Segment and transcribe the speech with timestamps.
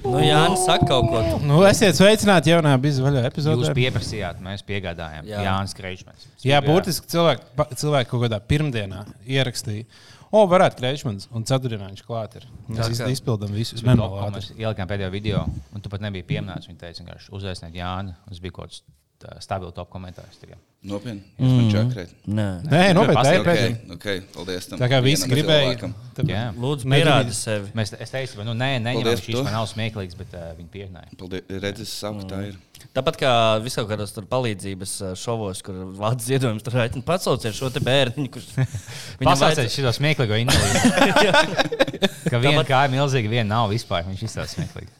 [0.00, 1.20] Nu, Jānis saka kaut ko.
[1.44, 3.66] Nu, esiet sveicināti jaunā bizvaļā epizodē.
[3.68, 5.26] Jūs pieprasījāt, mēs piegādājām.
[5.28, 5.40] Jā.
[5.42, 6.24] Jā, Jānis Kreičmans.
[6.46, 9.84] Jā, būtiski cilvēki, cilvēki kaut kādā pirmdienā ierakstīja.
[10.30, 12.46] O, varētu Kreičmans, un ceturtdienā viņš klāt ir.
[12.70, 14.52] Mēs kā- izpildām visus Mēs manuālus.
[14.54, 15.44] ielikām pēdējo video,
[15.74, 16.70] un tu pat nebija pieminēts.
[16.70, 18.14] Viņa teica, ka uzveiciniet Jāni.
[18.28, 18.82] Tas bija kaut kāds
[19.20, 20.38] tā, stabils top komentārs.
[20.40, 20.58] tikai.
[20.80, 21.20] Nopietni.
[21.36, 22.12] Jūs man čakrēt.
[22.24, 22.44] Nē.
[22.64, 23.72] Nē, nopietni, tā ir pasaka, pēdējā.
[23.92, 24.68] Ok, ok, paldies.
[24.70, 25.90] Tam Tā kā visi vienam gribēja.
[26.30, 26.44] Jā.
[26.56, 27.68] Lūdzu, pierādi sevi.
[27.76, 31.04] Mēs, es teicu, ka nu, nē, neņemam šīs man nav smieklīgas, bet uh, viņi pieņēma.
[31.20, 31.44] Paldies.
[31.66, 32.56] Redz, es saku, tā ir.
[32.96, 37.68] Tāpat kā visā kādos tur palīdzības uh, šovos, kur vārds ziedojums tur aicina, pasauciet šo
[37.74, 38.48] te bērniņu, kurš
[39.20, 41.60] Pasauciet vajadz- šo smieklīgo invalīdu.
[42.32, 44.08] ka viena kāja milzīga, viena nav vispār.
[44.08, 44.90] Viņš izstāsta smieklīgi.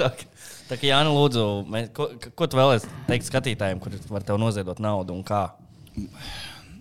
[0.66, 4.80] Tā, kā Jānis, lūdzu, mēs, ko, ko tu vēlēsies teikt skatītājiem, kuriem var tev noziedot
[4.82, 5.44] naudu un kā?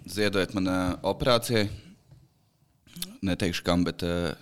[0.09, 0.79] Ziedojiet man uh,
[1.11, 1.67] operācijai.
[3.25, 4.05] Neteikšu, kam, bet.
[4.05, 4.33] Uh,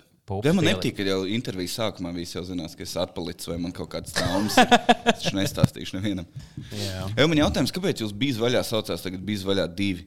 [0.47, 3.73] Ja man nepatīk, ka jau intervijas sākumā visi jau zinās, ka es atpalicu vai man
[3.75, 4.55] kaut kādas traumas.
[4.55, 6.29] Es taču nestāstīšu nevienam.
[6.71, 7.01] Jā.
[7.11, 10.05] Jā, man jautājums, kāpēc jūs bijis vaļā saucās tagad bijis vaļā divi?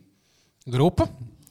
[0.72, 1.04] Grupa?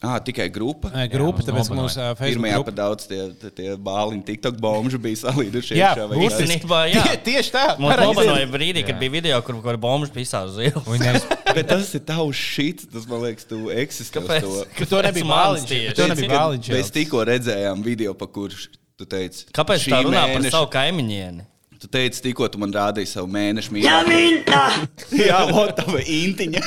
[0.06, 0.92] Ah, tikai grupa.
[0.94, 2.72] Nē, grupa, mums tāpēc mums uh, Facebook Pirmajā grupa.
[2.72, 5.78] pa daudz tie, tie, tie bāliņi, TikTok bomži bija salīduši.
[5.80, 5.92] Jā.
[5.98, 7.04] Īstenībā, jā.
[7.10, 7.64] Tie- Tieši tā.
[7.82, 9.00] Mums nobanoja brīdī, kad Jā.
[9.02, 11.26] bija video, kur, kur bombas pisā uz ielas.
[11.56, 14.46] Bet tas ir tavs šits, tas man liekas, tu eksistē Kāpēc?
[14.46, 14.64] to.
[14.80, 15.76] Bet to nebija bāliņš.
[15.98, 16.72] To nebija bāliņš.
[16.76, 18.68] Mēs tikko redzējām video, pa kurš
[19.00, 19.48] tu teici.
[19.56, 21.46] Kāpēc tā runā par mēneša- savu kaimiņieni?
[21.86, 24.56] Tu teici, tikko tu man rādīji savu mēnešu mīlestību.
[25.22, 26.62] Jā, vot tā intiņa.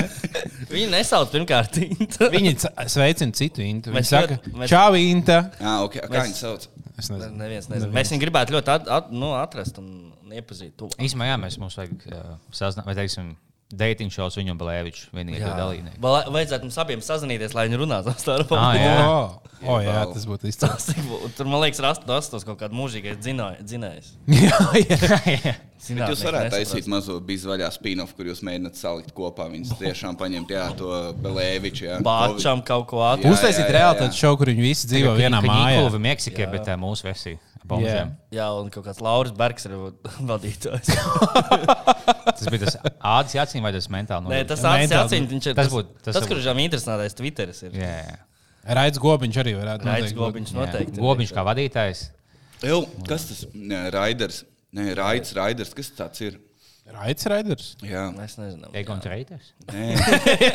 [0.72, 1.76] Viņi nesauc pirmkārt.
[1.84, 2.30] Intu.
[2.32, 3.92] Viņi c- sveicina citu intu.
[3.92, 5.36] Viņi Mēs saka, mēs- čau, Inta.
[5.60, 6.00] Ah, okay.
[6.06, 6.64] Kā Mēs- viņi sauc?
[6.96, 7.36] Es nezinu.
[7.36, 7.92] Neviens nezina.
[7.92, 9.90] Mēs viņu gribētu ļoti at, at, nu, atrast un
[10.32, 10.80] iepazīt.
[10.96, 13.34] īstenībā, jā, mēs mums vajag uh, sazināt, vai teiksim,
[13.72, 15.54] dating šovs Blēviču vienīgi Jā.
[15.58, 15.98] dalībnieki.
[16.02, 18.58] Vēl Vajadzētu mums abiem sazināties, lai viņi runātu starpā.
[18.60, 18.92] Ah, jā.
[19.06, 20.90] O, o, jā, tas būtu izcils.
[21.38, 24.12] Tur, man liekas, rast- rastos kaut kāda mūžīgais dzinējs.
[24.36, 24.60] Jā,
[25.26, 25.54] jā.
[25.86, 29.46] Bet jūs varētu taisīt mazo bizvaļā spin-off, kur jūs mēģināt salikt kopā.
[29.52, 30.88] Viņus tiešām paņemt, jā, to
[31.22, 31.84] Belēviču.
[31.86, 31.98] jā.
[32.06, 33.36] Bāčam kaut ko Jā, atrast.
[33.36, 34.22] Uztaisīt jā, jā, realitātes jā.
[34.24, 35.84] šovu, kur viņi visi dzīvo vienā mājā.
[35.90, 37.38] Viņa Meksikā, bet uh, mūsu versija.
[37.70, 38.12] Bombžiem.
[38.34, 39.74] Jā, un kaut kāds Lauris Bergs ir
[40.30, 40.92] vadītājs.
[42.26, 44.30] Tas bija tas ādas jācīm vai tas mentāli?
[44.32, 47.16] Nē, tas acis atcīm, viņš ir Tas tas, būtu- tas tas, tas kurš jau interesantais
[47.18, 47.76] Twitteris ir.
[47.80, 48.16] Jā, jā.
[48.76, 50.16] Raids Gobiņš arī varētu būt.
[50.18, 50.58] Gobiņš jā.
[50.58, 50.96] noteikti.
[50.96, 51.02] ir.
[51.04, 52.00] Gobiņš kā vadītājs.
[52.66, 53.76] Ew, kas tas ir?
[53.94, 54.40] Raiders.
[54.76, 55.70] Nē, Raids, Raiders.
[55.76, 56.40] Kas tas ir?
[56.94, 57.66] Raids Raiders.
[57.84, 58.68] Jā, Es nezinu.
[58.78, 59.48] Egons Reiters.
[59.68, 59.86] Nē.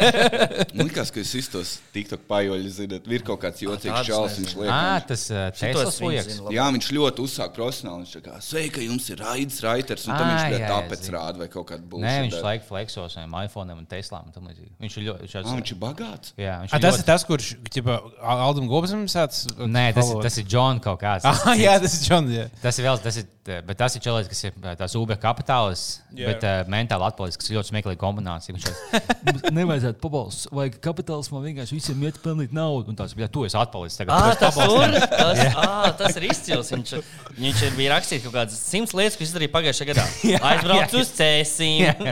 [0.78, 3.08] Man liekas, ka jūs visus tos TikTok pajoļus zināt.
[3.12, 4.38] Ir kaut kāds jocīgs tādus čalis.
[4.40, 4.64] Viņš nezinu.
[4.64, 4.72] liek.
[4.72, 6.40] Ā, man- tas uh, Šitos Teslas liekas.
[6.56, 8.06] Jā, viņš ļoti uzsāk profesionāli.
[8.06, 10.08] Viņš tā kā, sveika, jums ir Raids, Raiters.
[10.08, 11.16] Un tam viņš jā, tāpēc zinu.
[11.18, 12.06] rāda vai kaut kādu būšu.
[12.08, 14.32] Nē, viņš laika flexos ar iPhone un Teslām.
[14.32, 14.72] un tam līdzīgi.
[14.82, 15.30] Viņš ir ļoti.
[15.44, 16.34] Ah, viņš ir bagāts.
[16.40, 19.44] Jā, viņš A, ir tas ir tas, kurš ķipa, Aldam Gobsam sāc.
[19.62, 21.28] Nē, tas, ir- tas ir John kaut kāds.
[21.28, 22.48] Tas, Ah, jā, tas ir jā.
[22.64, 23.26] tas ir vēl, tas ir,
[23.68, 26.32] bet tas ir cilvēks, kas ir ā, tās Uber kapitālists, Jā.
[26.32, 28.56] bet uh, mentāli atpalicis, kas ir ļoti smieklīga kombinācija.
[28.56, 32.94] Viņš teica, nevajadzētu pabalsts, vajag kapitālismu, vienkārši visiem iet pelnīt naudu.
[32.94, 34.00] Un tās bija, tu esi atpalicis.
[34.02, 36.74] Tagad, esi tas, pabalstījis." tur, tas, ah, tas ir izcils.
[36.76, 36.96] Viņš,
[37.40, 40.08] viņš ir bija rakstījis kaut kādas simts lietas, ko izdarīja pagājušajā gadā.
[40.52, 42.12] Aizbraucu uz cēsīm.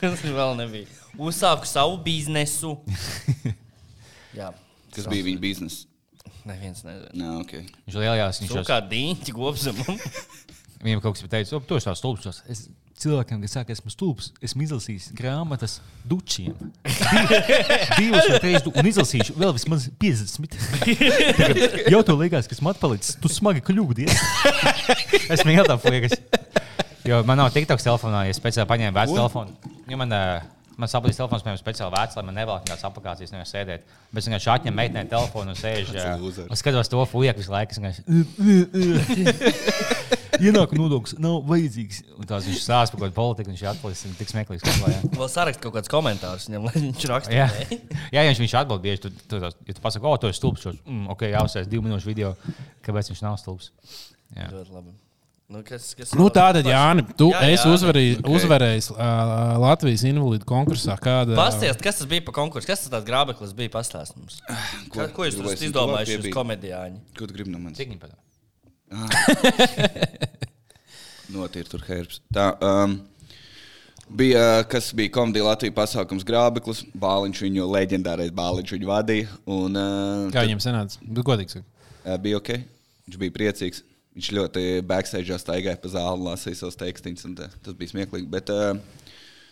[0.00, 0.90] Tas vēl nebija.
[1.18, 2.76] Uzsāku savu biznesu.
[4.36, 4.52] Jā,
[4.94, 5.88] Kas bija viņa biznesa?
[6.48, 7.12] neviens nezina.
[7.12, 7.54] Nē, ok.
[7.86, 9.98] Viņš lielajās, viņš jau kā dīņķi gobzamam.
[10.84, 12.42] Viņam kaut kas bija teicis, tu esi tās stulbs.
[12.48, 12.64] Es
[13.02, 15.78] cilvēkiem, kas saka, esmu stulbs, esmu izlasījis grāmatas
[16.08, 16.54] dučiem.
[17.98, 20.58] Divas vai trīs, un izlasīšu vēl vismaz 50.
[21.38, 24.22] Tagad Jau to liekas, kas man atpalicis, tu smagi kļūdies.
[25.34, 26.18] es mīlu tā fliegas.
[27.08, 29.74] Jo man nav TikToks telefonā, ja es speciāli paņēmu vecu telefonu.
[29.88, 33.50] Jo man, uh, Man saplīs telefons, piemēram, speciāli vecs, lai man nevelk kādas aplikācijas, nevis
[33.50, 33.88] sēdēt.
[34.12, 35.90] Bet es vienkārši atņemu meitenei telefonu un sēžu.
[36.46, 37.74] Un skatos to flieku visu laiku.
[40.44, 42.02] Ienākuma nodoklis nav vajadzīgs.
[42.18, 44.62] Un tās viņš stāsta par kaut kādu politiku, un viņš atpalicis un tik smieklīgs.
[44.66, 45.00] Kā, jā.
[45.16, 47.34] Vēl sarakst kaut kāds komentārs viņam, lai viņš raksta.
[47.34, 47.48] Jā,
[48.14, 49.02] jā viņš, viņš atbild bieži.
[49.06, 51.88] Tu, tu, tu, ja tu pasaki, o, tu esi stulbs, tad, mm, ok, jāuzsēs divu
[51.88, 52.32] minūšu video,
[52.86, 53.72] kāpēc viņš nav stulbs.
[54.36, 54.48] Jā.
[54.54, 54.96] Ļoti labi.
[55.48, 57.76] Nu, kas, kas Nu, tā tad, Jāni, tu Jā, esi Jāni.
[57.78, 58.26] uzvarī- Ok.
[58.36, 60.98] uzvarējis uh, Latvijas invalīdu konkursā.
[61.00, 62.68] Kāda, Pastāstiet, kas tas bija par konkursu?
[62.68, 63.72] Kas tas tāds grābeklis bija?
[63.72, 64.42] Pastāstiet mums.
[64.92, 66.34] Ko, ko jūs uz piebīdu?
[66.36, 67.00] komēdijāņu?
[67.16, 67.80] Ko tu gribi no manis?
[67.80, 68.20] Cik viņi padomā?
[71.34, 72.22] Notīri tur herbs.
[72.32, 72.94] Tā, um,
[74.08, 76.84] bija, kas bija komēdija Latvijas pasākums Grābeklis.
[76.98, 79.28] Bāliņš viņu leģendārais bāliņš viņu vadīja.
[79.44, 81.00] Un, uh, Kā viņam sanāca?
[81.04, 81.68] Godīgi sakot.
[82.04, 82.50] Uh, bija ok.
[83.08, 83.84] Viņš bija priecīgs.
[84.18, 87.26] Viņš ļoti backstage staigāja pa zāli, lasīja savus tekstus.
[87.62, 88.26] Tas bija smieklīgi.
[88.32, 88.74] Bet, uh,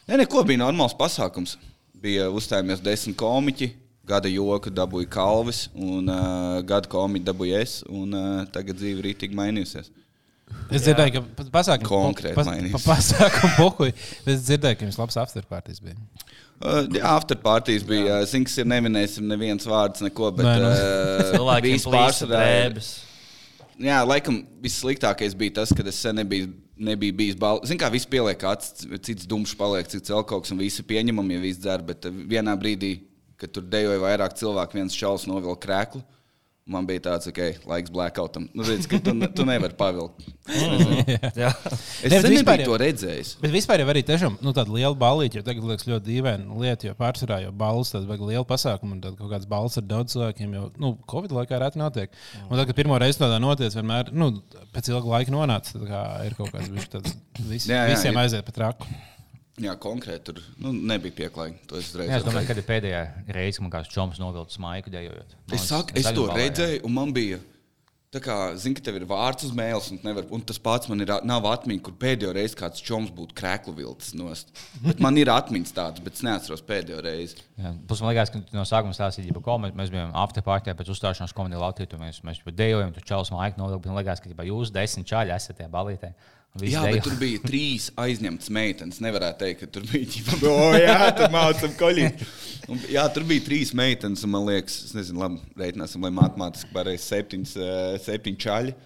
[0.08, 1.50] nē, neko bija normāls pasākums.
[1.96, 3.68] Bija uzstājāmies desmit komiķi.
[4.06, 9.08] Gada joku dabūja Kalvis, un uh, gada komiķu dabūja es, un uh, tagad dzīve ir
[9.10, 9.88] rītīgi mainījusies.
[10.70, 12.74] Es dzirdēju, ka pa- pasākumu Konkrēti pa, mainījis.
[12.76, 13.90] pa, pasākumu pohuj.
[14.30, 15.96] Es dzirdēju, ka jums labs afterpartijas bija.
[16.62, 18.20] Uh, afterpartijas bija.
[18.20, 20.70] uh, Zinu, kas ir neminēsim neviens vārds, neko, bet Nē, nu.
[20.70, 21.34] uh,
[21.90, 22.92] pārsvarā ir- drēbes.
[23.88, 26.46] Jā, laikam vissliktākais bija tas, kad es sen nebiju,
[26.78, 27.66] nebiju bijis balvas.
[27.68, 31.58] Zinu, kā viss pieliek acis, cits dumšs paliek, cits kas, un visi pieņemam, ja viss
[31.60, 31.82] dzer.
[31.90, 32.94] Bet vienā brīdī,
[33.40, 36.02] kad tur dejoja vairāk cilvēku, viens čels novilka krēklu.
[36.66, 38.48] Man bija tāds, ok, laiks blackoutam.
[38.50, 40.24] Nu, redz, ka tu, tu nevari pavilkt.
[41.38, 41.52] Jā.
[42.02, 43.30] Es Ne, vispār jau- to redzējis.
[43.38, 46.88] Bet vispār jau arī tiešām nu, tāda liela balīta, jo tagad liekas ļoti dīvaina lieta,
[46.88, 50.16] jo pārsvarā jau balvas tāda vajag liela pasākuma, un tad kaut kāds balvas ar daudz
[50.16, 52.18] cilvēkiem jau, nu, Covid laikā reti notiek.
[52.48, 54.32] Un tad, kad pirmo reizi tādā notiek, vienmēr, nu,
[54.74, 57.14] pēc ilga laika nonāca, tad kā ir kaut kāds bijis tāds,
[57.46, 58.24] vis, Jā, jā, visiem ir.
[58.26, 58.90] aiziet pa traku.
[59.56, 61.62] Jā, konkrēti tur nu, nebija pieklājīgi.
[61.70, 65.36] To es Jā, es domāju, ir pēdējā reize, kad man kāds čoms novilcis maiku dejojot.
[65.48, 67.40] Es, saku, es to redzēju, un man bija.
[68.14, 71.02] Tā kā, zini, ka tev ir vārds uz mēles, un, nevar, un tas pats man
[71.02, 71.10] ir.
[71.26, 74.52] Nav atmiņa, kur pēdējo reizi kāds čoms būtu krēklu vilcis nost.
[74.84, 77.42] Bet man ir atmiņas tādas, bet es neatceros pēdējo reizi.
[77.58, 81.34] Plus man liekas, ka no sākuma stāstīji par ko mēs, mēs bijām afterpartijā pēc uzstāšanās
[81.36, 81.90] komēdijā Latvijā.
[81.92, 83.90] Tur mēs, mēs dejojam, tur čels maiku novilkt.
[83.90, 86.14] Man liekas, ka jūs desmit čāļi esat tajā balītē.
[86.54, 86.94] Un visi Jā, dejo.
[86.96, 89.00] bet tur bija trīs aizņemtas meitenes.
[89.04, 92.22] Nevarētu teikt, ka tur bija ģipa, o, jā, tur mācām koļīt.
[92.72, 96.72] Un, jā, tur bija trīs meitenes, un man liekas, es nezinu, labi, reiķināsim, lai matemātiski
[96.74, 98.76] pareizi septiņas, eh, septiņi čaļi.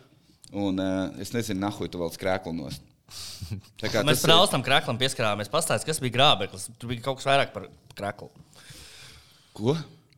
[0.60, 2.10] Un uh, es nezinu, nahuj, tu vēl
[3.90, 5.48] kā Mēs tas par ir- austam kraklam pieskarāmies.
[5.50, 6.68] Pastāstiet, kas bija grābeklis.
[6.78, 7.68] Tur bija kaut kas vairāk par
[7.98, 8.28] kraklu.
[9.54, 9.76] Ko?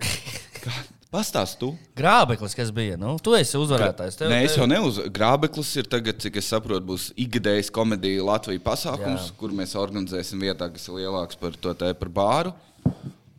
[0.64, 0.72] Kā?
[1.12, 1.74] Pastāst tu.
[1.98, 2.96] Grābeklis, kas bija?
[2.96, 4.14] Nu, tu esi uzvarētājs.
[4.16, 5.10] Tev, Nē, es jau neuzsveru.
[5.12, 9.28] Grābeklis ir tagad, cik es saprotu, būs ikgadējs komēdija Latvijas pasākums, Jā.
[9.28, 9.36] Jā.
[9.42, 12.54] kur mēs organizēsim vietā, kas ir lielāks par to te par bāru.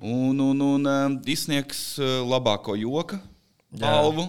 [0.03, 3.17] Un, un, un um, izsniegs uh, labāko joka
[3.73, 3.81] Jā.
[3.87, 4.27] balvu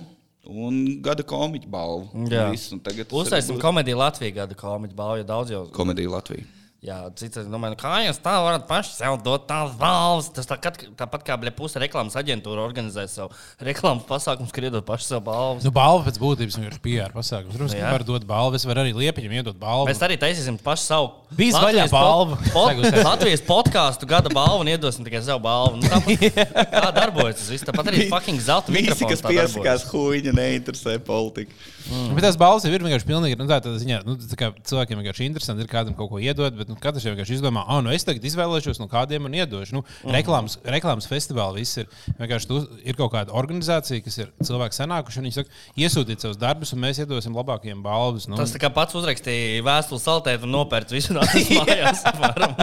[0.49, 2.25] un gada komiķa balvu.
[2.33, 2.47] Jā.
[2.53, 5.63] Viss, un tagad Uztaisīsim būs komēdiju Latvijā gada komiķu balvu, jo daudz jau.
[5.77, 6.49] komēdija Latvijā.
[6.85, 10.27] Jā, cits domā, nu, kā jūs tā varat paši sev dot tās balvas.
[10.37, 13.33] Tas tā, kad, tāpat kā puse reklāmas aģentūra organizē savu
[13.65, 15.65] reklāmas pasākumu, kur iedod paši sev balvas.
[15.65, 17.57] Nu, balva pēc būtības ir PR pasākums.
[17.57, 18.59] Protams, ka var dot balvu.
[18.61, 19.89] Es varu arī liepiņam iedot balvu.
[19.89, 22.37] Mēs arī taisīsim pašu savu Bijis vaļā Latvijas balvu.
[22.53, 25.81] Po, po, Latvijas podkāstu gada balvu un iedosim tikai savu balvu.
[25.81, 26.37] Nu, tāpat,
[26.77, 27.67] tā darbojas tas viss.
[27.67, 29.57] Tāpat arī fucking zelta Visi, mikrofons kas tā darbojas.
[29.57, 31.57] piesakās, huīņa neinteresē politika.
[31.89, 32.15] Mm.
[32.17, 33.39] Bet tās balvas ir vienkārši pilnīgi.
[33.41, 36.55] Nu, tā, tā ziņā, nu, tā kā cilvēkiem vienkārši interesanti ir kādam kaut ko iedot,
[36.57, 39.77] bet nu, katrs jau vienkārši izdomā, ah, nu es tagad izvēlēšos, no kādiem man iedošu.
[39.77, 40.15] Nu, mm.
[40.17, 41.89] reklāmas, reklāmas festivāli viss ir.
[42.19, 46.41] Vienkārši tu, ir kaut kāda organizācija, kas ir cilvēki senākuši, un viņi saka, iesūtiet savus
[46.41, 48.29] darbus, un mēs iedosim labākajiem balvas.
[48.31, 52.05] Nu, Tas tā kā pats uzrakstīja vēstuli saltēt un nopērts visu no tās mājās.
[52.13, 52.57] apmēram.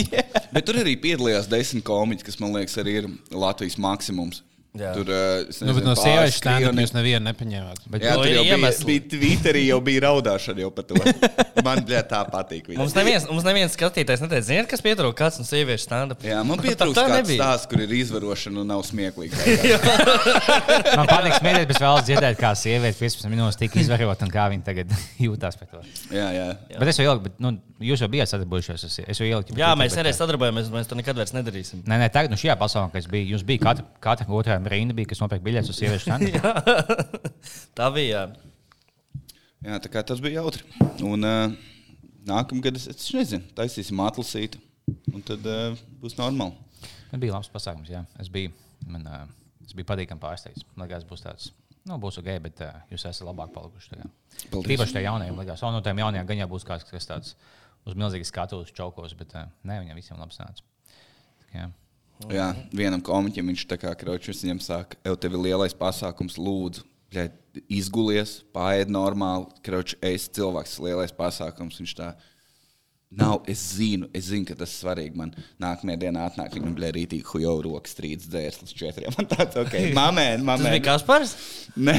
[0.56, 4.42] Bet tur arī piedalījās desmit komiķi, kas man liekas arī ir Latvijas maksimums.
[4.76, 4.90] Jā.
[4.96, 7.80] Tur es nu, nezinu, no pāris sievietes skrieni- jūs nevienu nepaņēmāt.
[7.90, 8.86] Bet, Jā, To tur jau bija, iemesli.
[8.90, 10.94] bija Twitterī, jau bija raudāšana jau par to.
[11.66, 12.68] Man bļā, tā patīk.
[12.68, 12.78] viņa.
[12.82, 16.20] Mums neviens, mums neviens skatītājs neteica, ziniet, kas pietrūka kāds no sieviešu stand-up.
[16.22, 17.40] Jā, man Tā- pietrūkst tā tāds nebija.
[17.42, 19.32] stāsts, kur ir izvarošana un nav smieklīgi.
[20.98, 24.66] man patīk smieties, bet vēlos dzirdēt, kā sieviete 15 minūtes tika izvarota un kā viņa
[24.68, 24.92] tagad
[25.24, 25.82] jūtas pēc to.
[26.14, 26.46] jā, jā.
[26.70, 26.78] Jā.
[26.82, 28.84] Bet es jau ieliku, bet nu, jūs jau bijāt sadarbojušies.
[28.88, 29.54] Es, es jau ieliku.
[29.58, 31.82] Jā, mēs bet, nereiz sadarbojamies, mēs to nekad vairs nedarīsim.
[31.88, 35.10] Nē, nē, tagad, nu, šajā pasaulē, kas bija, jūs bijāt katra, katra otrā rinda, bija,
[35.12, 36.30] kas nopirka biļetes uz sieviešu standu.
[37.76, 38.26] Tā bija.
[39.66, 40.64] jā, tā kā tas bija jautri.
[41.04, 41.56] Un uh,
[42.28, 44.62] nākamgad es, es nezinu, taisīsim atlasītu.
[45.12, 46.54] Un tad uh, būs normāli.
[47.10, 48.04] Man bija labs pasākums, jā.
[48.22, 48.54] Es biju,
[48.88, 49.22] man, uh,
[49.66, 50.66] es biju patīkami pārsteigts.
[50.74, 51.50] Man liekas, būs tāds,
[51.86, 53.92] nu, būs ok, bet uh, jūs esat labāk palikuši.
[53.92, 54.10] tā kā.
[54.52, 54.76] Paldies.
[54.76, 57.34] Īpaši tajā jaunajā, liekas, un no tiem jaunajiem gan jau būs kāds, kas tāds
[57.86, 60.64] uz milzīgas skatuves čaukos, bet uh, nē, viņam visiem labs nāca.
[61.54, 61.70] Jā.
[62.32, 66.86] Jā, vienam komiķim viņš tā kā kročus viņam saka, tev ir lielais pasākums, lūdzu.
[67.12, 67.26] Bļa,
[67.70, 69.46] izgulies, pāriet normāli.
[69.64, 71.76] Kroč, es cilvēks, lielais pasākums.
[71.78, 72.08] Viņš tā
[73.14, 73.44] nav.
[73.46, 75.14] Es zinu, es zinu, ka tas ir svarīgi.
[75.20, 75.30] Man
[75.62, 79.14] nākamajā dienā atnāk, viņam bija rītīgi hujo rokas strīds dzērs līdz četriem.
[79.20, 80.82] Man tāds, ok, mamēn, Tas bija mamēn.
[80.88, 81.36] Kaspars?
[81.78, 81.94] Nē,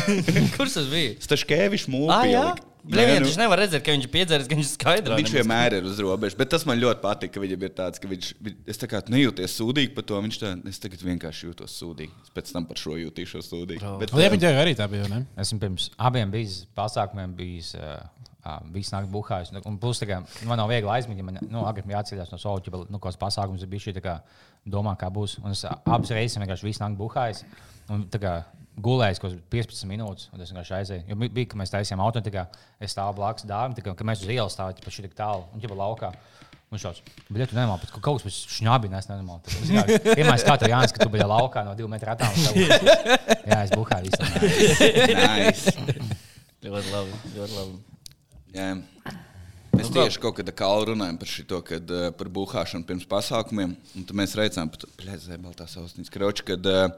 [0.56, 1.18] Kurš tas bija?
[1.26, 1.90] Staškēvišs
[2.54, 2.94] Ah, jā.
[2.96, 5.16] Blēņ, viņš nevar redzēt, ka viņš ir piedzēris, ka viņš ir skaidrs.
[5.20, 8.08] Viņš vienmēr ir uz robežas, bet tas man ļoti patīk, ka viņam ir tāds, ka
[8.10, 10.20] viņš, vi- es tā kā nejūties sūdīgi par to.
[10.22, 12.12] Viņš tā, es tagad vienkārši jūtos sūdīgi.
[12.24, 13.98] Es pēc tam par šo jūtīšos sūdīgi.
[14.00, 15.08] Bet, Liepiņa tev arī tā bija.
[15.08, 15.26] Ne?
[15.36, 17.98] Esmu pirms abiem bijis pasākumiem, bijis uh,
[18.46, 19.50] uh, visu nakti buhājis.
[19.66, 22.62] Un- plus, tā kā, man nav viegli aizmigt, ja man nu, agri jāceļās no savas
[22.66, 24.20] ģimenes, nu, kāds pasākums ir bijis šī, tā kā
[24.66, 25.38] domā, kā būs.
[25.44, 27.44] Un es abas reizes vienkārši visu nakti buhājis.
[27.90, 28.44] Un, tā kā,
[28.76, 31.04] Gulējis kaut kāds 15 minūtes, un es vienkārši aizēju.
[31.08, 32.42] Jo bi- bija, ka mēs taisījām auto, tā kā
[32.80, 35.60] es stāvu blakus tā kā ka mēs uz ielas stāvām pa šī tik tālu, un
[35.64, 36.12] jau laukā.
[36.66, 36.98] Un šāds,
[37.30, 39.40] bet, ja tu nemanā, ka kaut kas pēc šņābi nes nenormāli.
[40.02, 42.50] Piemēram, kā tev Jānis, ka tu biji laukā no divu metru attālumā.
[43.52, 45.06] Jā, es buhāju visu.
[45.14, 45.76] Nice.
[46.66, 47.20] Ļoti labi.
[47.36, 47.78] Ļoti labi.
[48.56, 48.68] Jā.
[49.76, 53.76] Mēs tieši kaut kādā kā runājam par šo, kad uh, par buhāšanu pirms pasākumiem.
[53.94, 56.88] Un tad mēs redzējām, ka plēzē baltā sausnīca kroči, kad uh,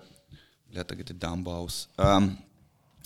[0.74, 1.86] jā, tagad ir Dambaus.
[2.00, 2.32] Um,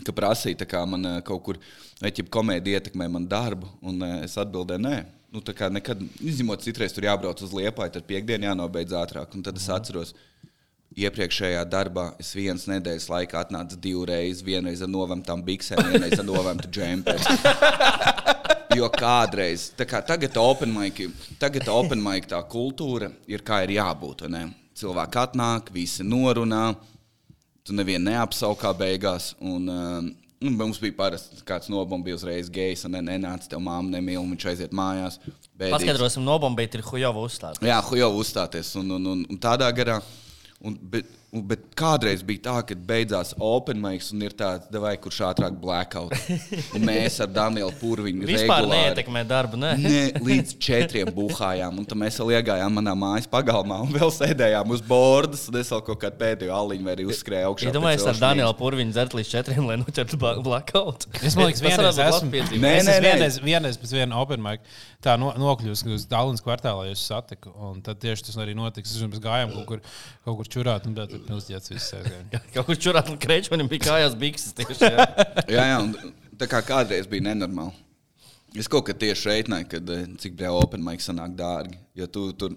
[0.02, 1.60] ka prasīja, tā kā man uh, kaut kur,
[2.02, 4.98] ķip komēdija ietekmē man darbu, un uh, es atbildēju, nē.
[5.32, 9.32] Nu, tā kā nekad, izņemot, citreiz tur jābrauc uz liepa, tad piekdienā jānobeidz ātrāk.
[9.32, 10.12] Un tad es atceros,
[10.92, 16.68] iepriekšējā darbā es vienas nedēļas laikā atnācu divreiz, vienreiz ar novemtām biksēm, vienreiz ar novemtu
[16.72, 17.24] džemperi.
[18.72, 20.96] Jo kādreiz, tā kā tagad open mic,
[21.36, 24.24] tagad open mic tā kultūra ir kā ir jābūt.
[24.80, 26.70] Cilvēki atnāk, visi norunā,
[27.66, 29.32] tu nevienu neapsaukā beigās.
[29.40, 30.10] Un, um,
[30.42, 34.32] Nu, mums bija parasti kāds nobombījis uzreiz gejs, un ne- nenāca tev māma nemīl, un
[34.34, 35.20] viņš aiziet mājās.
[35.54, 35.70] Bēdīgs.
[35.76, 37.62] Paskaidrosim, nobombīt ir Hujova uzstāde.
[37.62, 40.00] Jā, jau uzstāties un, un, un, un tādā garā.
[40.58, 45.20] Un, bet, bet kādreiz bija tā, ka beidzās open mics un ir tāds, vai kurš
[45.30, 46.12] ātrāk blackout.
[46.76, 49.56] Un mēs ar Danielu Pūriņu Vispār neietekmē darbu.
[49.62, 49.70] Ne?
[49.80, 54.74] Ne, līdz četriem buhājām, un tad mēs vēl iegājām manā mājas pagalmā un vēl sēdējām
[54.76, 55.46] uz bordas.
[55.62, 57.70] Es vēl kaut kādu pēdējo aliņu arī uzskrēju augšā.
[57.70, 61.08] Ja domāju, ar Danielu Pūriņu dzert līdz četriem, lai noķertu blackout.
[61.22, 62.12] Es domāju, ka Tas vienreiz esmu.
[62.12, 62.66] labs piedzīvojums.
[62.66, 63.08] Nē, Es nē, nē.
[63.08, 64.68] vienreiz, vienreiz pēc viena open mic
[65.02, 67.50] tā no, nokļūst uz Dālinas kvartālā, jūs satiku.
[67.70, 68.94] Un tad tieši tas arī notiks.
[69.02, 69.80] Mēs gājām kaut kur,
[70.26, 72.42] kaut kur čurāt, un tad pilsētas viss aizgāja.
[72.54, 74.56] Kaut kur čurāt, un krečmanim bija kājās bikses.
[74.58, 75.06] Tieši, jā.
[75.56, 75.94] Jā, jā, un
[76.40, 77.74] tā kā kādreiz bija nenormāli.
[78.58, 81.78] Es kaut kā tieši reiķināju, kad, eh, cik brīvā open mic sanāk dārgi.
[81.96, 82.52] Jo tu tur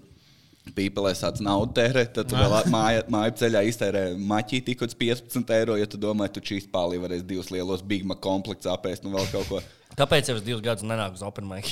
[0.76, 5.56] pīpelēs tāds naudu tērē, tad tu vēl māja, māju ceļā iztērē maķī tik uz 15
[5.56, 5.78] eiro.
[5.80, 9.30] Ja tu domā, tu čīs pāri varēs divus lielos Big Mac komplektus apēst un vēl
[9.32, 9.64] kaut ko.
[9.96, 11.70] Kāpēc jau es divus gadus nenāku uz Open Mic?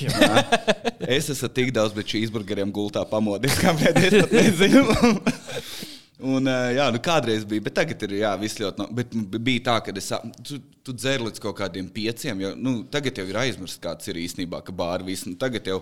[1.04, 5.92] Es esmu tik daudz pēc cheeseburgeriem gultā pamodies, kā brīdī es pat nezinu.
[6.22, 8.80] Un, ā, jā, nu kādreiz bija, bet tagad ir jā, viss ļoti.
[8.80, 10.12] No, bet bija tā, ka es,
[10.46, 12.44] tu, tu dzer līdz kaut kādiem pieciem.
[12.46, 15.26] Jo, nu, tagad jau ir aizmirsts, kāds ir īstenībā, ka bāri viss.
[15.26, 15.82] Nu, tagad jau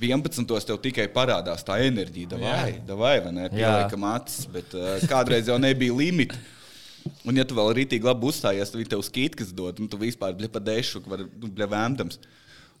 [0.00, 0.48] 11.
[0.48, 2.96] tev tikai parādās tā enerģija, vai ne?
[2.96, 3.46] Vai ne?
[3.52, 6.40] Pieliekam acis, bet uh, kādreiz jau nebija limita.
[7.26, 10.36] Un, ja tu vēl rītīgi labi uzstājies, tad viņi tev skītkas dod, un tu vispār
[10.38, 12.20] dešu, var būt vēmdams.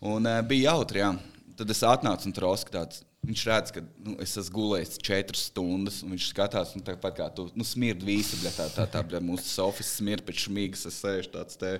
[0.08, 1.12] Un uh, bija jautri, jā.
[1.58, 3.04] Tad es atnācu un trosku tāds.
[3.22, 7.28] Viņš redz, ka nu, es esmu gulējis četras stundas, un viņš skatās, nu, tāpat kā
[7.30, 10.96] tu nu, smirdi visu, bļa, tā, tā, tā, bļa, mūsu sofijas smirdi pēc šmīgas, es
[11.04, 11.76] sēžu tāds te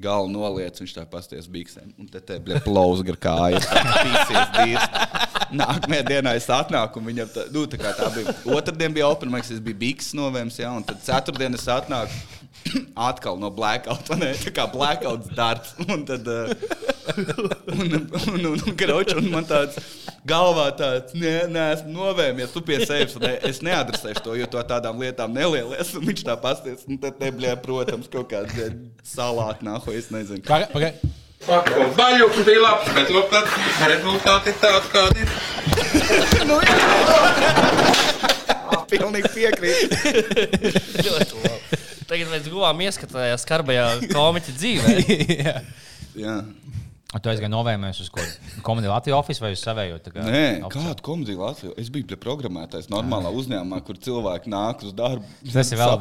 [0.00, 4.88] galvu noliec, viņš tā pasties biksēm, un te te, bļa, plauz gar kājas, pīsies dīrs.
[5.60, 8.34] Nākamajā dienā es atnāku, un viņam tā, nu, tā tā bija.
[8.56, 12.16] Otradien bija open mic, es biju biks novēms, jā, un tad ceturtdien es atnāku.
[13.08, 14.32] Atkal no blackout, ne?
[14.42, 15.74] Tā kā blackouts darbs.
[15.86, 16.52] Un tad, uh,
[17.14, 17.24] un,
[17.76, 19.78] un, un, un, kroč, un man tāds
[20.28, 23.14] galvā tāds, nē, nē, esmu novēmies, tu pie sevis.
[23.22, 25.94] ne- Es neadresēšu to, jo to tādām lietām nelielies.
[25.96, 28.72] Un viņš tā pasties, un tad neblē, protams, kaut kāda
[29.06, 30.42] salāta nāho, es nezinu.
[30.48, 30.92] Paga- paga-
[31.38, 33.46] Pakāpst daļuks bija labs, bet lūk, tad
[33.88, 35.30] rezultāti tādi, kādi ir.
[38.90, 39.94] Pilnīgi piekrīt.
[41.06, 41.78] Ļoti labi.
[42.08, 44.94] Tagad mēs guvām ieskatu tajā skarbajā komiķa dzīvē.
[46.24, 46.38] Jā.
[46.48, 48.20] Un tu aizgāji novēmēs uz ko?
[48.66, 49.94] Komēdiju Latvijas oficiālu vai uz savējo?
[50.12, 51.70] Nē, kāda komēdija Latvijā?
[51.80, 55.24] Es biju programmētājs normālā uzņēmumā, kur cilvēki nāk uz darbu.
[55.54, 55.94] Tas ir vēl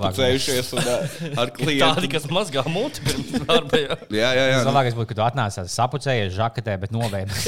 [0.83, 0.97] ā,
[1.31, 2.09] ar Tādi, klientu.
[2.11, 3.79] kas mazgā muti pirms darba.
[3.79, 3.97] jā.
[4.17, 4.57] Jā, jā, jā.
[4.67, 7.47] Labākais būtu, ka tu atnāc sapucējies žaketē, bet novēmēs.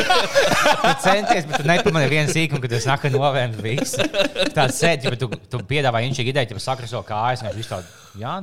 [0.82, 4.08] tu centies, bet tu nepamanīji vienu sīkumu, kad tas nāk novēmēs visu.
[4.50, 8.34] Tāds sēdi, bet tu, tu piedāvā inčīgi ideju, ja sakriso kājas, viņš visu tādu, jā,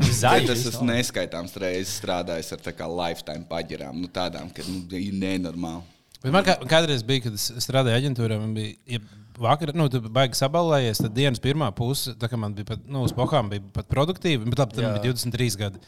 [0.00, 0.50] Zaļš.
[0.54, 5.16] es esmu neskaitāms reizes strādājis ar tā kā lifetime paģirām, nu, tādām, ka nu, ir
[5.16, 5.84] nenormāli.
[6.20, 8.76] Bet man kā, kādreiz bija, kad es strādāju aģentūrā, man bija.
[8.96, 9.00] Ja
[9.40, 13.14] Vakar, nu, baigi sabalējies, tad dienas pirmā puse, tā kā man bija pat, nu, uz
[13.16, 15.80] pohām, bija pat produktīva, bet labi, tad man bija 23 gadi.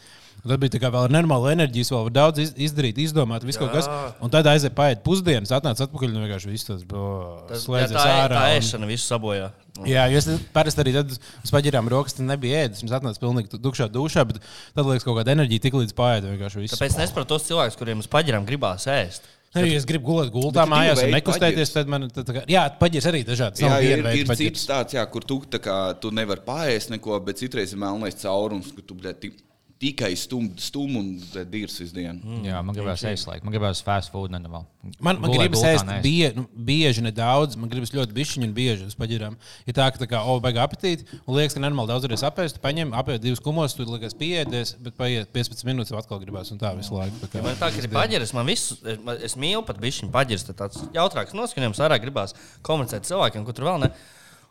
[0.43, 3.45] Un tad bija tā kā vēl ar normālu enerģiju, vēl var daudz iz, izdarīt, izdomāt,
[3.47, 3.85] visu kaut kas.
[4.25, 8.33] Un tad aizēja paiet pusdienas, atnāca atpakaļ un vienkārši viss tas jā, slēdzas Tā ārā.
[8.33, 9.51] tā un- ēšana visu sabojā.
[9.87, 12.81] Jā, jo es parasti arī tad uz paģirām rokas tad nebija ēdis.
[12.83, 14.41] Mums atnāca pilnīgi tu- tukšā dušā, bet
[14.75, 16.25] tad liekas kaut kāda enerģija tik līdz paiet.
[16.25, 19.21] Tāpēc nesaprotu tos cilvēkus, kuriem uz paģirām gribās ēst.
[19.53, 21.73] Nē, ja es gribu gulēt gultā ir mājās un nekustēties, paģirs.
[21.75, 23.61] tad man tā, tā kā, jā, paģirs arī dažāds.
[23.61, 27.19] Jā, ir, ir veida cits tāds, jā, kur tu, tā kā, tu nevari pāriest neko,
[27.27, 29.37] bet citreiz ir melnais caurums, kur tu bļā, tik,
[29.83, 31.09] tikai stum, stum un
[31.51, 32.21] dīrs visu dienu.
[32.21, 32.43] Mm.
[32.47, 33.45] Jā, man ēst laiku.
[33.45, 34.31] Man gribās fast food.
[34.33, 37.57] Man, man gribas ēst bie, nu, bieži, nedaudz.
[37.59, 39.35] Man gribas ļoti bišķiņu un bieži uz paģirām.
[39.67, 42.61] Ir tā, ka tā kā, oh, baigi apetīti, un liekas, ka nenormāli daudz reiz apēst,
[42.63, 46.61] paņem, apēst divus kumos, tu liekas pieēdies, bet paiet 15 minūtes, jau atkal gribās, un
[46.61, 47.19] tā visu laiku.
[47.25, 48.99] Tā kā, Man tā kā ir paģeris, man visu, es,
[49.29, 52.35] es mīlu pat bišķiņu paģeris, tad tāds jautrāks noskaņojums, vairāk gribās
[52.65, 53.93] komunicēt cilvēkiem, kur tur vēl ne.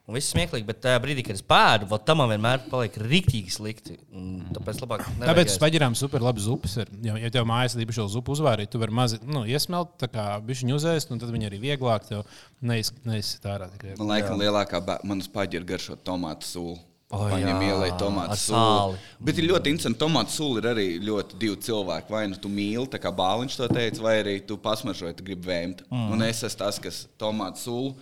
[0.02, 3.94] Un viss smieklīgi, bet tajā brīdī, kad es pēdu, tam man vienmēr paliek rīktīgi slikti.
[4.10, 5.04] Un Tāpēc labāk.
[5.06, 5.62] Tāpēc nevajag uz ēst.
[5.62, 6.90] paģirām super labi zupas ir.
[7.06, 10.24] Ja, ja tev mājās ir īpaši zupa uzvārīt, tu vari mazi nu, iesmelt, tā kā
[10.42, 12.26] bišķiņu uzēst, un tad viņi arī vieglāk tev
[12.66, 13.70] neizsīt ārā.
[14.00, 16.80] Man liekas, lielākā manas paģiras garšo tomātu sūlu.
[17.12, 18.96] O, Paņem jā, ielai tomātu sāli.
[19.20, 22.08] Bet ir ļoti interesanti, ka tomātu sūla ir arī ļoti divi cilvēki.
[22.14, 25.50] Vai nu tu mīli, tā kā bāliņš to teica, vai arī tu pasmažoji, tu gribi
[25.50, 25.82] vēmt.
[25.90, 26.06] Mm.
[26.16, 27.92] Un es esmu tas, kas tomātu sūlu,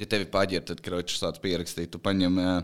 [0.00, 1.92] ja tevi paģir, tad kročs sāc pierakstīt.
[1.92, 2.56] Tu paņem uh,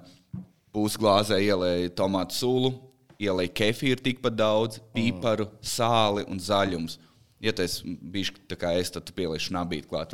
[0.75, 2.73] pusglāzē, ielai tomātu sūlu,
[3.21, 6.99] ielai kefīru tikpat daudz, pīparu, sāli un zaļumus.
[7.41, 10.13] Ja tas bija tā kā es, tad tu pielieši nabīt klāt.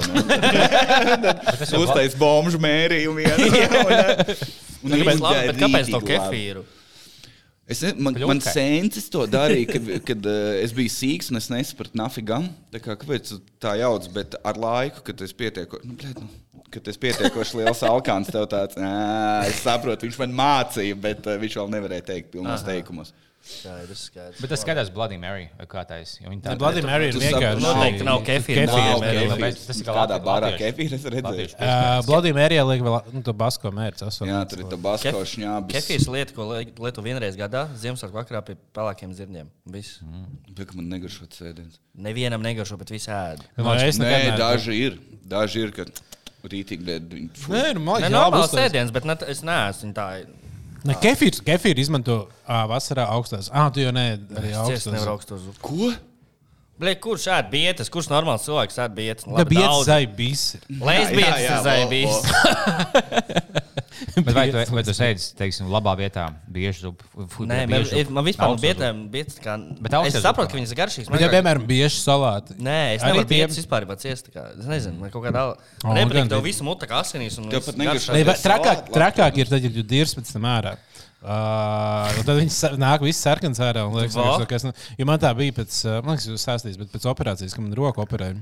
[1.83, 3.19] Uztais bombu mērījumu.
[3.19, 3.49] vienu,
[4.87, 6.67] un, un Kāpēc, viņi labi, bet kāpēc to kefīru?
[7.67, 8.31] Es ne, man, Kļūkai.
[8.31, 12.47] man sēncis to darīja, kad, kad uh, es biju sīgs un es nesapratu, nafigam.
[12.71, 13.33] Tā kā, kāpēc
[13.63, 16.31] tā jauc, bet ar laiku, kad es pietieku, nu, bļet, nu,
[16.71, 21.55] kad es pietiekoši liels alkāns, tev tāds, "Ā, es saprotu, viņš man mācīja, bet viņš
[21.63, 23.13] vēl nevarēja teikt pilnos teikumos.
[23.47, 24.41] Skaidrs, skaidrs.
[24.43, 26.09] Bet tas skatās Bloody Mary kā tā ir.
[26.43, 27.61] Tā Bloody Mary ir vienkārši.
[27.63, 28.65] Noteikti nav kefīra.
[28.67, 29.67] Kefīra.
[29.69, 31.55] Tas ir kā Kādā latviešu- kefīra es redzēju.
[31.55, 34.09] Uh, Bloody Mary liek vēl nu, to basko mērķi.
[34.27, 35.71] Jā, tur ir tā basko šņābis.
[35.79, 39.47] Kefīrs lieta, ko li- lieto vienreiz gadā, Ziemassvētku vakarā pie pelēkiem zirņiem.
[39.71, 40.01] Viss.
[40.51, 41.79] Bet man negaršo sēdienas.
[41.97, 43.47] Nevienam negaršo, bet visi ēd.
[43.57, 44.99] Nu, es Nē, nekad neesmu- daži ir.
[45.25, 45.85] Daži ir, ka
[46.53, 47.00] rītīgi dēļ.
[47.53, 50.07] Nē, nu, man Ne, liekas, normāls jābūt sēdiens, bet ne, es neesmu tā.
[50.87, 53.47] Ne, kefīrs, kefīrs izmanto ā, vasarā augstās.
[53.53, 54.05] Ah, tu jau ne
[54.38, 55.07] arī augstās.
[55.11, 55.59] augstu zupu.
[55.67, 55.76] Ko?
[56.76, 57.88] Blē, kurš ēd bietas?
[57.93, 59.25] Kurš normāls cilvēks ēd bietas?
[59.25, 60.43] Tā bija zaibīs.
[60.69, 62.15] Lesbietes Jā, jā, ir zaibīs.
[64.26, 67.04] Bet vai tu, vai tu sēdi, teiksim, labā vietā, bieži zupu?
[67.49, 67.85] Nē, man,
[68.16, 69.56] man vispār no bietēm bietas kā.
[69.85, 71.11] Bet Es saprotu, ka viņas ir garšīgas.
[71.12, 72.56] Bet, ja, piemēram, bieži salāti.
[72.61, 74.30] Nē, es nevaru tiem- bietas vispār pat ciest.
[74.35, 75.47] kā, Es nezinu, man kaut kādā.
[75.85, 77.37] O, Man nepatīk tev visu mutu kā asinīs.
[78.42, 80.76] trakāk, trakāk ir tad, ja tu dirzi pēc tam ārā.
[81.26, 83.86] Uh, tad viņi nāk visi sarkans ārā.
[83.89, 84.36] un Liekas, Va?
[84.36, 86.93] vienkārši, ka es, nu, jo man tā bija pēc, uh, man liekas, jūs stāstījāt, bet
[86.93, 88.36] pēc operācijas, kad man roku operēja.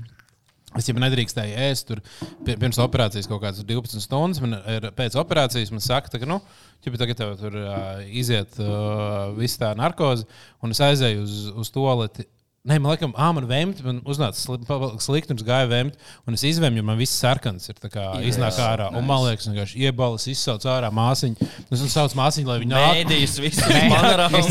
[0.75, 2.01] Es jau nedrīkstēju ēst tur
[2.45, 4.41] pirms operācijas kaut kādas 12 stundas.
[4.43, 6.41] Man ir pēc operācijas man saka, ka, nu,
[6.83, 10.27] ķipa, tagad tev tur uh, iziet uh, viss tā narkoze,
[10.63, 12.27] un es aizēju uz, uz toleti.
[12.65, 16.41] Nē, man liekas, ah, man vēmt, man uznāca slikti, un es gāju vēmt, un es
[16.49, 18.87] izvēmu, jo man viss sarkans ir tā kā iznāk ārā.
[18.97, 21.45] Un man liekas, vienkārši iebalas, izsauc ārā māsiņu.
[21.69, 22.87] Es saucu māsiņu, lai viņi nāk.
[23.03, 24.49] Mēdījis, viss ir panorāmas.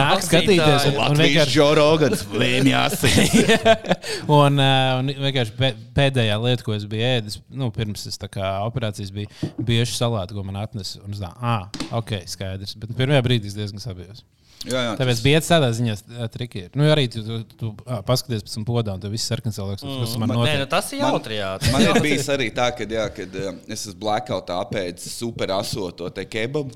[0.00, 0.86] Nāk, skatīties.
[0.88, 3.04] Un, un vienkārši, Džorogans vēmjās.
[4.38, 8.54] un, un vienkārši pē- pēdējā lieta, ko es biju ēdis, nu, pirms es tā kā
[8.64, 11.04] operācijas bija bieži salāti, ko man atnesa.
[11.04, 11.68] Un es domāju, ah,
[12.00, 12.72] ok, skaidrs.
[12.80, 14.24] Bet pirmajā brīdī es diezgan sabijos.
[14.66, 15.94] Jā, jā, Tāpēc bija tādā ziņā
[16.32, 16.62] triki.
[16.66, 16.70] ir.
[16.74, 19.84] Nu, arī tu, tu, tu ā, paskaties pēc tam podā, un tev viss sarkans cilvēks,
[19.84, 20.64] kas man Nē, nu, notiek.
[20.72, 21.38] tas ir jautri.
[21.38, 21.50] Jā.
[21.74, 26.08] Man ir bijis arī tā, ka, jā, kad um, es esmu blackoutā apēdis super asoto
[26.10, 26.74] te kebabu.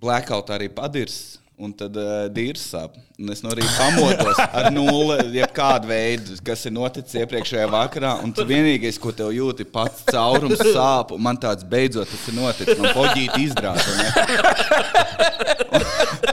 [0.00, 1.18] Blackout arī padirs.
[1.56, 2.98] Un tad uh, dīrs sāp.
[3.16, 8.10] Un es no rīta pamodos ar nulli, jebkādu veidu, kas ir noticis iepriekšējā vakarā.
[8.20, 11.14] Un tas vienīgais, ko tev jūti, ir pats caurums, sāp.
[11.16, 12.76] Un man tāds beidzot tas ir noticis.
[12.76, 13.88] Man poģīt izdrāta.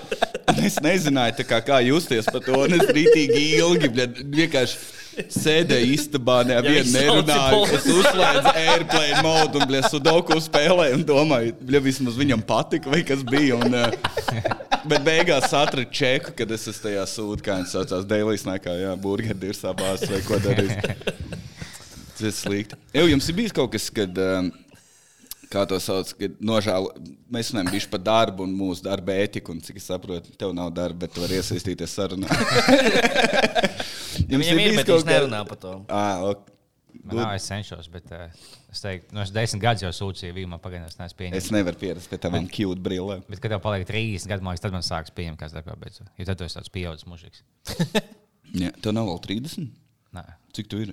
[0.61, 2.63] Es nezināju, kā, kā justies par to.
[2.65, 4.99] Es rītīgi ilgi bļa, vienkārši
[5.31, 7.61] sēdēju istabā, nevienu viss nerunāju.
[7.75, 13.01] Es uzslēdzu airplane modu un bļa, sudoku spēlēju un domāju, bļa, vismaz viņam patika vai
[13.07, 13.59] kas bija.
[13.59, 18.47] Un, eh, Bet beigās atradu čeku, kad es esmu tajā sūdā, kā viņš saucās, Dēlīs,
[18.47, 20.87] nekā, jā, burgeri ir sabās vai ko darīt.
[22.17, 22.79] Tas ir slikti.
[22.93, 24.49] Ev, jums ir bijis kaut kas, kad, um,
[25.51, 26.91] kā to sauc, kad nožēlo,
[27.33, 30.71] mēs runājam bišķi par darbu un mūsu darba ētiku, un cik es saprotu, tev nav
[30.75, 32.31] darba, bet tu vari iesaistīties sarunā.
[34.31, 35.75] Viņam ir, bet viņš nerunā par to.
[35.91, 36.47] Ah, ok.
[37.01, 38.25] Man nav, es cenšos, bet uh,
[38.69, 41.47] es teiktu, no es desmit gadus jau sūdzīju, viņa man pagaidām neesmu Es pieņēmis.
[41.55, 43.23] nevaru pierast pie tavām cute brillēm.
[43.31, 46.11] Bet, kad tev paliek 30 gadi, man liekas, tad man sāks pieņemt, kas darbā beidzot.
[46.19, 47.41] Jo tad tu esi tāds pieaugušs mužiks.
[48.61, 49.71] Jā, tev nav vēl 30?
[50.19, 50.25] Nē,
[50.57, 50.91] Cik tu ir?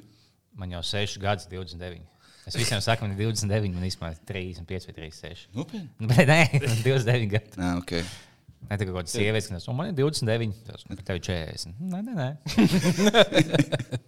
[0.58, 2.06] man jau 6 gadus, 29.
[2.48, 5.48] Es visiem saku, man ir 29, man īstenībā ir 35 vai 36.
[5.56, 5.90] Nopietni.
[6.00, 7.58] Nu, Bet nē, man ir 29 gadi.
[7.60, 7.92] Ah, ok.
[8.68, 11.76] Ne tā kā kaut kāda sieviete, kas man ir 29, tas ir tev 40.
[11.92, 12.30] Nē, nē, nē.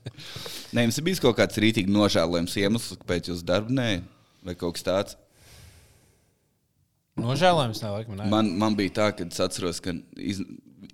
[0.75, 3.89] Nē, jums ir bijis kaut kāds rītīgi nožēlojams iemesls, kāpēc jūs darbu nē,
[4.47, 5.17] vai kaut kas tāds?
[7.21, 8.29] Nožēlojams, nē, laikam, nē.
[8.33, 10.43] Man, man bija tā, ka es atceros, ka iz,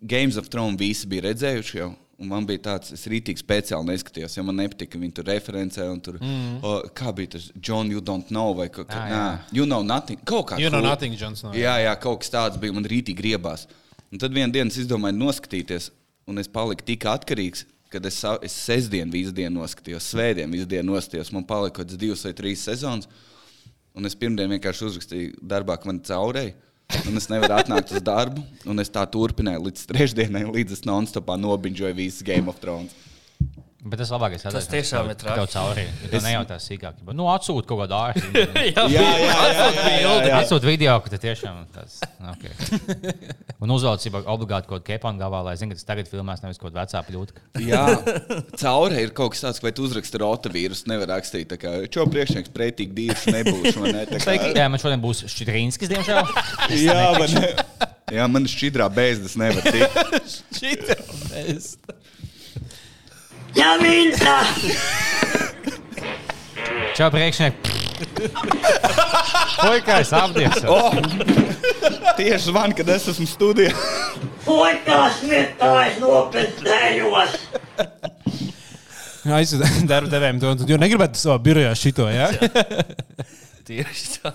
[0.06, 1.90] Games of Thrones visi bija redzējuši jau.
[2.16, 5.84] Un man bija tāds, es rītīgi speciāli neskatījos, jo man nepatika, ka viņi tur referencē.
[5.92, 6.54] un Tur, mm.
[6.64, 9.56] o, kā bija tas, John, you don't know, vai kaut kā Ah, tāda?
[9.58, 10.22] You know nothing.
[10.24, 11.52] Kaut kā You know nothing, Jon Snow.
[11.52, 12.72] Jā, jā, kaut kas tāds bija.
[12.72, 13.66] Man rītīgi griebās.
[14.08, 15.90] Un tad vienā dienā es izdomāju noskatīties,
[16.30, 20.94] un es paliku tik atkarīgs, ka es, es sestdienu visu dienu noskatījos, svētdienu visu dienu
[20.94, 21.34] noskatījos.
[21.36, 23.10] Man palika kaut kāds divas vai trīs sezonas.
[23.96, 26.56] Un es pirmdien vienkārši uzrakstīju darbā, ka man caurēja.
[27.06, 28.44] Un es nevaru atnākt uz darbu.
[28.70, 32.94] Un es tā turpināju līdz trešdienai, līdz es non-stopā nobinžoju visu Game of Thrones.
[33.86, 35.38] Bet tas labākais Tas tiešām ir traki.
[35.38, 35.84] Tev cauri.
[36.10, 36.96] Tu nejautā sīkāk.
[37.14, 38.42] Nu, atsūt kaut kādu ārstu.
[38.74, 39.68] jā, Jā, jā, jā,
[40.02, 40.40] jā, jā.
[40.40, 42.00] Atsūt video, ka tas tiešām tas
[42.32, 42.50] okay.
[43.62, 46.74] Un uzvelcībā obligāti kaut kādu kepanu galvā, lai zinātu, ka tas tagad filmēs nevis kaut
[46.74, 47.44] kāda vecā pļūtka.
[47.62, 47.84] Jā,
[48.60, 51.46] caurē ir kaut kas tāds, ka vai tu uzraksti rotavīrusu, nevar rakstīt.
[51.54, 53.78] tā kā, Čo priekšnieks pretīgi dīvs nebūs.
[53.80, 54.04] vai ne?
[54.10, 56.34] Tā kā- Jā, man šodien būs Šķidrīnskis, diemžēl.
[56.86, 57.38] Jā, man,
[58.18, 59.94] jā, man šķidrā bezdas nevar tikt.
[60.62, 61.56] Ja
[63.80, 64.36] minta!
[66.96, 67.56] Čau, priekšnieki!
[69.56, 70.64] Puikais, apdies!
[70.68, 70.92] Oh,
[72.16, 73.72] tieši zvan, kad es esmu studijā.
[74.46, 77.36] Poikas mittais nopetējos!
[79.26, 80.54] Aizsūtīt darba devējiem to.
[80.70, 82.28] Jo negribētu savā birojā šito, jā?
[83.66, 84.32] Tieši tā.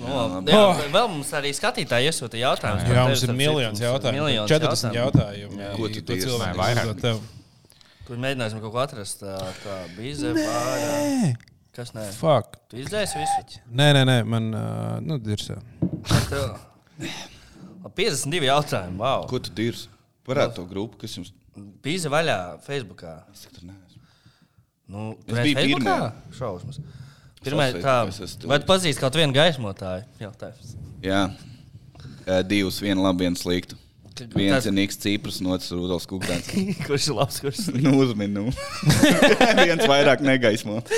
[0.00, 0.60] No, jā,
[0.92, 2.86] vēl mums arī skatītāji iesūta jautājumus.
[2.88, 4.26] Jā, mums ir miljons jautājumu.
[4.28, 5.60] Miljons 40 jautājumu.
[5.76, 6.60] Ko tu tieši cilvēki?
[6.60, 7.39] Vairāk.
[8.10, 9.20] Tur mēģināsim kaut ko atrast.
[9.22, 10.94] Tā, tā bize, bāra.
[11.76, 12.08] Kas nē?
[12.18, 12.56] Fuck.
[12.66, 13.60] Tu izdzēsi visu.
[13.70, 15.20] Nē, nē, nē, man, uh, nu.
[16.26, 16.56] Tev-
[17.94, 18.98] 52 jautājumi.
[18.98, 19.28] Wow.
[19.30, 19.86] Ko tu dirzi?
[20.26, 21.30] Varētu to grupu, kas jums
[21.84, 23.14] Bize vaļā Facebookā.
[23.30, 24.02] es tur neesmu.
[24.90, 25.94] Nu, Es tu esi biju Facebookā?
[25.94, 26.10] pirmajā.
[26.38, 26.80] Šausmas.
[27.46, 27.94] Pirmā, tā,
[28.50, 30.04] vai tu pazīsti kaut vienu gaismotāju?
[30.20, 30.74] Jautājums.
[31.00, 31.22] Jā,
[32.42, 33.78] divus, vienu labu, vienu sliktu.
[34.34, 36.50] Viens Tas- ir Niks Cipras, un otrs ir Rudolf Kukdēns.
[36.86, 38.48] Kurš ir labs, kurš ir Nu, uzminu.
[39.64, 40.80] viens vairāk negaismo.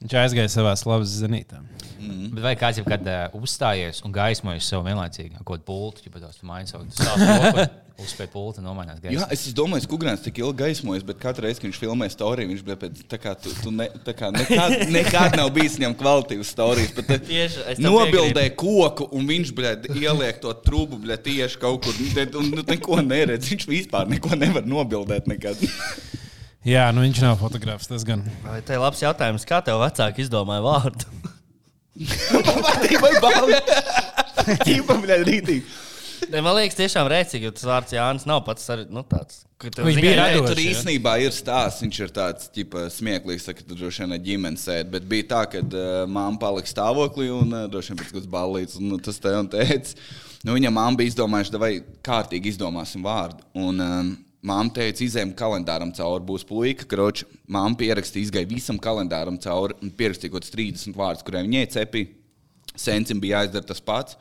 [0.00, 1.58] Viņš aizgāja savā slavas zinītā.
[2.34, 5.38] Bet vai kāds jau kad uh, uzstājies un gaismojas sev vienlaicīgi?
[5.40, 7.68] Kaut kādu pultu, ja tāds maina savu stāstu.
[8.00, 9.26] Uzspēj pultu, nomainās Jā, gaismu.
[9.34, 12.62] es domāju, ka Kungrāns tik ilgi gaismojas, bet katru reizi, kad viņš filmē storiju, viņš
[12.64, 16.52] bija pēc tā kā tu, tu ne, tā kā nekad, nekad nav bijis viņam kvalitīvas
[16.54, 16.94] storijas.
[16.96, 22.00] Bet, eh, Tieši, Nobildē koku, un viņš bļed, ieliek to trūku bļed, tieši kaut kur.
[22.40, 23.50] Un, nu, neko neredz.
[23.52, 25.28] Viņš vispār neko nevar nobildēt.
[25.28, 25.60] Nekad.
[26.66, 27.88] Jā, nu viņš nav fotografs.
[27.90, 28.24] Tas gan.
[28.46, 31.20] Vai te ir labs jautājums, kā tev vecāki izdomāja vārdu?
[33.02, 33.60] Vai balvi?
[34.64, 35.78] Tīpa, bļed, rītīgi.
[36.30, 39.42] Man liekas, tiešām rēcīgi, jo tas vārds Jānis nav pats arī nu, tāds.
[39.60, 40.70] Viņš bija radošs, tur jā.
[40.72, 41.82] īstenībā ir stāsts.
[41.84, 44.88] Viņš ir tāds ģipa, smieklīgs, ka tur droši vien ir ģimenes sēde.
[44.94, 48.78] Bet bija tā, ka uh, mamma palika stāvoklī un uh, droši vien pēc kādas balītas.
[48.80, 50.08] Un nu, tas te un teica,
[50.46, 51.72] nu, viņa mamma bija izdomājusi, vai
[52.06, 53.44] kārtīgi izdomāsim vārdu.
[53.60, 56.86] Un, um, Māma teica, izējām kalendāram cauri, būs puika.
[56.88, 61.66] Kroči, māma pierakstīja, izgāja visam kalendāram cauri un pierakstīja kaut kādus 30 vārdus, kuriem viņai
[61.76, 62.14] cepīja.
[62.78, 64.16] Sencim bija jāizdara tas pats.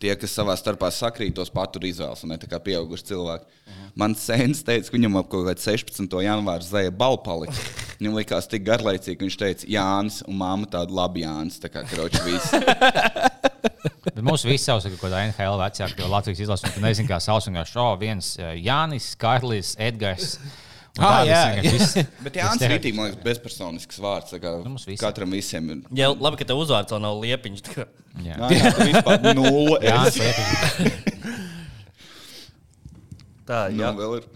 [0.00, 3.44] Tie, kas savā starpā sakrīt, tos patur izvēles, un ne tā kā pieauguši cilvēki.
[3.44, 3.90] Uh -huh.
[3.94, 6.22] Man sēns teica, ka viņam ap kaut kādā 16.
[6.24, 7.52] janvāra zēja balpalika.
[8.00, 11.60] Viņam likās tik garlaicīgi, ka viņš teica, Jānis un māma tāda labi Jānis.
[11.60, 12.50] Tā kā kroči viss.
[14.10, 17.18] Bet mūsu visi ir kaut kāda NHL vecāka, jo Latvijas izlase, un tu nezini, kā
[17.60, 17.86] kā šo.
[18.00, 20.38] Viens eh, Jānis, Kārlis, Edgars.
[20.98, 22.72] Ah, jā, vienkārši viss- Bet Jānis ir
[23.06, 24.32] liekas, bezpersonisks vārds.
[24.34, 24.74] tā kā Nu.
[25.00, 25.82] Katram visiem ir.
[25.96, 27.62] Jā, labi, ka tev uzvārds vēl nav liepiņš.
[27.68, 27.88] tā kā-
[28.26, 28.34] Jā.
[28.50, 29.78] Jā, jā, vispār nulle.
[29.86, 30.42] Jānis, esi.
[30.50, 31.20] Liepiņš.
[33.50, 34.26] Tā, Nu, jā, vēl ir.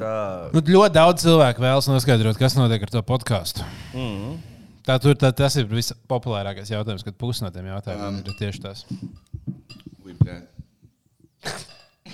[0.00, 0.14] tā.
[0.56, 3.64] Nu, ļoti daudz cilvēku vēlas noskaidrot, kas notiek ar to podkāstu.
[3.96, 4.38] Mm.
[4.86, 8.84] Tā, tur, tā, tas ir vispopulārākais jautājums, kad pusi no tiem jautājumiem ir tieši tas.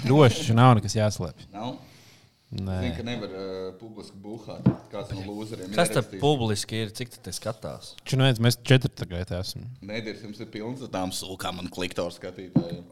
[0.06, 1.46] Droši nav nekas jāslēpj.
[1.54, 1.76] Nav.
[2.56, 2.76] Nē.
[2.84, 4.66] Zinu, ka nevar uh, publiski buhāt.
[4.92, 6.92] Kāds no lūzeriem Kas tad publiski ir?
[6.94, 7.94] Cik tu te skatās?
[8.06, 9.66] Ču, nu, mēs četri tagad esam.
[9.86, 12.84] Nedēļas jums ir pilns ar tām sūkām un kliktoru skatītājiem.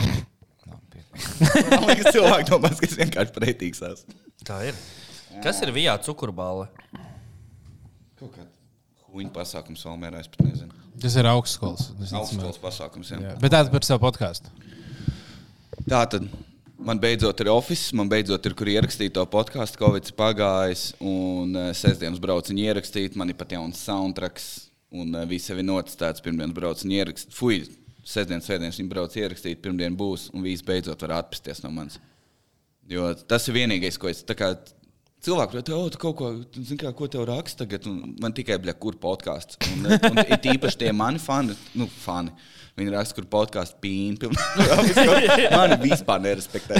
[1.70, 4.18] Man liekas, cilvēki domās, ka es vienkārši pretīgs esmu.
[4.46, 4.78] Tā ir.
[5.44, 6.66] Kas ir vijā cukurbāle?
[8.18, 8.49] Kaut kā
[9.14, 10.84] huīņa pasākums Valmērā, es pat nezinu.
[11.00, 11.90] Tas ir augstskolas.
[12.10, 13.20] Augstskolas pasākums, jā.
[13.24, 13.34] Jā.
[13.40, 14.52] Bet tāds par savu podkāstu.
[15.88, 16.26] Tā tad
[16.80, 19.80] man beidzot ir oficiāls, man beidzot ir kur ierakstīt to podkāstu.
[19.80, 23.18] Covid pagājis, un uh, sestdienas braucu viņu ierakstīt.
[23.20, 24.48] Man ir pat jauns soundtracks,
[24.92, 26.24] un uh, viss ir noticēts.
[26.24, 27.36] Pirmdienas braucu viņu ierakstīt.
[27.36, 27.62] Fui,
[28.04, 32.00] sestdienas, svētdienas viņu braucu ierakstīt, pirmdien būs, un viss beidzot var atpesties no manis.
[32.90, 34.54] Jo tas ir vienīgais, ko es kā
[35.20, 37.84] Cilvēki prasa, oh, kaut ko, tu zini, kā, ko tev raksta tagad.
[37.90, 39.58] Un man tikai bija, kur podkāsts.
[39.74, 42.32] Un, un it īpaši tie mani fani, nu, fani.
[42.80, 44.30] Viņi raksta, kur podkāstu pīni.
[45.58, 46.78] Mani vispār nerespektē.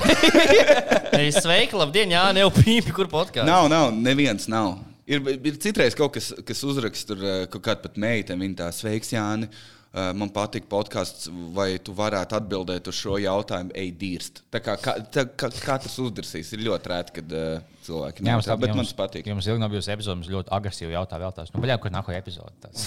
[1.19, 3.45] Ei, Sveiki, labdien, Jā, ne jau pīpi, kur podkāstā.
[3.45, 4.79] Nav, nav, neviens nav.
[5.11, 8.71] Ir, ir citreiz kaut kas, kas uzraksta, tur eh, kaut kāda pat meitene, viņa tā
[8.73, 9.51] sveiks, Jāni.
[9.51, 11.27] eh, Man patīk podkāsts,
[11.57, 14.37] vai tu varētu atbildēt uz šo jautājumu, ej, dīrst.
[14.55, 18.39] Tā kā ka- tā, ka, katrs uzdarsīs, ir ļoti rēti, kad uh, cilvēki Jā, nav
[18.39, 19.27] mums tā, bet jums- man tas patīk.
[19.27, 21.51] Jums ilgi nav bijusi epizode, mums ļoti agresīvi jautā vēl tās.
[21.51, 22.55] Nu, baļā, kur nākamā epizode?
[22.63, 22.85] Tas.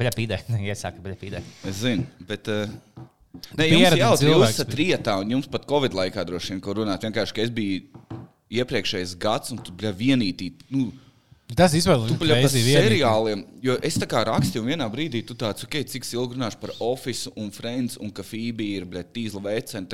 [0.00, 1.42] Baļā pīdē, iesāka baļā pīdē.
[1.68, 2.48] Es zinu, bet.
[2.48, 3.04] Uh,
[3.60, 6.72] Nē, jums jau tur cilvēks esat rietā, un jums pat Covid laikā droši vien, ko
[6.78, 7.04] runāt.
[7.04, 7.84] Vienkārši, ka es biju
[8.56, 10.48] iepriekšējais gads, un tu biji vienītī.
[10.72, 10.86] Nu,
[11.54, 11.70] Tas
[12.18, 12.88] crazy vienīgi.
[12.88, 16.58] seriāliem, jo es tā kā rakstīju, un vienā brīdī tu tāds, ok, cik ilgi runāšu
[16.58, 19.44] par Office un Friends, un ka Phoebe ir bļet, tīzla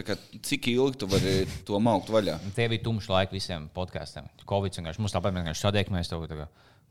[0.07, 0.17] kā
[0.49, 2.39] cik ilgi tu vari to maukt vaļā.
[2.57, 4.33] Tie bija tumši laiki visiem podkāstiem.
[4.49, 6.41] Covid vienkārši mums tāpat vienkārši sadiekmies to, tā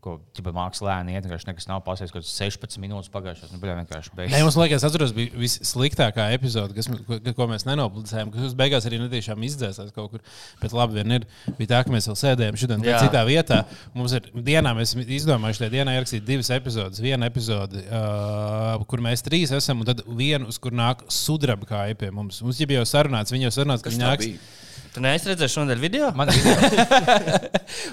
[0.02, 3.52] ko tipa mākslā lēni iet, vienkārši nekas nav pasējis, kaut kāds 16 minūtes pagājušās.
[3.54, 4.44] Nu, baļā, vienkārši Nē, beigas.
[4.48, 8.32] mums liekas, atceros, bija vissliktākā epizode, kas, ko, ko mēs nenopublicējām.
[8.34, 10.24] Kas beigās arī netiešām izdzēsās kaut kur.
[10.62, 11.28] Bet labi, vien ir.
[11.60, 13.02] Bija tā, ka mēs vēl sēdējām šodien Jā.
[13.06, 13.60] citā vietā.
[13.94, 17.02] Mums ir dienā, mēs izdomājuši, lai dienā ierakstīt divas epizodes.
[17.04, 22.00] Viena epizode, uh, kur mēs trīs esam, un tad vienu, uz kur nāk sudraba kāja
[22.02, 22.42] pie mums.
[22.42, 24.28] Mums jau bija sarunāts, viņi jau sarunāts, ka Kas viņi nāks.
[24.34, 24.58] bija?
[24.92, 26.10] Tu neesi redzējis šodien video?
[26.20, 27.38] Man ir video.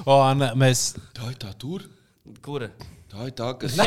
[0.18, 1.84] Un mēs Tā ir tā tur.
[2.44, 2.68] Kura?
[3.08, 3.72] Tā ir tā, kas.
[3.78, 3.84] tā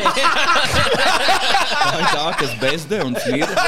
[1.98, 3.66] ir tā, kas bezdē un smirda.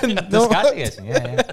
[0.00, 1.44] Tu skaties, jā, jā.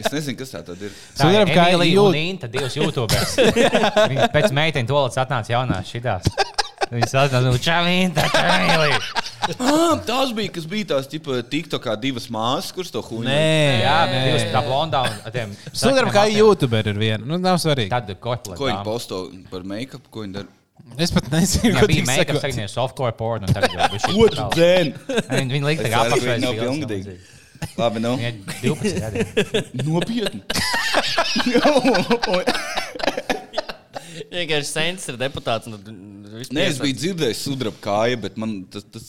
[0.00, 0.94] Es nezinu, kas tā tad ir.
[0.94, 3.34] Tā ir Sudraba kāja Emīlija jūt- un Inta, divas YouTuberis.
[4.14, 6.30] Viņa pēc meiteņa tolats atnāca jaunās šitās.
[6.90, 9.00] Viņas atnāca, nu, čavīnta, čavīnija.
[9.60, 13.26] Ah, tās bija, kas bija tās tipa, TikTokā divas māsas, kuras to huņu.
[13.28, 15.52] Nē, Jā, bet divas tā blondā un tiem.
[15.70, 17.20] Sudraba kāja YouTuber ir viena.
[17.26, 17.92] Nu, nav svarīgi.
[17.92, 18.56] Tad kopā.
[18.56, 19.20] Ko viņi posto
[19.52, 20.50] par make-up, ko viņi dara?
[20.98, 23.44] Es pat nezinu, ko bija make-up, ir softcore porn.
[23.46, 24.94] Viņi
[25.30, 26.34] viņi lika Es tā ka apakšā.
[26.42, 27.10] nav pilngadīgi.
[27.76, 28.16] Labi, nu.
[28.16, 28.32] Viņai
[28.64, 29.18] 12 gadi.
[29.84, 30.40] Nopietni.
[34.30, 35.66] Vienkārši sens ir deputāts.
[35.70, 38.84] tad Nē, es biju dzirdējis sudraba kāju, bet man tas.
[38.92, 39.04] tas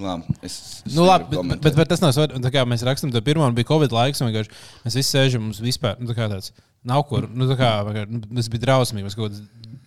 [0.00, 0.54] labi, es,
[0.86, 2.42] es Nu, labi, bet, bet, bet tas nav svarīgi.
[2.46, 4.20] Tā kā Mēs rakstām, to pirmo un bija Covid laiks.
[4.24, 4.48] un Mēs
[4.96, 6.48] visi sēžam, mums vispār nu, tā kā tāds
[6.86, 7.22] nav kur.
[7.28, 7.70] Nu, tā kā,
[8.08, 9.04] nu, tas bija drausmīgi.
[9.08, 9.38] Mēs kaut kādā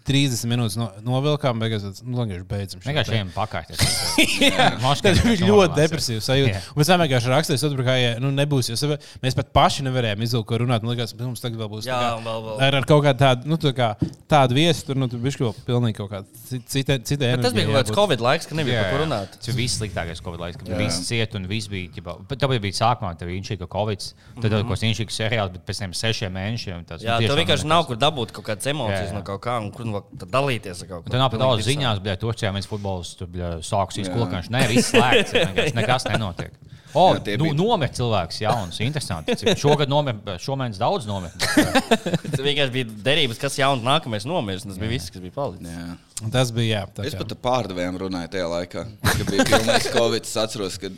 [0.04, 2.82] 30 minūtes no, novilkām, beigās nu, vienkārši beidzam.
[2.84, 3.70] Vienkārši ejam pakaļ.
[5.04, 6.60] Tas bija ļoti depresīvs sajūta.
[6.74, 8.70] Un Mēs vienkārši rakstījām, ka nu, nebūs.
[8.74, 10.84] jo Mēs pat paši nevarējām izvilkt, ko runāt.
[10.84, 12.58] Man liekas, mums tagad vēl būs Jā, kā vēl- vēl.
[12.68, 13.90] ar, ar kaut kādu tādu, nu, tā kā,
[14.28, 14.86] tādu viesu.
[14.90, 17.00] Tur nu, tur bija kaut pilnīgi kaut kāda cita.
[17.00, 19.38] cita Bet Tas bija kaut kāds Covid laiks, ka nebija Jā, par ko runāt.
[19.40, 22.04] Tas bija viss sliktākais Covid laiks, kad viss cieta un viss bija.
[22.34, 24.10] Tāpēc bija sākumā, tad bija inšīga Covid,
[24.42, 26.84] tad kaut kāds inšīgs seriāls, bet pēc tam sešiem mēnešiem.
[26.90, 29.60] Tas, Jā, tev vienkārši nav kur dabūt kaut kādas emocijas no kaut kā,
[30.02, 31.12] un nu dalīties ar kaut ko.
[31.14, 34.06] Tur nav pat daudz ziņās, bet Turcijā mēs futbols tur bļa, sāks Jā.
[34.08, 34.50] izkolkāns.
[34.54, 35.34] Nē, viss slēgts.
[35.48, 36.54] vienkārši Nekas nenotiek.
[36.94, 39.34] O, Jā, nu, bija- nomira cilvēks, jauns, interesanti.
[39.58, 41.34] Šogad nomira, šomēnes daudz nomira.
[41.42, 44.68] Tas vienkārši bija derības, kas jauns nākamais nomirs.
[44.68, 45.74] Tas bija viss, kas bija palicis.
[45.74, 46.30] Jā.
[46.36, 46.84] Tas bija jā.
[46.94, 50.30] tā Es pat ar pārdevējiem runāju tajā laikā, kad bija pilnīgs Covid.
[50.30, 50.94] Es atceros, ka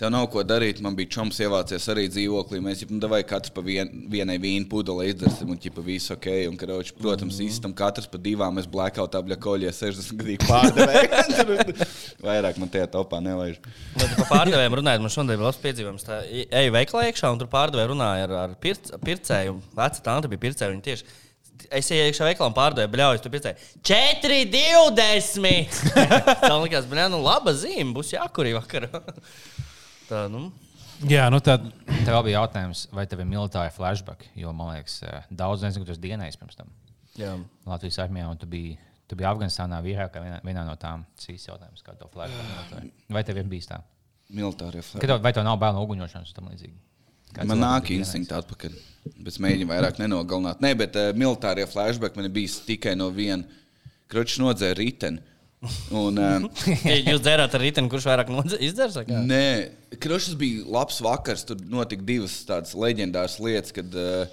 [0.00, 0.80] tev nav ko darīt.
[0.84, 2.60] Man bija čoms ievācies arī dzīvoklī.
[2.64, 6.28] Mēs jau devām katrs pa vien, vienai vīnu pudelei izdarīsim, un ķipa visu ok.
[6.50, 8.56] Un, karoči, protams, īstam katrs pa divām.
[8.58, 11.90] Mēs blackoutā bļa koļie 60 gadīgi pārdevēji.
[12.24, 13.60] Vairāk man tajā topā nevajag.
[13.96, 16.08] Bet par pārdevējiem runājot, man šodien bija labs piedzīvojums.
[16.08, 19.52] Tā eju veikalā iekšā, un tur pārdevēja runāja ar, ar pirc, pircēju.
[19.76, 20.72] Veca tante bija pircēja.
[20.74, 21.04] Viņa tieši
[21.72, 23.56] Es ienāku iekšā veikalā un pārdevēju, bļauju, tu pircēji
[23.88, 25.78] 4,20.
[26.44, 29.00] Tā likās, bļauju, nu laba zīme, būs jākurī vakarā.
[30.06, 30.48] Tā, nu.
[31.10, 31.58] Jā, nu tā.
[32.06, 34.24] Tev bija jautājums, vai tev ir militāri flashback?
[34.38, 36.70] Jo man liekas, eh, daudz nezinu, tu esi dienējis pirms tam.
[37.18, 37.34] Jā.
[37.68, 41.04] Latvijas armijā, un tu biji, tu biji Afganistānā vīrākā vienā, vienā no tām.
[41.16, 42.90] Tas īsts jautājums, kā to flashback.
[43.12, 43.80] Vai tev ir bijis tā?
[44.82, 45.06] Flagi.
[45.06, 46.76] tev, vai tev nav bērnu uguņošanas un tam līdzīgi?
[47.36, 48.74] Kā Man nāk ir instinkti atpakaļ.
[49.20, 50.62] Bet es mēģinu vairāk nenogalināt.
[50.64, 53.44] Nē, bet uh, militārie flashback man ir bijis tikai no viena.
[54.10, 55.22] Kročs nodzēra riteni.
[55.96, 56.44] Un, uh,
[57.08, 58.28] Jūs dzērāt ar rītdienu, kurš vairāk
[59.08, 59.22] kā?
[59.24, 61.46] Nē, Krošs bija labs vakars.
[61.48, 64.28] Tur notika divas tādas leģendāras lietas, kad uh,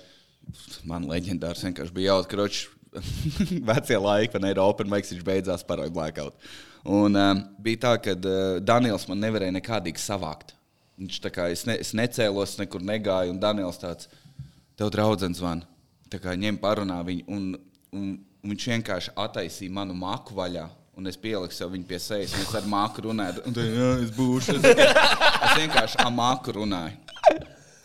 [0.90, 2.32] man leģendārs vienkārši bija jautrs.
[2.34, 2.68] Kročs
[3.72, 6.36] vecie laiki, kad Eiropas Open Mics viņš beidzās paroja blackout.
[6.84, 10.52] Un um, bija tā, ka uh, Daniels man nevarēja nekādīgi savākt.
[11.00, 14.12] Viņš tā kā es, ne, es necēlos, nekur negāju, un Daniels tāds-
[14.78, 15.66] tev draudzens zvana.
[16.12, 17.48] Tā kā ņem parunā viņu, un,
[17.96, 18.10] un,
[18.44, 20.68] un viņš vienkārši attaisīja manu māku vaļā.
[20.94, 23.42] Un es pieliku sev viņu pie sejas, un es ar māku runāju.
[23.50, 24.60] Un tad, jā, es būšu.
[24.60, 24.68] Es,
[25.48, 27.00] es vienkārši ar māku runāju.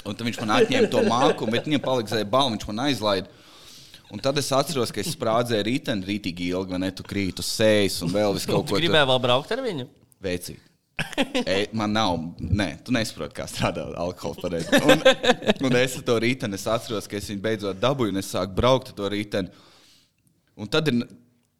[0.04, 3.38] Un tad viņš man atņēma to māku, bet viņam palika balva, viņš man aizlaida.
[4.12, 6.88] Un tad es atceros, ka es sprādzēju rītdienu, rītīgi ilgi, vai ne?
[6.96, 9.88] Tu krīt uz sejas un vēl vis kaut Tu ko gribēji vēl braukt ar viņu?
[10.24, 10.64] veicīt.
[11.46, 14.80] E, man nav, nē, tu nesaproti, kā strādā alkohols pareizi.
[14.82, 15.04] Un,
[15.68, 18.90] un es to rītdienu, es atceros, ka es viņu beidzot dabūju, un es sāku braukt
[18.90, 19.52] ar to rītdienu.
[20.58, 20.98] Un tad ir,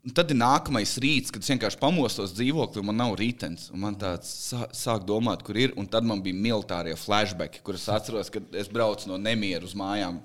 [0.09, 3.67] un tad ir nākamais rīts, kad es vienkārši pamostos dzīvoklī, man nav rītdienas.
[3.75, 5.75] un Man tāds sā- sāk domāt, kur ir.
[5.77, 10.21] Un tad man bija militārie flashbacki, kurus atceros, kad es braucu no nemieru uz mājām,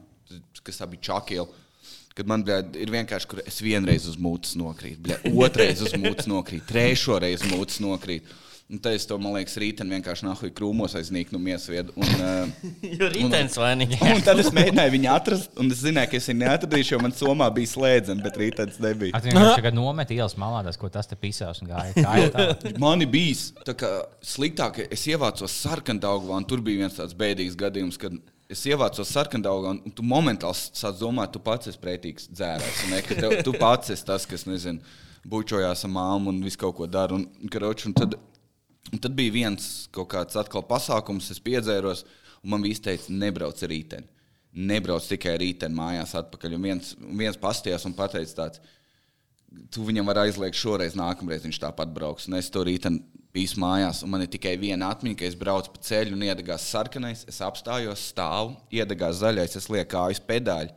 [0.64, 1.48] kas bija čakila.
[2.16, 6.68] Kad man bļā, ir vienkārši, kur es vienreiz uz mūtes nokrītu, otrreiz uz mūtes nokrītu,
[6.70, 8.24] trešo reizi uz mūtes nokrītu.
[8.72, 11.94] Un tad es to, man liekas, rītdien vienkārši nahuj krūmos aiznīku no miesviedu.
[12.00, 14.00] Un, uh, Jo rītdienas vainīgi.
[14.08, 17.14] un tad es mēģināju viņu atrast, un es zināju, ka es viņu neatradīšu, jo man
[17.18, 19.20] somā bija slēdzena, bet rītdienas nebija.
[19.20, 21.94] Atcerieties, tagad nomet ielas malā, tas, ko tas te pisās un gāja.
[22.00, 22.48] gāja tā.
[22.84, 23.92] Man bija tā kā
[24.26, 28.16] sliktāk, ka es ievācos sarkandaugā, un tur bija viens tāds bēdīgs gadījums, kad
[28.52, 32.84] es ievācos sarkandaugā, un tu momentāli sāc domāt, tu pats esi pretīgs dzērājs.
[32.92, 34.82] Ne, ka tev, tu pats esi tas, kas, nezinu,
[35.30, 37.18] bučojās ar māmu un visu kaut ko dara.
[37.18, 38.18] Un, karoč, un, tad,
[38.92, 42.04] un tad bija viens kaut kāds atkal pasākums, es piedzēros,
[42.44, 44.10] un man viss teica, nebrauc ar rītdienu.
[44.54, 46.58] Nebrauc tikai rītdienu mājās atpakaļ.
[46.58, 48.62] Un viens, viens pastījās un pateica tāds,
[49.74, 52.28] tu viņam var aizliegt šoreiz, nākamreiz viņš tāpat brauks.
[52.30, 52.92] Un es to rītā
[53.34, 56.68] biju mājās, un man ir tikai viena atmiņa, ka es braucu pa ceļu un iedegās
[56.70, 57.26] sarkanais.
[57.30, 60.74] Es apstājos, stāvu, iedegās zaļais, es lieku kājas pedāļu.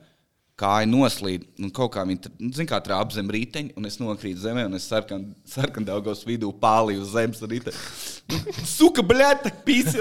[0.57, 4.41] Kāja noslīd, un kaut kā viņa nu, zin kā trāpa zem riteņa, un es nokrītu
[4.41, 7.83] zemē, un es sarkan daugos vidū pārlīju uz zemes riteņa.
[8.65, 10.01] Suka, bļāta, pīsi!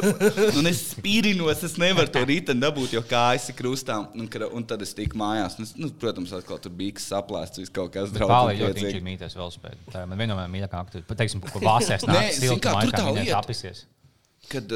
[0.55, 3.97] Un es spīrinos, es nevaru to riteņu dabūt, jo kājas ir krustā.
[4.15, 5.59] Un, un tad es tiku mājās.
[5.59, 8.63] Un es, nu, protams, atkal tur bija saplēsts, viss kaut kas Pāli draudzīgs.
[8.63, 9.77] ļoti viņš ir mītēs vēl spēļ.
[9.91, 11.11] Tā man viena no mīļākajām aktivitātēm.
[11.11, 13.43] Pateiksim, ko vāsēs nāk kā, siltumā, kā viņai lieta.
[13.43, 13.83] apisies.
[14.55, 14.71] kad,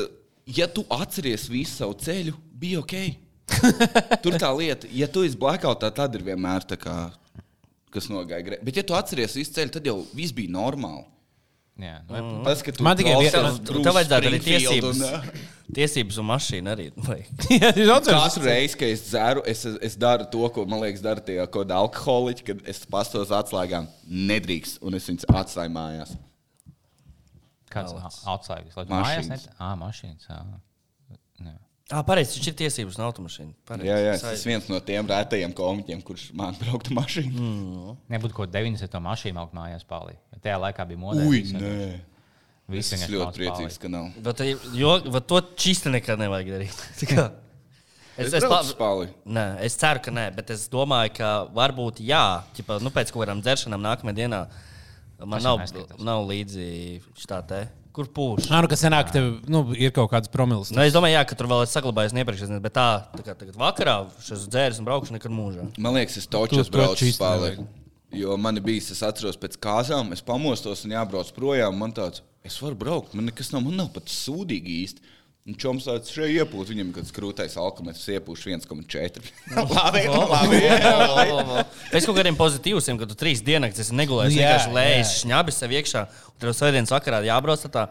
[0.59, 3.28] ja tu atceries visu savu ceļu, bija ok.
[4.23, 6.95] Tur tā lieta, ja tu esi blackoutā, tad ir vienmēr tā kā,
[7.93, 8.65] kas nogāja grēkā.
[8.67, 11.05] Bet, ja tu atceries visu ceļu, tad jau viss bija normāli.
[11.79, 14.99] Jā, nu, Tas, ka tu Man tikai viena- tev vajadzētu arī tiesības.
[14.99, 16.87] un, Tiesības un mašīna arī.
[17.05, 17.19] Vai?
[17.53, 17.69] Jā?
[18.03, 21.61] Katru reizi, kad es dzeru, es, es daru to, ko man liekas, dara tie kaut
[21.69, 23.87] kādi alkoholiķi, kad es pastos atslēgām.
[24.09, 26.15] Nedrīkst, un es viņus atstāju mājās.
[27.69, 27.93] kāds
[28.27, 28.75] atslēgas?
[28.89, 29.47] Mašīnas.
[29.55, 30.25] Ā, mašīnas.
[30.27, 30.39] ā.
[30.41, 30.59] Jā.
[31.89, 33.53] Ah, pareizi, viņš ir tiesības un automašīna.
[33.65, 33.87] Pareizi.
[33.89, 37.33] Jā, jā, es esmu viens no tiem rētajiem komiķiem, kurš man brauktu mašīnu.
[37.33, 37.95] Mm.
[38.13, 38.99] Nebūtu kāda 90.
[39.01, 39.85] mašīna augt mājās.
[39.89, 41.25] Jo Tajā laikā bija modē.
[41.25, 41.71] Ui, nē.
[42.69, 44.11] vienkārši- Es ļoti priecīgs, ka nav.
[44.21, 44.43] Bet,
[44.77, 46.77] jo, bet to čīsti nekad nevajag darīt.
[47.09, 47.31] Tā.
[48.19, 49.07] Es, es uz spāli.
[49.25, 53.23] Nē, es ceru, ka nē, bet es domāju, ka varbūt jā, ķipa, nu, pēc kaut
[53.23, 54.41] kādām dzeršanām nākamajā dienā
[55.23, 56.03] man Tas nav, jau neskaitās.
[56.03, 56.67] nav līdzi
[57.17, 57.61] šitā te.
[57.99, 58.45] Kur pūš?
[58.47, 60.69] Nā, nu, kas senāk, tev nu, ir kaut kāds promils.
[60.71, 63.57] Nu, es domāju, jā, ka tur vēl ir saglabājies iepriekšējais, bet tā, tā kā tagad
[63.59, 65.65] vakarā šis dzērs un braukšu nekad mūžā.
[65.83, 67.67] Man liekas, es točos braucu īsti
[68.15, 71.75] Jo man bijis, es atceros pēc kāzām, es pamostos un jābrauc projām.
[71.77, 75.03] Man tāds, es varu braukt, man nekas nav, man nav pat sūdīgi īsti.
[75.49, 79.31] Un čoms tāds šeit iepūst, viņam kad skrūtais alkometrs iepūš 1,4.
[79.57, 80.59] labi, labi.
[81.89, 84.69] Pēc kaut kādiem pozitīviem, kad tu trīs dienas esi negulējis, Nu, vienkārši
[85.01, 85.07] jā.
[85.23, 87.87] šņabis sev iekšā, un tev svētdienas vakarā jābrauc tā.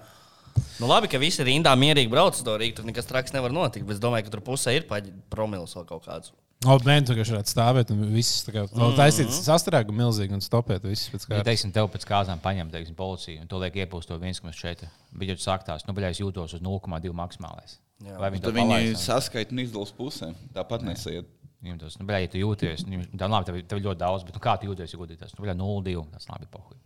[0.78, 2.78] Nu, labi, ka visi rindā mierīgi brauc to Rīgā.
[2.78, 3.86] Tur nekas traks nevar notikt.
[3.86, 6.30] Bet es domāju, ka tur pusē ir paģi promils vai kaut kāds.
[6.66, 10.40] O, nē, tu vienkārši varētu stāvēt un viss tā kā vēl taisīt sastrēgu milzīgi un
[10.42, 11.44] stopēt visus pēc Ja, kā.
[11.46, 14.88] teiksim, tev pēc kāzām paņem, teiksim, policija, un to liek iepūst to 1,4.
[15.12, 17.76] Bet, ja tu sāktās, nu, bļā, es jūtos uz 0,2 maksimālais.
[18.18, 20.34] Vai viņi to viņi saskaita un izdalās pusēm.
[20.56, 21.30] Tāpat nesaiet.
[21.62, 24.34] Viņam tas, nu, bļā, ja tu jūties, nu, tā labi, tev, tev ļoti daudz, bet
[24.34, 25.32] nu, kā tu jūties, ja godītās?
[25.38, 26.04] Nu, bļā, 0,2.
[26.14, 26.76] Tas labi, pohuj.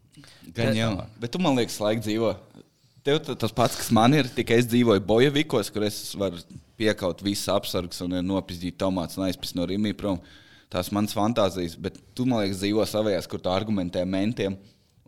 [0.56, 0.92] Gan jau.
[1.20, 2.30] Bet tu man liekas, laika dzīvo.
[3.02, 6.38] Tev ta- tas pats, kas man ir, tikai es dzīvoju Bojavikos, kur es varu
[6.78, 10.20] piekaut visas apsargas un nopizdīt tomātus un aizpist no Rīgas prom.
[10.70, 14.54] Tās manas fantāzijas, bet tu man liekas, dzīvo savējās, kur tu argumentē mentiem.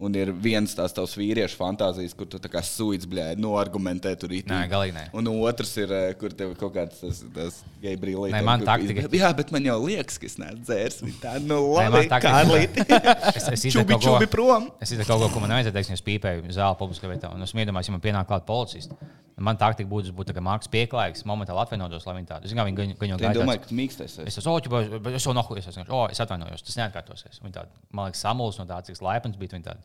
[0.02, 4.16] Un ir viens tās tavs vīriešu fantāzijas, kur tu tā kā suits blēdi, no argumentē
[4.18, 4.64] tur īstenībā.
[4.64, 5.04] Nē, galīgi nē.
[5.14, 8.34] Un otrs ir, eh, kur tev kaut kāds tas, tas gay brīvības.
[8.34, 10.98] Nē, man taktika- Jā, bet man jau liekas, ka es neesmu dzērs.
[11.06, 12.86] Viņa Tā, nu, Nē, man labi, taktika- Kārlīti.
[13.38, 14.70] Es, es Čubi, ko- čubi prom.
[14.82, 17.32] Es izdarīju kaut ko, ko man nevajadzēja teikt, es pīpēju zāli publiskā vietā.
[17.32, 18.92] Un es iedomājos, ja man pienāk klāt policists.
[19.36, 22.46] Man būtu tā kā mākslas pieklājīgs, momentāli atvainotos, lai viņi tādu.
[22.46, 24.04] Viņi gan- gan jau Es domāju, ka tu mīkstais.
[24.14, 24.26] esi.
[24.26, 25.58] Es esmu oķis, bet es jau nohuju.
[25.58, 27.40] Es, atvainojos, tas neatkārtosies.
[27.42, 29.76] Viņi tādi, man liekas, samulst no tā, cik laipns bija.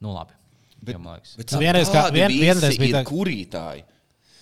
[0.00, 0.32] Nu labi.
[0.82, 0.96] Bet,
[1.36, 3.82] Bet Nu, vienreiz kā- vien- vienreiz bija tā- kurītāji.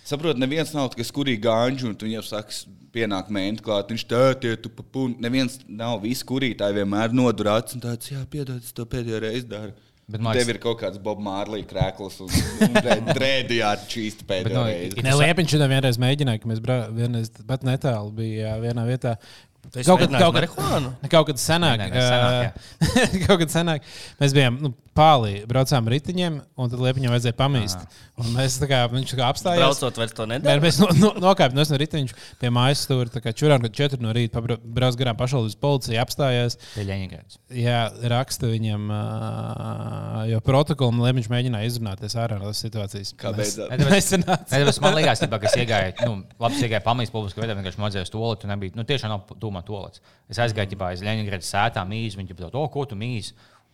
[0.05, 2.53] Saprotu, neviens nav tāds, kas kurī gāņģi, un tu viņam saka,
[2.93, 5.17] pienāk mēnesis klāt, viņš tā, tie tu papūni.
[5.25, 9.72] Neviens nav, visi kurītāji vienmēr nodurāts un tāds, jā, piedod, es to pēdējo reizi daru.
[10.07, 14.26] Bet Bet man liekas- Tev ir kaut kāds Bob Mārlīs krēkls un, un drēdi jāatčīst
[14.28, 15.01] pēdējo reizi.
[15.01, 19.16] Nē, Liepiņš šodien vienreiz mēģināja, ka mēs brā, vienreiz pat netālu bija jā, vienā vietā.
[19.75, 21.11] Esi Kaut kad- kaut kad-?
[21.15, 23.87] Kaut kad senāk, Nē, nē, senāk, ā, kaut kad senāk
[24.21, 27.81] mēs bijām nu, pāri, braucām riteņiem, un tad liepiņam vajadzēja pamīst.
[28.23, 29.62] Un mēs tā kā, viņš tā kā apstājās.
[29.81, 30.62] Braucot vairs to Mē, nedara.
[30.62, 33.11] mēs no, no, nokāpām no riteņa pie mājas stūra.
[33.11, 36.59] Tā kā čurām, kad četri no rīta brauc garām pašvaldības policija apstājās.
[36.77, 37.41] Pie Ļeņģerāds.
[37.59, 37.81] Jā,
[38.15, 43.11] raksta viņam, uh, jo protokolu Lemņš mēģināja izrunāties ārā no tās situācijas.
[43.19, 43.67] Kā beidzās?
[43.75, 44.47] Ne, tāpēc- Nesanāca.
[44.55, 47.83] Ne, tāpēc man liekas, ka es iegāju, nu, labi, es iegāju pamīst publiski veidā, vienkārši
[47.83, 50.00] mazajā stolī, tu nebija, nu, tiešām nav tūmā tolets.
[50.28, 53.32] Es aizgāju, ģipā, aiz Leņģerādas sētā mīzu, viņi ģipā, o, ko tu mīzi?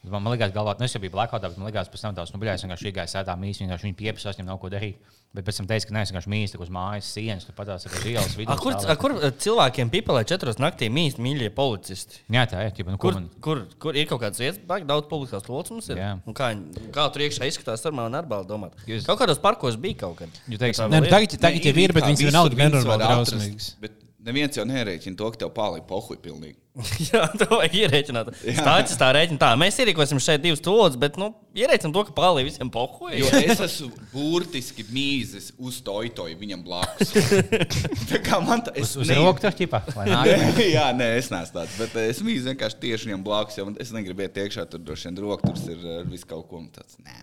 [0.08, 2.30] Man, man liekas, galvā, nu, es jau biju blackoutā, bet man liekas, pēc tam tās,
[2.32, 4.96] nu, bļā, es vienkārši iegāju sētā mīzu, vienkārši viņi pieprasās, viņam nav ko darīt.
[5.36, 8.00] Bet pēc tam teica, ka nē, es vienkārši mīzu uz mājas sienas, tu patās, ka
[8.08, 8.48] ielas vidū.
[8.50, 12.24] A, kur, a, kur eh, cilvēkiem pipelē četros naktī mīst mīļie policisti?
[12.32, 13.28] Jā, tā ir, ģipā, nu, kur Kur, man.
[13.44, 16.00] kur, kur ir kaut kāds vietas, baigi daudz publiskās locis mums ir?
[16.00, 18.74] Kā, viņi- kā tur iekšā izskatās, ar mani arbālu domāt.
[18.88, 20.40] Jūs- Kaut kādos parkos bija kaut kad.
[20.48, 23.74] Tā Nē, vēl nu, tagad, tagad ir, bet viņas vienalga nenormāli drausmīgas.
[23.84, 26.56] Bet neviens jau nerēķina to, ka tev pāri pohuļ pilnīgi.
[27.10, 28.30] Jā, to vajag ierēķināt.
[28.56, 29.40] Stāsts tā rēķina.
[29.42, 33.16] Tā, mēs ierīkosim šeit divas stūles, bet, nu, ierēķinām to, ka pāri visiem pohuļ.
[33.18, 37.12] Jo es esmu burtiski mīzis uz toitoju viņam blakus.
[38.10, 40.62] Tā kā man tā Uz, es uz tur ķipā, vai nāk?
[40.62, 41.76] Jā, nē, es neesmu tāds.
[41.80, 43.58] Bet eh, es mīlu vienkārši tieši viņam blakus.
[43.60, 46.62] Jo es negribu iet iekšā, tur droši vien rokas tur ir ar visu kaut ko
[46.74, 47.00] tāds.
[47.02, 47.18] Nē.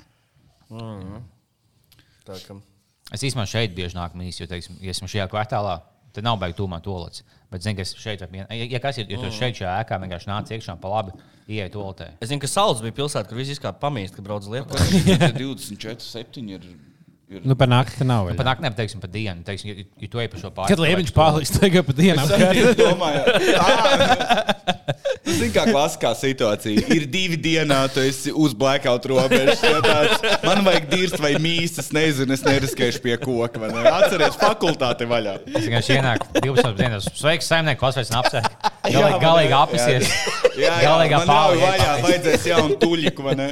[2.27, 2.57] Tā, ka...
[3.15, 5.77] Es īstenībā šeit bieži nāku mīsīs, jo, teiksim, ja esmu šajā kvartālā,
[6.15, 7.23] tad nav baigta tūmā tolets.
[7.51, 9.99] Bet, zinu, ka es šeit, vien- ja, ja kas ir, ja tu šeit šajā ēkā
[10.03, 11.13] vienkārši nāc iekšā pa labi,
[11.47, 12.09] ieej toletē.
[12.19, 14.77] Es zinu, ka Sauls bija pilsēta, kur viss izkāpa pamīst, kad brauc uz Lietuvu.
[15.39, 16.65] 24, 7 ir.
[17.31, 17.41] ir...
[17.47, 18.27] Nu, par nakti nav.
[18.33, 18.57] Pat vaļā.
[18.57, 20.73] naktī, teiksim, pa dienu, teiksim, ja, ja tu ej pa šo pāri.
[20.73, 22.35] Kad Lemņš pārliks tagad pa dienām.
[22.35, 24.96] Es domāju, tas
[25.27, 26.83] ir kā klasiskā situācija.
[26.95, 29.59] Ir divi dienā, tu esi uz blackout robežas.
[29.83, 33.59] tāds, Man vajag dirzt vai mīsas, es nezinu, es neriskēšu pie koka.
[33.67, 33.83] ne?
[33.91, 35.37] Atceries, fakultāte vaļā.
[35.53, 37.09] Es vienkārši ienāku 12 dienas.
[37.17, 38.49] Sveiks, saimnieks, klasvēs un apsēst.
[38.87, 40.11] Jā, Galīgi, man- galīgi jā, apisies.
[40.57, 41.67] Jā, jā, Galīgā man nav pāvē.
[41.67, 43.23] vaļā, vajadzēs jaunu tuļiku.
[43.27, 43.49] vai ne?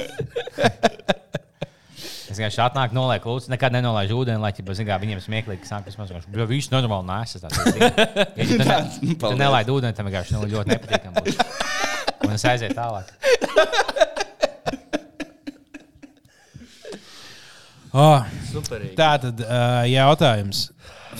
[2.36, 5.86] Es vienkārši atnāku, nolieku lūdzu, nekad nenolaižu ūdeni, lai ķipa, zin, kā, viņiem smieklīgi sāk,
[5.86, 7.46] kas man vienkārši, bļo, viss normāli nēsas.
[7.48, 7.48] Ja
[8.44, 11.38] tu, ne, nelaid ūdeni, tam vienkārši nu, ļoti nepatīkami būs.
[12.26, 13.08] Un es aizēju tālāk.
[17.96, 18.92] Oh, Superīgi.
[19.00, 20.66] tā tad uh, jautājums.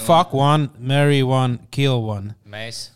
[0.05, 2.37] Fuck one, marry one, kill one.
[2.45, 2.91] Mēs.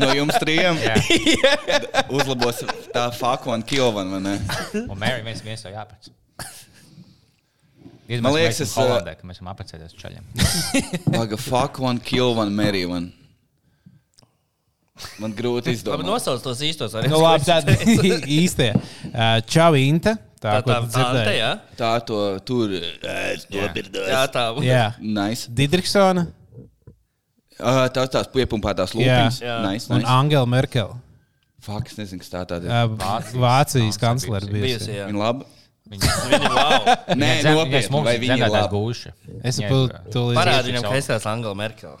[0.00, 0.78] No jums trijiem
[2.16, 2.62] uzlabos
[2.94, 4.34] tā fakona kilvana, vai ne?
[4.86, 6.10] Un Mary, mēs viens jau jāpēc.
[8.18, 10.24] Man liekas, es esmu Holandē, ka mēs esam apprecēties ar čaļiem.
[11.18, 13.12] Laga, fakona kilvana, merīvana.
[15.22, 16.04] Man grūti izdomāt.
[16.04, 17.08] nosauc tos īstos arī.
[17.08, 17.76] Nu, labi, tāda
[18.40, 18.74] īstie.
[19.12, 20.16] Uh, Čau, Inta.
[20.40, 22.18] Tā, tā, tā, tā, tā, to
[22.48, 22.72] tur.
[22.72, 24.06] Es nopirdos.
[24.08, 24.44] Jā, tā.
[24.64, 24.84] Jā.
[25.00, 25.52] Nice.
[25.52, 26.26] Didriksona
[27.60, 29.40] Uh, tās tās piepumpētās lūpas.
[29.44, 29.60] Jā.
[29.68, 30.08] Nice, un nice.
[30.10, 30.92] Angela Merkel.
[31.60, 32.72] Fakt, es nezinu, kas tā tāda ir.
[32.72, 35.08] Uh, Vācijas Vācijas kanclere jā.
[35.10, 35.44] Viņa laba.
[35.90, 36.90] Viņa Viņa, wow.
[37.20, 38.68] Nē, nopietni, vai viņa ir laba?
[38.72, 39.12] gūša.
[39.44, 40.34] Es saprotu, uh.
[40.38, 41.96] Parādi viņam, ka es esmu Angela Merkel.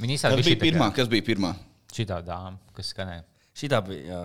[0.00, 0.90] Viņa izsaka bija pirmā?
[0.96, 1.54] Kas bija pirmā?
[1.96, 3.22] Šī tā dāma, kas skanēja.
[3.56, 4.24] Šitā bija, jā.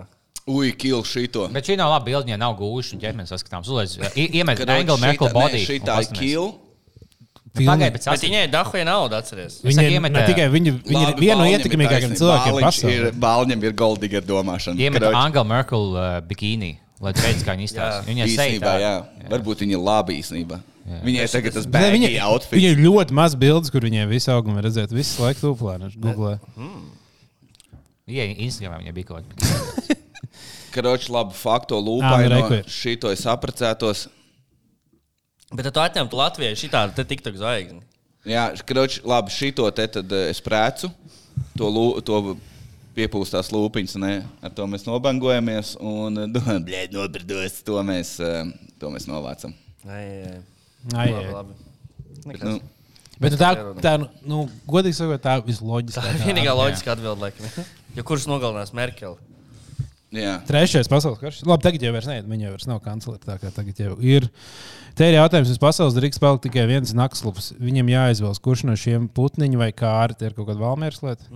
[0.52, 1.46] Ui, kill šito.
[1.54, 3.68] Bet šī nav laba bilde, ja nav gūša un ķermenis saskatāms.
[3.70, 5.60] Uzliec, i- iemet Angela šitā- Merkel nē, body.
[5.62, 6.48] un Šitā ir kill.
[7.52, 9.58] Pagaid, bet Bet viņai dahoja naudu, atceries.
[9.60, 12.92] Viņa ir tikai viņa, viņa Labi, viena no ietekmīgākajiem cilvēkiem pasaulē.
[12.96, 14.80] ir- Balņam ir goldīga domāšana.
[14.80, 16.70] Iemet Angela Merkel uh, bikīni,
[17.04, 18.06] lai redzētu, kā viņa izstāsta.
[18.08, 18.80] Viņa Īsnībā, tā.
[18.80, 18.94] jā.
[19.34, 20.60] Varbūt viņa ir labi īsnībā.
[21.04, 22.64] Viņai tagad tas Bet Viņa, outfits.
[22.72, 24.90] ir ļoti maz bildes, kur viņai visu augumu var redzēt.
[24.90, 25.92] Visu laiku tūplāni.
[26.00, 26.38] Google.
[28.08, 29.98] Jā, Instagramā viņa bija kaut kāda.
[30.72, 32.32] Karoči, labi, fakto Ā, nu, lūpaino.
[32.32, 32.64] reku ir.
[32.66, 34.06] Šito es apprecētos.
[35.52, 37.82] Bet tad tu atņemtu Latviju šitādu te tiktu zvaigzni.
[38.28, 40.92] Jā, karoči, labi, šito te tad eh, es prēcu.
[41.58, 42.36] To, lū, to
[42.96, 44.12] piepūstās lūpiņas, ne?
[44.44, 45.74] Ar to mēs nobangojamies.
[45.82, 46.20] Un,
[46.68, 47.58] blēd, nopirdos.
[47.66, 49.56] To mēs, eh, to mēs novācam.
[49.88, 50.38] Ai, ai,
[50.94, 51.58] Ai, labi, labi.
[52.22, 52.60] Bet, nu,
[53.22, 53.92] Bet tā, tā,
[54.26, 56.14] nu, godīgi sakot, tā visloģiskākā.
[56.24, 57.66] Vienīgā loģiskā atbilde, laikam.
[57.94, 59.14] Jo kurš nogalinās Merkeli?
[60.16, 60.36] Jā.
[60.48, 61.42] Trešais pasaules karš.
[61.48, 63.20] Labi, tagad jau nē, viņa jau nav kanclere.
[63.22, 64.28] Tā kā tagad jau ir.
[64.98, 67.52] Te ir jautājums, uz pasaules drīkst palikt tikai viens naktslups.
[67.62, 71.28] Viņam jāizvēlas, kurš no šiem putniņu vai kāri tie ir kaut kāda valmieras lieta.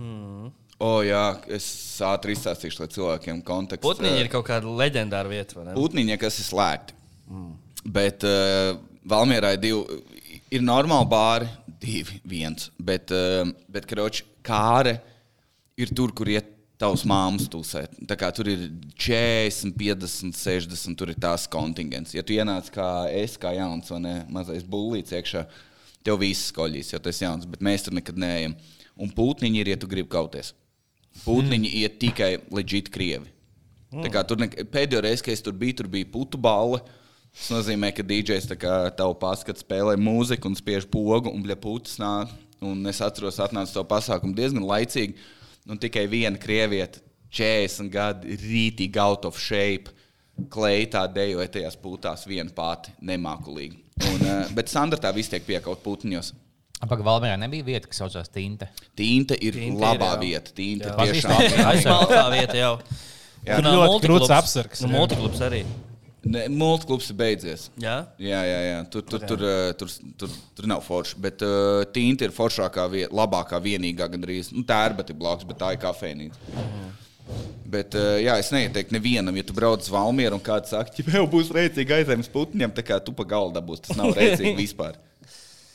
[0.77, 1.65] O, jā, es
[2.05, 3.87] ātri izstāstīšu, lai cilvēkiem kontekstu.
[3.87, 5.77] Putniņi ir kaut kāda leģendāra vieta, vai ne?
[5.77, 6.93] Putniņa, kas ir slēgti.
[7.97, 8.75] Bet uh,
[9.09, 10.01] Valmjerā ir divi.
[10.53, 11.47] Ir normāli bāri,
[11.81, 12.69] divi, viens.
[12.77, 14.99] Bet, uh, bet kroči, kāre
[15.81, 17.47] ir tur, kur iet tavs māmas
[18.19, 22.13] kā tur ir 40, 50, 60, tur ir tās kontingents.
[22.15, 25.45] Ja tu ienāc kā es, kā jauns vai ne, mazais bullīts iekšā,
[26.05, 28.55] tev viss skoļīs, jo tas ir jauns, bet mēs tur nekad neejam.
[28.97, 30.53] Un pūtniņi ir, ja tu gribi kauties.
[31.25, 31.81] Pūtniņi mm.
[31.81, 33.33] iet tikai leģit krievi.
[33.93, 34.07] Mm.
[34.27, 36.81] Tur ne, pēdējo reizi, kad es tur biju, tur bija putu balva.
[37.37, 38.49] Tas nozīmē, ka DJs
[38.97, 42.33] tavu paskatu spēlē mūziku un spiež pogu un bļa putas nāk.
[42.65, 45.13] Un es atceros, atnācu to pasākumu diezgan laicīgi.
[45.67, 47.01] Un tikai viena krieviete,
[47.35, 49.91] 40 gadi, rītīgi out of shape,
[50.53, 53.81] kleitā dejoja tajās pūtās viena pati, nemākulīgi.
[54.13, 56.31] Un, uh, bet Sandra tā viss tiek piekaut pūtiņos.
[56.77, 58.67] Pagaidām, Valmērā nebija vieta, kas saucās Tinte.
[58.95, 60.19] Tīnta ir ir, labā jā.
[60.21, 60.51] vieta.
[60.53, 61.07] Tīnta Jā.
[61.09, 61.55] tiešām ir.
[61.71, 62.73] Aizsmalkā vieta jau.
[63.47, 63.57] Jā.
[63.57, 64.05] Un, ļoti multiklubs.
[64.27, 64.99] krūts apsargs, Nu, jā.
[64.99, 65.63] multiklubs arī.
[66.51, 67.67] Multiklubs ir beidzies.
[67.81, 67.97] Jā.
[68.21, 68.77] Jā, jā, jā.
[68.93, 71.17] Tur, tur, tur, uh, tur, tur, tur nav forši.
[71.23, 74.51] Bet uh, tīnta ir foršākā vieta, labākā, vienīgā gandrīz.
[74.55, 76.57] Nu, tā ir bet ir blakus, bet tā ir kafejnīca.
[77.67, 81.17] Bet, uh, jā, es neieteiktu nevienam, ja tu brauc uz Valmieru un kāds saka, ka
[81.19, 83.89] jau būs rēcīgi aizējums putniņam, tā kā tu pa galdu dabūsi.
[83.89, 84.95] Tas nav rēcīgi vispār.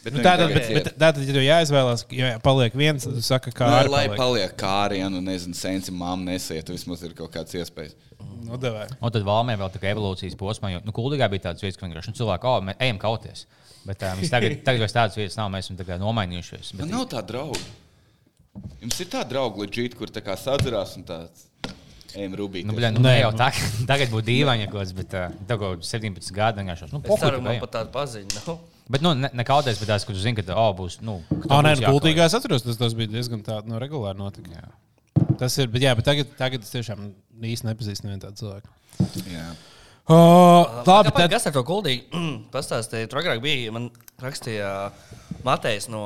[0.03, 3.23] Bet, Nu, Tātad, tagad bet, bet, tātad, ja tev jāizvēlās, ja paliek viens, tad tu
[3.23, 7.15] saki, kā Nu, ar lai paliek kāri, ja nu nezinu, sensi māmu nesiet, vismaz ir
[7.15, 7.95] kaut kāds iespējas.
[8.43, 8.89] Nu, davai.
[8.99, 12.11] Un tad Valmērā vēl kā evolūcijas posmā, jo nu, Kuldīgā bija tāds vietas, ka vienkārši
[12.11, 13.45] nu, cilvēki, oh, mēs ejam kauties.
[13.87, 16.75] Bet mēs tagad, tagad vairs tādas vietas nav, mēs esam tā kā nomainījušies.
[16.75, 17.63] Bet, Man nav tā drauga.
[18.83, 21.47] Jums ir tā drauga leģīta, kur tā kā sadzirās un tāds
[22.13, 22.67] ejam rubīgi.
[22.69, 23.41] Nu, nu, Nē, ne jau nu.
[23.41, 23.49] tā,
[23.91, 26.91] tagad būtu dīvaini, ja kaut kas, bet uh, tagad 17 gadi vienkārši.
[26.93, 28.43] Nu, tu man pat tāda paziņa.
[28.43, 28.61] nav.
[28.93, 31.47] Bet, nu, ne, ne kauties, bet tās, ka tu zini, ka, oh, būs, nu, ka
[31.47, 34.53] tev Ah, nē, nu, gultīgā es atceros, tas, tas bija diezgan tā, nu, regulāri notika.
[34.53, 35.27] Jā.
[35.41, 37.07] Tas ir, bet, jā, bet tagad, tagad es tiešām
[37.41, 38.75] īsti nepazīstu nevienu tādu cilvēku.
[39.33, 39.47] Jā.
[40.11, 40.19] O,
[40.85, 42.05] labi, tad, Kas ar to kuldīgi?
[42.55, 43.89] Pastāstīja, tur agrāk bija, man
[44.21, 44.69] rakstīja
[45.47, 46.05] Matejs no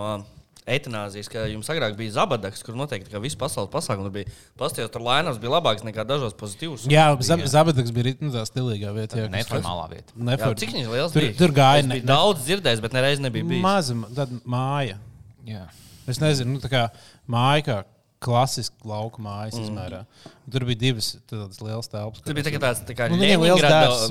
[0.67, 4.31] eitanāzijas, ka jums agrāk bija zabadaks, kur noteikti, ka visu pasaules pasākumu bija.
[4.59, 6.89] Pastāstījos, tur lainās bija labāks nekā dažos pozitīvus.
[6.91, 9.21] jā, Zab- Zabadaks bija ritmu tā stilīgā vietā.
[9.23, 10.13] jā, Neformālā vieta.
[10.17, 11.39] Jā, Nefor- cik viņš liels tur, bija?
[11.39, 13.63] tur gāja ne, daudz dzirdējis, bet nereiz nebija bijis.
[13.63, 14.99] maza tāda māja.
[15.47, 15.67] Jā.
[16.07, 16.89] Es nezinu, nu, tā kā
[17.31, 17.85] māja, kā
[18.23, 19.69] klasiska lauka mājas mm.
[19.69, 20.05] izmērā.
[20.47, 22.21] Tur bija divas tādas lielas telpas.
[22.23, 23.17] Tas bija tā tāds tā kā Nu,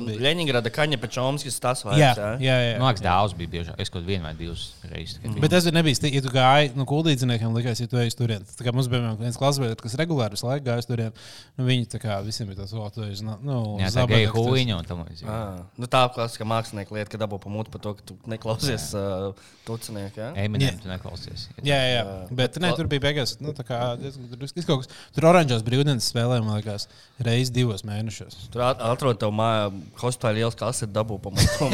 [0.10, 0.20] bija.
[0.26, 2.10] Leņingrada kaņa pečomskis tas vai Jā,
[2.44, 2.74] jā, jā.
[2.82, 3.78] Man liekas, daudz bija biežāk.
[3.80, 5.22] Es kaut vienā vai divas reizes.
[5.24, 5.40] biju.
[5.46, 8.44] Bet tas nebija stikti, ja tu gāji no kuldīdziniekiem, likās, ja tu ej uz turieni.
[8.52, 11.16] Tā kā mums bija viens klasbiedrs, kas regulāri visu laiku gāja uz turieni.
[11.56, 13.38] Nu, viņi tā kā visiem bija tas, o, tu esi, nu,
[13.80, 15.32] Jā, tā esi- huīņa un tam līdzīgi.
[15.32, 19.32] Ah, nu tā klasiskā mākslinieka lieta, ka dabū pamūtu par to, ka tu neklausies uh,
[19.68, 20.20] tucinieku.
[20.20, 20.30] Ja?
[20.46, 21.48] Eminem, tu neklausies.
[21.64, 22.04] Jā, jā, jā.
[22.36, 23.38] Bet nē, tur bija beigās.
[23.40, 24.92] Nu, tā kā diezgan- tur kaut kas.
[25.16, 26.88] Tur oranžās brīvdienas spēlēja, man liekas,
[27.22, 28.50] reizes divos mēnešos.
[28.54, 29.70] Tur at- atrod tev mājā,
[30.02, 31.70] hospitālā liels kases dabū pamūtu.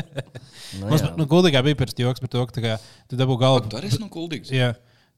[0.80, 2.78] nu, Mums, nu, gudrīgā bija pirms joks par to, ka tā kā,
[3.10, 3.68] tu dabū galvu.
[3.70, 4.50] Tu arī esi no kuldīgas.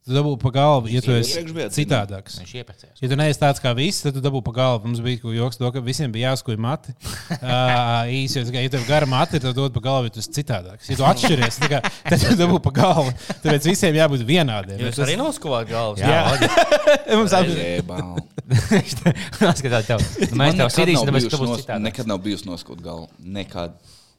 [0.07, 1.40] Tu dabū pa galvu, ja tu esi
[1.74, 2.36] citādāks.
[2.38, 3.00] Viņš ieprecējās.
[3.02, 4.86] Ja tu neesi tāds kā viss, tad tu dabū pa galvu.
[4.86, 6.94] Mums bija joks, to, ka visiem bija jāskuj mati.
[7.46, 10.88] Uh, īsi, ja tev gara mati, tad dod pa galvu, ja tu esi citādāks.
[10.90, 13.12] Ja tu atšķiries, kā, tad tu dabū pa galvu.
[13.42, 14.80] Tāpēc visiem jābūt vienādiem.
[14.82, 16.00] Jūs arī noskuvāt galvas.
[16.02, 16.22] Jā,
[17.18, 17.34] mums.
[17.36, 17.44] Nu,
[20.40, 21.86] mēs tev sīdīsim, nav tāpēc, tu būsi citādi.
[21.86, 23.11] Nekad nav bijusi noskūta galva.
[23.36, 23.76] Nekad.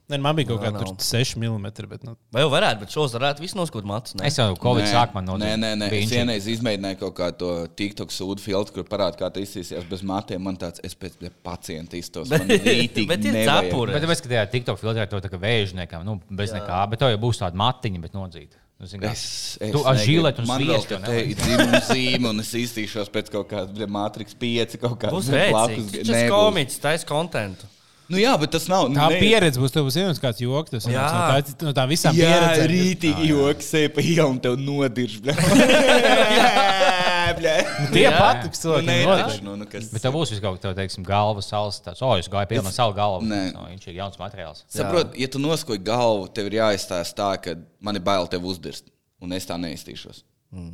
[0.08, 0.92] Nē, man bija kaut kāda nav.
[1.04, 1.72] 6 mm.
[1.92, 4.14] Bet, nu, Vai jau varētu, bet šos varētu visu noskūt matus.
[4.16, 4.24] ne?
[4.30, 5.90] Es jau Covid Nē, sākumā no Nē, nē, nē.
[5.98, 7.50] Es vienreiz izmēģināju kaut kādu to
[7.82, 10.40] TikTok sūdu filtru, kur parādīja, kā tas izsīsies bez matiem.
[10.48, 12.32] Man tāds, es pēc pacienta iztos.
[12.32, 13.98] Bet ir cepure.
[13.98, 16.62] Bet tāpēc, ka tajā TikTok filtrē to tā kā vēžniekam, nu, bez Jā.
[16.62, 18.64] nekā, bet to jau būs tāda matiņa, bet nodzīta.
[18.78, 22.52] Nu, Es, es Tu ar žiletu un Man vēl sviestu te ir zīme, un es
[22.54, 25.96] iztīšos pēc kaut kāda Matrix 5, kaut kāda Būs rēcīgs.
[25.98, 27.66] Tas ir komiķis, taisa kontentu.
[28.08, 28.86] Nu jā, bet tas nav.
[28.96, 30.72] tā ne- pieredze būs, tev būs viens kāds joks.
[30.72, 31.04] Tas Jā.
[31.12, 32.70] no tā, no tā visām Jā, pieredzēm.
[32.72, 35.18] rītīgi joks, ej pa ielu un tev nodirž.
[37.38, 37.56] Bļa.
[37.94, 38.88] Tie Nu, cilvēkiem.
[38.88, 39.26] nē, notiek.
[39.28, 41.82] taču, nu, nu, kas- Bet tev būs kaut kāda, teiksim, galvas sāls.
[41.84, 43.26] Tāds, o, es gāju pie manas savu galvu.
[43.28, 43.42] Nē.
[43.54, 44.64] No, viņš ir jauns materiāls.
[44.72, 48.88] Saprot, ja tu noskoji galvu, tev ir jāizstāsta tā, ka man ir bail tev uzdirst,
[49.22, 50.24] un es tā neiztīšos.
[50.56, 50.72] Mm.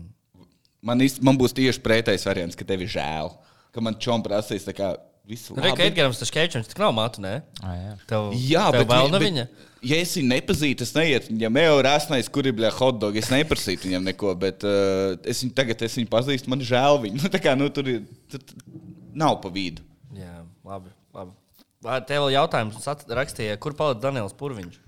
[0.84, 3.34] Man, īst, man būs tieši pretējs variants, ka tev ir žēl,
[3.74, 4.94] ka man čom prasīs tā kā
[5.28, 5.86] visu Reikā labi.
[5.90, 7.38] Edgars, tas skēpčs, tas nav matu, ne?
[7.64, 7.94] Ah, jā.
[8.10, 9.46] Tev, Jā, tev bet, vēl bet viņa.
[9.84, 11.36] Ja es viņu nepazīstu, es neietu.
[11.42, 15.56] Ja jau ir rasnais, kur ir hotdogs, es neprasītu viņam neko, bet uh, es viņu
[15.58, 17.20] tagad es viņu pazīstu, man žēl viņu.
[17.24, 18.44] Nu, tā kā nu, tur ir, tur
[19.16, 19.84] nav pa vidu.
[20.16, 20.92] Jā, labi.
[21.16, 21.36] labi.
[22.08, 24.80] Tev vēl jautājums rakstīja, kur palika Daniels Purviņš?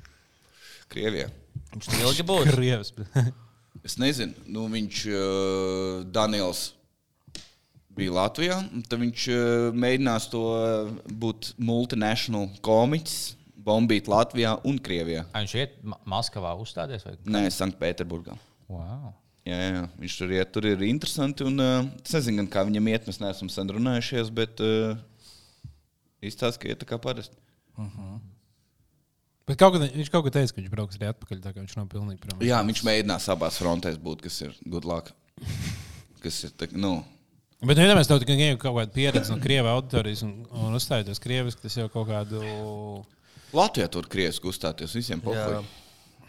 [0.91, 1.27] Krievijā.
[1.73, 2.53] Viņš tur ilgi būs.
[2.55, 2.95] Krievs.
[3.85, 6.71] Es nezinu, nu, viņš, uh, Daniels,
[7.95, 8.57] bija Latvijā.
[8.75, 13.35] un Tad viņš uh, mēģinās to uh, būt multinational komiķis,
[13.65, 15.23] bombīt Latvijā un Krievijā.
[15.31, 17.05] Ah, Viņš iet Ma- Maskavā uzstāties?
[17.07, 17.15] Vai?
[17.37, 18.35] Nē, Sanktpēterburgā.
[18.69, 19.13] Wow.
[19.45, 21.45] Jā, jā, viņš tur iet, tur ir interesanti.
[21.45, 24.95] Un, uh, es nezinu, gan kā viņam iet, mēs neesam sen runājušies, bet uh,
[26.25, 27.37] izstāsta, ka iet tā kā parasti.
[29.45, 31.75] Bet kaut kad, viņš kaut ko teica, ka viņš brauks arī atpakaļ, tā kā viņš
[31.77, 32.39] nav pilnīgi prom.
[32.41, 35.11] Jā, viņš mēģinās abās frontēs būt, kas ir gudlāk.
[36.25, 36.95] Kas ir, tā, nu,
[37.63, 40.75] Bet, nu, ja mēs tev tikai ņemam kaut kādu pieredzi no krievu auditorijas un, un
[40.75, 42.41] uzstājoties krieviski, tas jau kaut kādu.
[43.55, 45.69] Latvijā tur krieviski uzstāties visiem pohuļiem.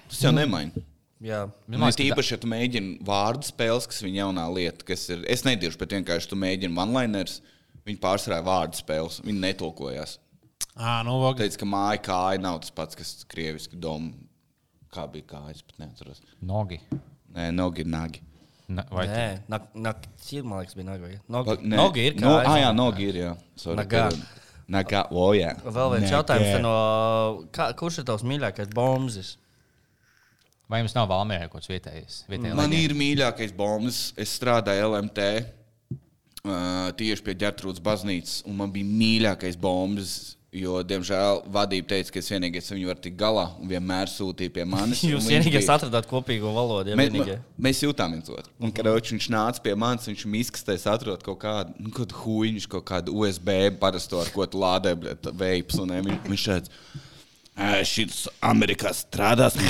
[0.06, 0.84] Tas jau nemaina.
[1.24, 1.46] Jā.
[1.66, 5.24] Man liekas, īpaši, ja tu mēģini vārdu spēles, kas ir viņa jaunā lieta, kas ir.
[5.32, 7.40] Es nediršu, bet vienkārši tu mēģini one-liners.
[7.86, 10.16] Viņi pārsvarā vārdu spēles, viņi netulkojās.
[10.74, 11.38] Ah, nu, vog.
[11.40, 14.12] Teica, ka māja kāja nav tas pats, kas krieviski doma.
[14.92, 16.20] Kā bija kājas, bet neatceros.
[16.44, 16.80] Nogi.
[17.36, 18.25] Nē, nogi ir nagi.
[18.66, 20.06] Ne, vai Nē, nak, nak,
[20.42, 21.12] man liekas, bija naga.
[21.30, 21.76] Nogi, nē.
[21.78, 22.24] nogi ir kā.
[22.26, 23.20] No, ah, jā, nogi ir.
[23.20, 23.32] Jā.
[23.54, 24.06] Sorry, Nagā.
[24.08, 24.24] pardon.
[24.74, 25.02] Nagā.
[25.14, 25.52] O, jā.
[25.62, 26.14] Vēl viens Nagā.
[26.16, 26.76] jautājums te no.
[27.54, 29.36] Kā, kurš ir tavs mīļākais bombs?
[30.70, 32.16] vai jums nav valmērā kaut kāds vietējais?
[32.30, 34.00] vietējais Man ir mīļākais bombs.
[34.18, 35.26] Es strādāju LMT
[36.46, 40.16] uh, tieši pie ģērbtrūdas baznīcas, un man bija mīļākais bombs.
[40.56, 44.64] Jo, diemžēl, vadība teica, ka es vienīgais viņu varu tikt galā un vienmēr sūtīja pie
[44.64, 45.02] manis.
[45.10, 46.94] Jūs vienīgais bija- atradāt kopīgo valodu.
[46.94, 47.36] Ja Mē, vienīgie.
[47.42, 48.48] mē, mēs jutām viens otru.
[48.64, 52.86] Un, kad viņš, viņš nāca pie manis, viņš miskastēs atrod kaut kādu, nu, huīņu, kaut
[52.88, 53.48] kādu USB
[53.82, 54.96] parasto, ar ko tu lādē,
[55.36, 55.76] veips.
[55.82, 56.68] Un, eh, viņš, viņš šāds.
[57.88, 59.54] Šis Amerikā strādās.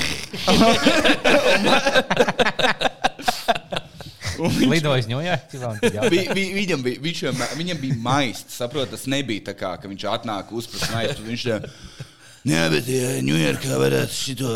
[4.72, 6.08] Lidojis Ņujorkā.
[6.12, 8.58] Vi, vi, viņam bija, viņš vienmēr, viņam bija maists.
[8.60, 11.26] Saprot, tas nebija tā kā, ka viņš atnāk uzprast maistu.
[11.26, 11.48] Viņš
[12.46, 14.50] Nē, bet ja Ņujorkā varētu šito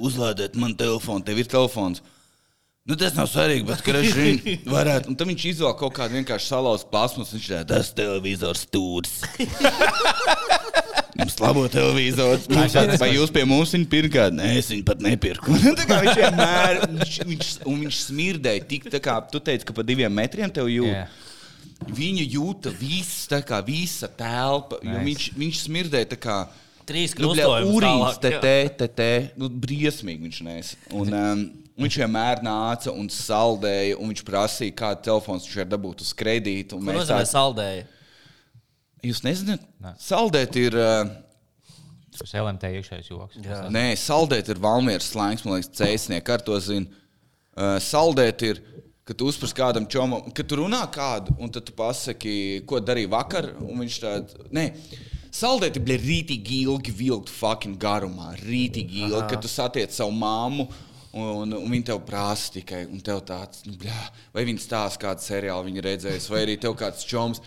[0.00, 1.24] uzlādēt man telefonu.
[1.26, 2.00] Tev ir telefons.
[2.88, 5.12] Nu, tas nav svarīgi, bet viņš varētu.
[5.12, 7.30] Un tad viņš izvēlējās kaut kādu vienkārši salauztu plasmas.
[7.36, 9.20] Viņš teica, tas televizors stūris.
[11.32, 12.40] Jums labo televizoru.
[13.00, 14.34] Vai jūs pie mums viņu pirkāt?
[14.36, 15.54] Nē, es viņu pat nepirku.
[15.62, 20.12] Viņš vienmēr, viņš, viņš, un viņš smirdēja tik, tā kā tu teici, ka pa diviem
[20.12, 20.92] metriem tev jūt.
[20.92, 21.06] Jā.
[21.92, 24.78] Viņa jūta visu, tā kā visa telpa.
[24.82, 25.06] jo Nice.
[25.08, 26.36] Viņš, viņš smirdēja tā kā.
[26.86, 29.10] Trīs Nu, bļa, krustojumus urīns, tālāk, te, te, te, te.
[29.38, 30.72] Nu, briesmīgi viņš nes.
[30.90, 31.44] Un, um,
[31.78, 36.78] viņš vienmēr nāca un saldēja, un viņš prasīja, kādu telefonu viņš var dabūt uz kredītu.
[36.80, 37.86] un Ko nozīmē tā- saldēja?
[39.02, 39.62] Jūs nezināt?
[39.82, 39.96] Nē.
[39.98, 40.76] Saldēt ir.
[42.12, 43.38] Tas LMT iekšējais joks.
[43.42, 43.62] Jā.
[43.72, 47.00] Nē, saldēt ir Valmieras slēgts, man liekas, cēsnieks ar to zina.
[47.52, 48.60] Uh, saldēt ir,
[49.08, 52.34] kad tu uzpras kādam čomam, kad tu runā kādu, un tad tu pasaki,
[52.68, 54.46] ko darīji vakar, un viņš tādu.
[54.54, 54.68] Nē,
[55.34, 60.68] saldēt ir bļa, rītīgi ilgi vilkt fucking garumā, rītīgi ilgi, kad tu satiec savu māmu.
[61.12, 63.98] Un, un viņi tev prasa tikai, un tev tāds, nu, bļā,
[64.32, 67.42] vai viņi stāsta kādu seriālu, viņi redzēs, vai arī tev kāds čoms.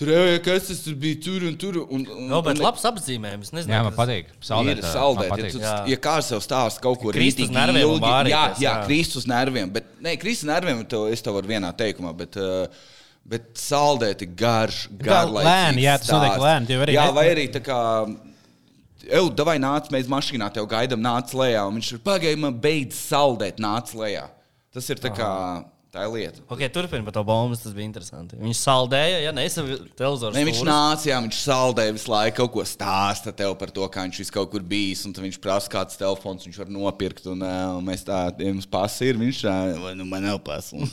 [0.00, 1.76] Tur jau kas tas tur bija, tur un tur.
[1.82, 3.50] Un, un, No, bet un, labs apzīmējums.
[3.52, 4.30] Nezinu, Jā, man patīk.
[4.40, 5.52] Saldēt, Ir saldēt, man ja, patīk.
[5.52, 5.74] tu, Jā.
[5.92, 8.72] ja kāds tev stāsta kaut ko rītīgi ilgi, jā, vārīties, jā, jā.
[8.86, 12.38] krist uz nerviem, bet, nē, krist uz nerviem tev, es tev varu vienā teikumā, bet,
[12.40, 12.88] uh,
[13.28, 17.64] bet saldēt ir garš, garlaicīgs lēni, jā, tas notiek lēni, arī Jā, vai arī tā
[17.68, 17.80] kā,
[19.10, 22.98] Eju, davai nāc, mēs mašīnā tev gaidām, nāc lejā, un viņš ir pagaidi, man beidz
[23.08, 24.26] saldēt, nāc lejā.
[24.76, 25.30] Tas ir tā kā,
[25.90, 26.42] tā ir lieta.
[26.50, 27.58] Ok, turpiniet par to bombu.
[27.58, 28.38] Tas bija interesanti.
[28.40, 29.56] Viņš saldēja, ja ne es
[29.98, 30.32] televizoru.
[30.36, 34.04] Ne, viņš nāca, jā, viņš saldēja visu laiku kaut ko stāsta tev par to, kā
[34.06, 35.02] viņš vis kaut kur bijis.
[35.08, 37.26] Un tad viņš prasa, kāds telefons viņš var nopirkt.
[37.32, 40.40] Un, uh, un mēs tā, ja mums pasi ir, viņš tā, vai nu man nav
[40.46, 40.78] pasi.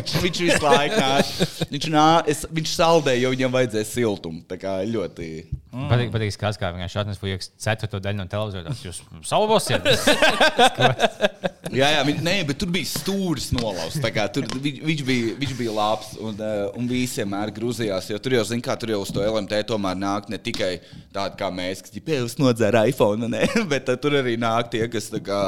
[0.00, 1.46] Viņš, viņš visu laiku nāca.
[1.70, 4.42] Viņš, nā, es, viņš saldēja, jo viņam vajadzēja siltumu.
[4.48, 5.30] Tā kā ļoti.
[5.70, 8.74] Patīk, patīk skats, kā vienkārši atnes fujiks ceturto daļu no televizora.
[8.84, 9.86] Jūs salvosiet.
[11.68, 15.74] Jā, jā, viņ, nē, bet tur bija stūris kā Tur, viņš, viņš, bija, viņš bija
[15.76, 16.88] labs un, uh, un
[17.20, 18.08] vienmēr grūzījās.
[18.24, 20.72] Tur jau, zin, kā, tur jau uz to LMT tomēr nāk ne tikai
[21.12, 25.12] tādi kā mēs, kas ģipējas nodzēra iPhone, ne, bet uh, tur arī nāk tie, kas
[25.20, 25.42] kā.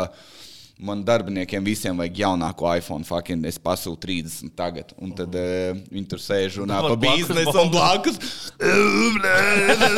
[0.82, 3.06] Man darbiniekiem visiem vajag jaunāko iPhone.
[3.06, 4.90] Fucking, es pasūtu 30 tagad.
[4.98, 8.18] Un tad uh, viņi tur sēž un runā par biznesu un blakus.
[8.58, 9.34] Blē,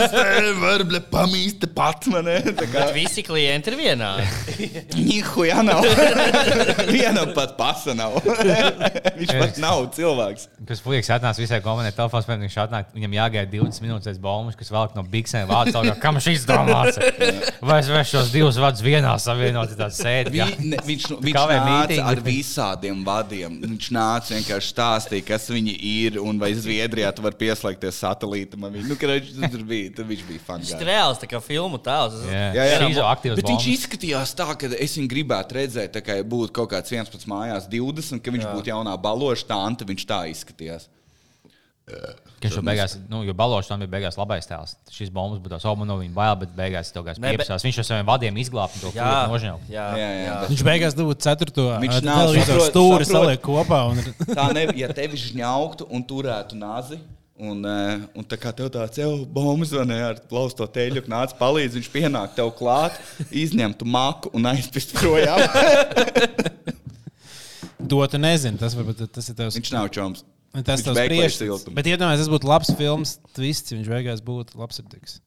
[0.05, 2.29] Es nevaru blē, pamīst pats man.
[2.29, 4.27] Tā kā Bet visi klienti ir vienādi.
[5.07, 5.87] Nihuja nav.
[6.95, 8.19] Vienam pat pasa nav.
[9.21, 10.49] Viņš pat nav cilvēks.
[10.69, 14.73] Kas fujiks atnāca visai komandai telefons, pēc viņš atnāk, viņam jāgaida 20 minūtes baumas, kas
[14.75, 15.97] velk no biksēm vārdu.
[16.03, 17.01] Kam šis domāts?
[17.65, 20.43] Vai es varu šos divus vārdus vienā savienot, tad sēdi.
[20.75, 22.07] Ne, viņš viņš Kavē nāca mītingu.
[22.11, 23.59] ar visādiem vadiem.
[23.65, 28.67] Viņš nāca vienkārši stāstīja, kas viņi ir un vai Zviedrijā tu vari pieslēgties satelītam.
[28.69, 30.73] Nu, viņš tur bija, tur viņš bija Viņš fans.
[30.77, 32.19] ir reāls, tā kā filmu tēls.
[32.29, 33.05] Jā, Jā, jā.
[33.05, 33.79] Aktīvas Bet viņš bombas.
[33.79, 38.21] izskatījās tā, ka es viņu gribētu redzēt, tā kā būtu kaut kāds 11 mājās, 20,
[38.25, 38.53] ka viņš Jā.
[38.57, 39.85] būtu jaunā baloša tante.
[39.85, 40.89] Viņš tā izskatījās.
[41.85, 44.73] Viņš jau beigās, nu, jo balošs tam bija beigās labais tēls.
[44.93, 47.79] Šis bombas būtu tās obama no viņa bail, bet beigās kaut Ne, bet- kāds Viņš
[47.83, 49.69] ar saviem vadiem izglāba to Jā, nožņaubu.
[49.69, 53.83] jā, Jā, jā, Viņš beigās dabūja ceturto Viņš ā, nav televizoru stūri, saliek kopā.
[53.93, 54.01] Un...
[54.39, 57.01] Tā ne, ja tevi žņaugtu un turētu nazi,
[57.35, 61.75] Un, un tā kā tev tāds jau bombas vai ne, ar plausto teļu nāca palīdz,
[61.81, 62.95] viņš pienāk tev klāt,
[63.35, 65.43] izņemtu maku un aizpist projām.
[67.85, 68.57] To tu nezini.
[68.57, 69.59] Tas, varbūt, tas ir tavs.
[69.59, 70.23] viņš nav čoms.
[70.63, 71.41] Tas ir priekšstats.
[71.41, 71.75] siltumu.
[71.75, 75.19] Bet iedomājieties, tas būtu labs filmas twists, ja viņš beigās būtu labsirdīgs.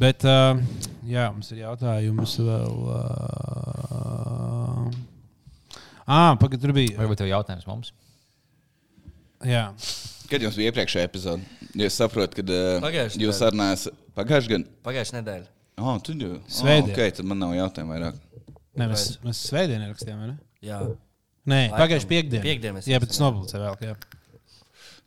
[0.00, 0.60] Bet, uh,
[1.08, 2.76] jā, mums ir jautājums vēl.
[2.92, 2.98] Uh,
[6.04, 6.98] ah, pagaid, tur bija.
[7.00, 7.94] Varbūt tev jautājums mums?
[9.48, 9.70] Jā,
[10.30, 11.42] Kad jums bija iepriekšējā epizode?
[11.74, 13.38] Jo Es saprotu, ka uh, Pagājušajā jūs nedēļā.
[13.40, 14.74] sarunājāt pagājušajā gadā.
[14.86, 15.48] Pagājušā nedēļa.
[15.80, 16.92] Oh, tu jau Svētdien.
[16.92, 18.18] Oh, okay, tad man nav jautājumu vairāk.
[18.78, 20.36] Nē, mēs, mēs svētdien rakstījām, vai ne?
[20.62, 20.78] Jā.
[21.50, 22.42] Nē, pagājušajā piekdienā.
[22.46, 23.34] Piekdien mēs Jā, bet tas rakstījām.
[23.34, 23.76] nopublicē vēl.
[23.90, 23.96] Jā.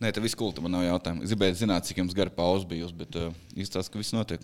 [0.04, 1.24] Nē, tā viss kulta man nav jautājumu.
[1.24, 4.42] Es gribēju zināt, cik jums gara pauze bijusi, bet uh, izstāsta, ka viss notiek.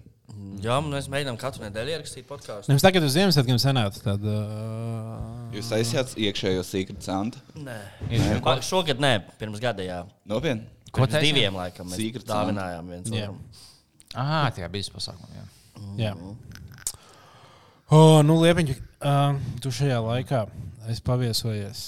[0.63, 2.69] Jā, un mēs mēģinām katru nedēļu ierakstīt podkāstu.
[2.71, 4.35] Mums tagad uz Ziemassvētkiem sanāca tāda.
[4.45, 7.41] Uh, Jūs aizsījāt iekšējo secret santu?
[7.59, 7.75] Nē,
[8.13, 9.99] Ir- Pa- šogad nē, pirms gada jā.
[10.29, 10.69] Nopietni.
[10.95, 11.27] Ko taisījāt?
[11.33, 13.41] diviem laikam mēs Secret dāvinājām viens otram.
[14.15, 15.33] Ah, tajā bija pasākumā.
[15.41, 15.45] jā.
[16.05, 16.13] Jā.
[17.89, 18.69] Oh, nu, Liepiņ,
[19.01, 20.43] uh, tu šajā laikā
[20.87, 21.83] esi paviesojies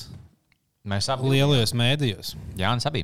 [0.92, 2.36] Mēs abi lielajos mēdījos.
[2.58, 3.04] Jānis abi.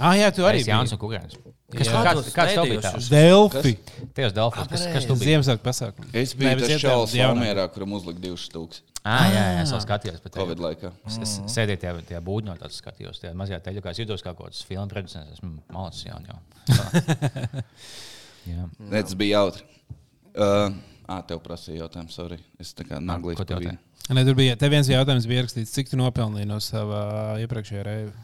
[0.00, 0.72] Ah, jā, tu arī biji.
[0.94, 1.34] un Kukainis.
[1.72, 2.00] Kas, Jā.
[2.04, 3.08] kāds, kāds tev bija tāds?
[3.12, 3.72] Delfi.
[4.16, 4.68] Tajos Delfos.
[4.68, 5.28] Kas, kas tu biji?
[5.34, 6.08] Ziemassvētku pasākumu.
[6.16, 7.34] Es biju bet tas jaunā.
[7.34, 10.20] Valmierā, kuram uzlika divas stūks Ah, jā, jā, es jau skatījos.
[10.22, 10.92] bet- Covid laikā.
[11.10, 14.30] Es, es sēdēju tajā, tajā būdņā, tāds skatījos, tajā mazajā teļā, kā es jutos kā
[14.36, 15.32] kaut kāds filmu producents.
[15.40, 16.20] Esmu malcis jau.
[16.28, 16.38] jau.
[18.52, 18.68] jā.
[18.78, 19.66] Nē, tas bija jautri.
[20.32, 20.70] Uh,
[21.08, 22.38] ā, tev prasīja jautājumu, sorry.
[22.62, 23.38] Es tā kā naglīju.
[23.40, 23.78] ko tu jautāji?
[24.12, 27.02] Nē, tur bija te viens jautājums, bija ierakstīts, cik tu nopelnīji no sava
[27.42, 28.14] iepriekšējā reiva.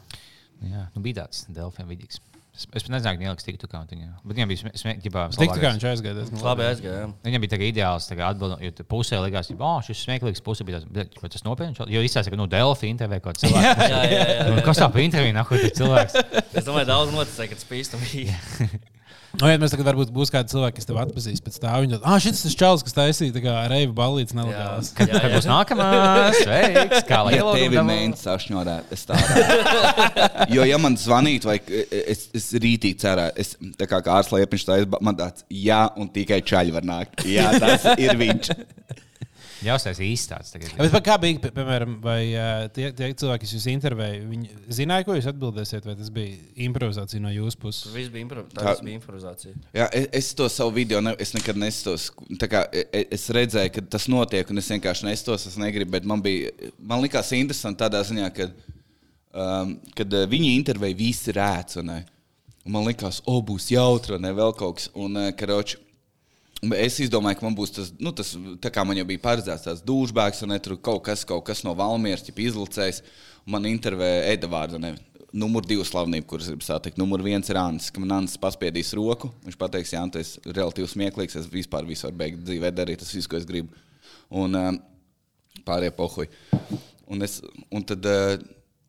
[0.67, 2.19] jā, nu bija tāds Delfiem vidīgs.
[2.59, 4.07] Es, es pat nezināju, ka Nielks tiktu kā viņa.
[4.27, 5.11] Bet viņam bija smieklīgi.
[5.39, 6.15] Tik tā kā viņš aizgāja.
[6.17, 6.65] tas man Labi labi.
[6.73, 7.03] aizgāja.
[7.05, 7.11] jā.
[7.23, 10.81] Viņam bija tāds ideāls atbildējums, jo tu pusē likās, ka oh, šis smieklīgs puse bija
[10.91, 11.87] bet vai tas nopietni.
[11.95, 13.85] Jo izsaka, ka nu, Delfi intervijā kaut kāds cilvēks.
[13.87, 14.49] Jā, jā, jā.
[14.49, 16.19] Nu, Kas tā pa interviju nāk, tas cilvēks?
[16.59, 17.69] Es domāju, daudz noticēja, ka tas
[18.03, 18.35] bija.
[19.37, 21.73] Nu, ja mēs tagad varbūt būs kādi cilvēki, kas tev atpazīs pēc tā.
[21.83, 24.89] Viņi ah, šis ir čels, kas taisīja tā kā reiva balīts nelegāls.
[24.97, 25.89] Kad, kad būs nākamā?
[26.41, 27.03] Sveiks!
[27.09, 27.85] Kā lai Ja tevi ielūgtu?
[27.91, 29.45] mēģina sašņorēt, es tādu.
[30.55, 34.79] Jo, ja man zvanītu, vai es, es rītīgi cerētu, es tā kā kārs liepiņš tā,
[35.05, 37.21] man tāds, jā, un tikai čaļi var nākt.
[37.29, 38.49] Jā, tas ir viņš.
[39.65, 40.51] Jā, tas ir īsts tāds.
[40.53, 40.71] tagad.
[40.79, 42.19] Bet pa- kā bija, pie- piemēram, vai
[42.71, 46.37] tie, tie cilvēki, kas jūs intervēja, viņi zināja, ko jūs atbildēsiet, vai tas bija
[46.67, 47.89] improvizācija no jūsu puses?
[47.91, 48.45] Viss bija, impro...
[48.53, 49.53] tā, tas bija improvizācija.
[49.75, 52.07] Jā, es, es to savu video ne, es nekad nestos.
[52.39, 55.45] Kā, e- es redzēju, ka tas notiek, un es vienkārši nestos.
[55.51, 58.47] Es negribu, bet man, bija, man likās interesanti tādā ziņā, ka,
[59.35, 61.35] um, kad viņi intervēja visi
[62.67, 64.89] Un man likās, o, būs jautri, ne, vēl kaut kas.
[64.95, 65.77] Un, uh, karoči,
[66.75, 68.33] es izdomāju, ka man būs tas, nu, tas
[68.63, 71.75] tā kā man jau bija paredzēts, tas dūšbēks, un tur kaut kas, kaut kas no
[71.77, 73.03] Valmieras, ja izlicējis.
[73.49, 75.05] Man intervēja Edvards.
[75.29, 76.97] Numur divi slavnība, kuras gribu satikt.
[76.97, 77.81] Numur viens ir Anna.
[77.81, 81.37] Kad man Anna paspiedīs roku, viņš pateiks, Jā, tas ir relatīvi smieklīgs.
[81.37, 83.69] Es vispār visu varu beigt dzīvē darīt, tas viss, ko es gribu.
[84.33, 84.79] Un um,
[85.65, 86.29] pārējie pohuļi.
[87.13, 87.39] Un, es,
[87.73, 88.41] un tad, uh,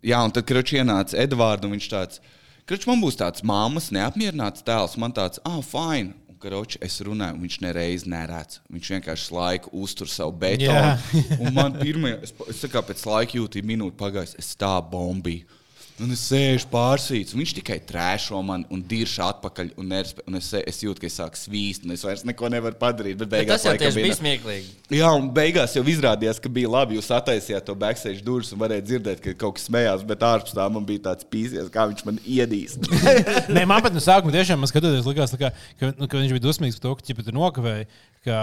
[0.05, 2.25] jā, un tad Kručs ienāca Edvards, un viņš tāds,
[2.69, 4.97] Kručs man būs tāds māmas neapmierināts tēls.
[5.01, 6.17] Man tāds, ah, fine.
[6.41, 8.61] Kručs, es runāju, un viņš nereiz nerāds.
[8.73, 10.97] Viņš vienkārši laiku uztur savu betonu.
[11.39, 15.60] Un man pirmie, es, es kā pēc laika jūtu, minūte pagājis, es tā bombīju.
[16.01, 19.73] Un es sēžu pārsīts, un viņš tikai trēšo man un dirž atpakaļ.
[19.81, 22.79] Un, neraspe, un es, es jūtu, ka es sāku svīst, un es vairs neko nevaru
[22.81, 23.19] padarīt.
[23.21, 24.73] Bet Bet beigās tas jau bija smieklīgi.
[24.97, 26.97] Jā, un beigās jau izrādījās, ka bija labi.
[26.99, 30.69] Jūs attaisījāt to backstage durvis un varējāt dzirdēt, ka kaut kas smējās, bet ārpus tā
[30.73, 32.79] man bija tāds pīsies, kā viņš man iedīs.
[33.55, 36.47] Nē, man pat no sākuma tiešām man skatoties, likās, kā, ka, nu, ka viņš bija
[36.49, 37.91] dusmīgs par to, ka ķipa tur nokavēja.
[38.21, 38.37] Ka,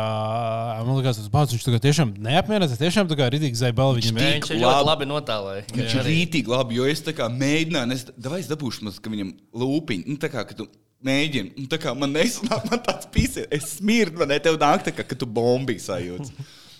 [0.82, 2.72] man liekas, tas pats viņš tā kā tiešām neapmierinās.
[2.82, 4.18] Tiešām tā kā rītīgi zaibala viņam.
[4.18, 5.66] Viņš ļoti labi notālēja.
[5.70, 9.12] Viņš ir rītīgi labi, jo es tā kā mēģināju, es, davai es dabūšu maz, ka
[9.14, 10.68] viņam lūpiņi, nu tā kā, ka tu
[11.08, 14.86] mēģini, un tā kā man nesanāk, man tāds pīsies, es smirdu, man ne tev nāk
[14.88, 16.34] tā kā, ka tu bombī sajūts.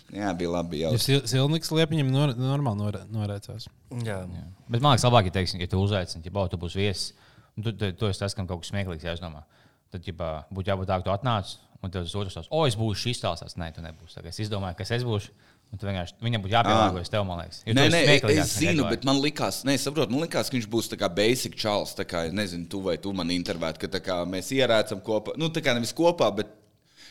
[0.08, 0.94] Jā, bija labi jau.
[0.96, 3.68] Ja Silniks liepiņam nor, normāli nor, norēcās.
[4.06, 4.22] Jā.
[4.64, 7.10] Bet man liekas, labāk, ja, teiksim, ja tu uzaicini, ja baudu, tu būsi viesis,
[7.56, 9.44] un tu, tu, tu esi tas, kam kaut kas smieklīgs jāizdomā.
[9.92, 11.52] Tad ģipā, būtu jābūt tā, ka tu atnāc,
[11.84, 13.58] un tas otrs tās, o, es būšu šis tālsās.
[13.60, 14.24] Nē, tu nebūsi.
[14.32, 15.36] Es izdomāju, kas es būšu.
[15.68, 17.58] Viņam būtu jāpielāgojas tev, man liekas.
[17.68, 18.00] Nē, nē,
[18.32, 21.58] es zinu, bet man likās, nē, saprotu, man likās, ka viņš būs tā kā basic
[21.60, 21.92] čals.
[21.98, 25.36] Tā kā, nezinu, tu vai tu man intervētu, ka kā mēs ierēcam kopā.
[25.38, 26.54] Nu, tā kā nevis kopā, bet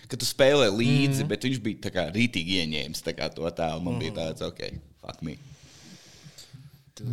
[0.10, 1.30] ka tu spēlē līdzi, mm.
[1.30, 3.84] bet viņš bija tā kā rītīgi ieņēmis tā kā to tēlu.
[3.86, 4.03] Man mm.
[4.03, 5.38] bija tāds, ok, fuck me.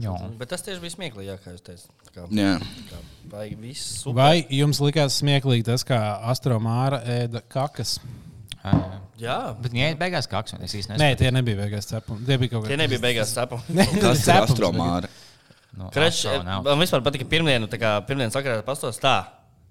[0.01, 0.15] Jā.
[0.41, 0.95] Bet tas tieši bija
[2.15, 3.49] kā, vai
[3.85, 4.17] super.
[4.17, 5.99] Vai jums likās smieklīgi tas, kā
[6.33, 7.99] astromāra ēda kakas?
[9.21, 12.25] Jā, Bet viņa beigās kāds, un es īsti Nē, tie nebija beigās cepumi.
[12.27, 12.81] Tie bija kaut tie kādi.
[12.83, 13.77] nebija beigās sapņi.
[13.79, 15.11] Nē, Kas ir cepums astromāra?
[15.75, 16.67] No Krečs, astronauts.
[16.67, 19.17] man vispār patika pirmdienu, tā kā pirmdienas sakarā pastos tā.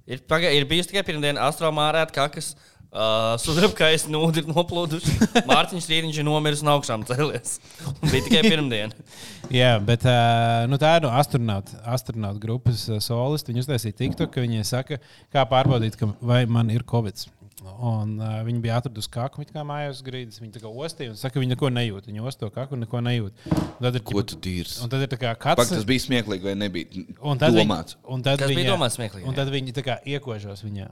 [0.08, 2.50] Ir, paga, ir bijusi tikai pirmdiena, astromārēt kakas,
[2.92, 5.14] uh, sudrabkais nūdi ir noplūduši.
[5.52, 7.54] Mārtiņš Rīriņš ir nomiris un augšām cēlies.
[7.88, 9.08] Un bija tikai pirmdiena.
[9.60, 13.52] Jā, bet uh, nu, tā ir no astronauta, astronauta grupas uh, solisti.
[13.56, 15.00] Viņi uztaisīja TikTok, ka viņi saka,
[15.32, 17.28] kā pārbaudīt, ka, vai man ir covid.
[17.64, 20.40] Un, uh, viņi bija atraduši kaku, viņa kā mājās grīdas.
[20.44, 22.10] Viņi tā kā ostīja un saka, ka viņi neko nejūt.
[22.12, 23.48] Viņi osto kaku un neko nejūt.
[23.54, 24.78] Un tad ir, Ko tu dīrs?
[24.84, 25.74] un tad ir tā kā Pak, kāds.
[25.74, 27.04] tas bija smieklīgi vai nebija?
[27.22, 27.98] Un tad domāts.
[27.98, 30.90] Viņi, un tad bija viņa, domāts smieklīgi, Un tad viņi tā kā iekožos viņā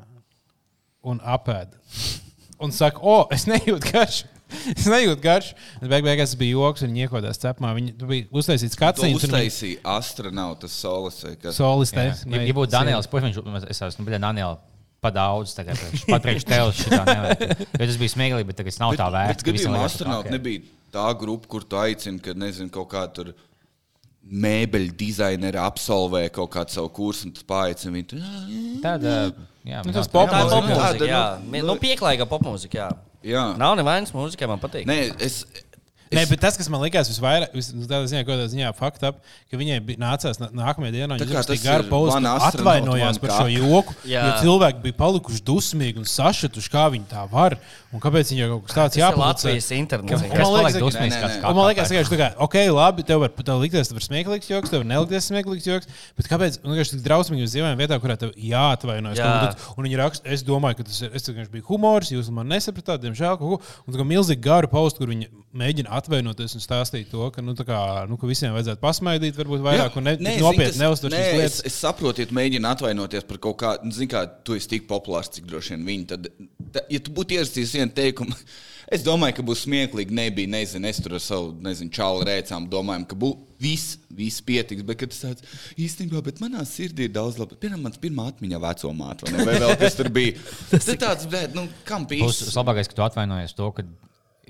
[1.12, 1.78] un apēda.
[2.62, 4.30] Un saka, o, es nejūtu garšu.
[4.76, 5.56] Es nejūtu garšu.
[5.88, 7.72] Beig beigās tas bija joks, un viņi iekodās cepumā.
[7.78, 11.22] Viņi tu bija uztaisīts Tu kāds uztaisīji astronautas solis.
[11.24, 11.56] vai kas?
[11.56, 11.94] solis.
[11.96, 13.40] Ja, ja būtu Daniels, Puiņš,
[13.72, 14.60] es esmu, nu, Daniela,
[15.02, 17.62] pa daudz, tagad priekš- pat priekš tevis šitā nevajag.
[17.74, 19.46] Jo tas bija smieklīgi, bet tagad nav tā Bet vērts.
[19.48, 20.36] ka visam gadījumā astronauti ok.
[20.36, 20.62] nebija
[20.94, 23.32] tā grupa, kur tu aicini, kad nezinu, kaut kā tur
[24.22, 28.08] mēbeļu dizaineri absolvē kaut kādu savu kursu un tu paaicini viņu.
[28.12, 29.34] tu, "Jā, jā." Tad, ā,
[29.66, 31.24] jā, Nu, tas jā, pop- Tā popmūzika, tāda, jā.
[31.42, 32.90] nu, nu- Nu, pieklājīga popmūzika, jā.
[33.24, 34.86] Jā, Nav nevainas mūzika, man patīk.
[34.86, 35.46] Nē, es,
[36.12, 39.14] Nē, es, bet tas, kas man likās visvairāk, vis, nu, tādā ziņā, kādā ziņā, fakta,
[39.14, 42.18] ap, ka viņai nācās nā- nākamajā dienā, viņa rakstīja garu pauzi,
[42.50, 44.26] atvainojās par šo joku, Jā.
[44.28, 47.56] jo cilvēki bija palikuši dusmīgi un sašutuši, kā viņi tā var,
[47.92, 49.32] un kāpēc viņai kaut kas tāds Tas ir jāpublicē.
[49.32, 50.22] Latvijas internets.
[50.22, 51.12] Man liekas, ka- dusmīgs?
[51.12, 51.42] Nē, nē, kāds nē.
[51.44, 54.72] kā man liekas, ka kā, ok, labi, tev var, tev likties, tas var smieklīgs joks,
[54.72, 56.60] tev nelikties smieklīgs joks, bet kāpēc?
[56.64, 59.20] Man liekas, tik drausmīgi uz dzīvēm vietā, kurā tev jāatvainojas.
[59.20, 59.30] Jā.
[59.52, 59.74] Jā.
[59.76, 63.04] Un viņi raksta, es domāju, ka tas ir, es, vienkārši bija humors, jūs man nesapratāt,
[63.04, 63.62] diemžēl, kaut ko.
[63.88, 65.28] Un tā kā milzīgi garu paustu, kur viņi
[65.58, 69.64] mēģina atvainoties un stāstīt to, ka, nu, tā kā, nu, ka visiem vajadzētu pasmaidīt, varbūt
[69.66, 71.60] vairāk, un ne, Nē, nopietni nē, šīs Es, lietas.
[71.68, 75.32] es saprotu, ja tu mēģini atvainoties par kaut nu, zini, kā tu esi tik populārs,
[75.36, 76.08] cik droši vien viņi.
[76.12, 76.30] Tad,
[76.76, 78.38] ta, ja tu būtu ierakstījis vienu teikumu,
[78.96, 80.16] es domāju, ka būs smieklīgi.
[80.18, 84.86] Nebija, nezinu, es tur ar savu, nezinu, čālu rēcām domājam, ka būs viss, viss pietiks.
[84.88, 87.60] Bet, kad tas tāds īstenībā, bet manā sirdī ir daudz labi.
[87.62, 89.48] Piemēram, mans pirmā atmiņa veco māte, vai, ne?
[89.50, 90.38] vai vēl kas tur bija.
[90.72, 92.30] Tas ir tāds, bet, nu, kam bija?
[92.30, 93.86] Būs labākais, ka tu atvainojies to, ka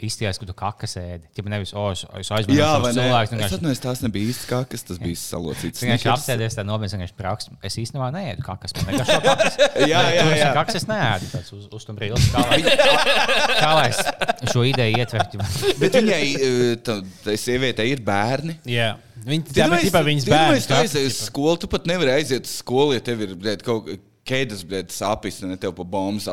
[0.07, 1.27] izties, ka tu kakas ēdi.
[1.37, 2.97] Tipā nevis, o, es, es aizmirsu Jā, vai ne?
[2.97, 3.31] cilvēkus.
[3.31, 5.81] Es vienkārši- atceros, tās nebija īsti kā, kas tas bija salocīts.
[5.83, 6.05] Snickers.
[6.15, 7.49] apsēdies tā nopietni, vienkārši praks.
[7.69, 8.75] Es īstenībā neēdu kakas.
[8.79, 9.59] Man vienkārši kakas.
[9.91, 10.51] Jā, jā, es jā.
[10.57, 11.31] Kakas es neēdu.
[11.35, 12.19] tāds Uz, uz to brīdi.
[12.33, 12.59] Kā lai,
[13.61, 14.01] kā lai es
[14.53, 15.41] šo ideju ietvertu?
[15.81, 18.57] Bet viņai, eh, tā- tai sievietei, ir bērni.
[18.69, 18.93] Jā.
[19.21, 20.65] Viņi tā ir tikai viņas bērns.
[20.69, 23.85] Tu aizies uz skolu, tu pat nevari aiziet uz skolu, ja tev ir bļēt, kaut
[23.89, 23.99] kas.
[24.31, 26.27] Kēdes, blēd, sāpes, ne tev pa bombas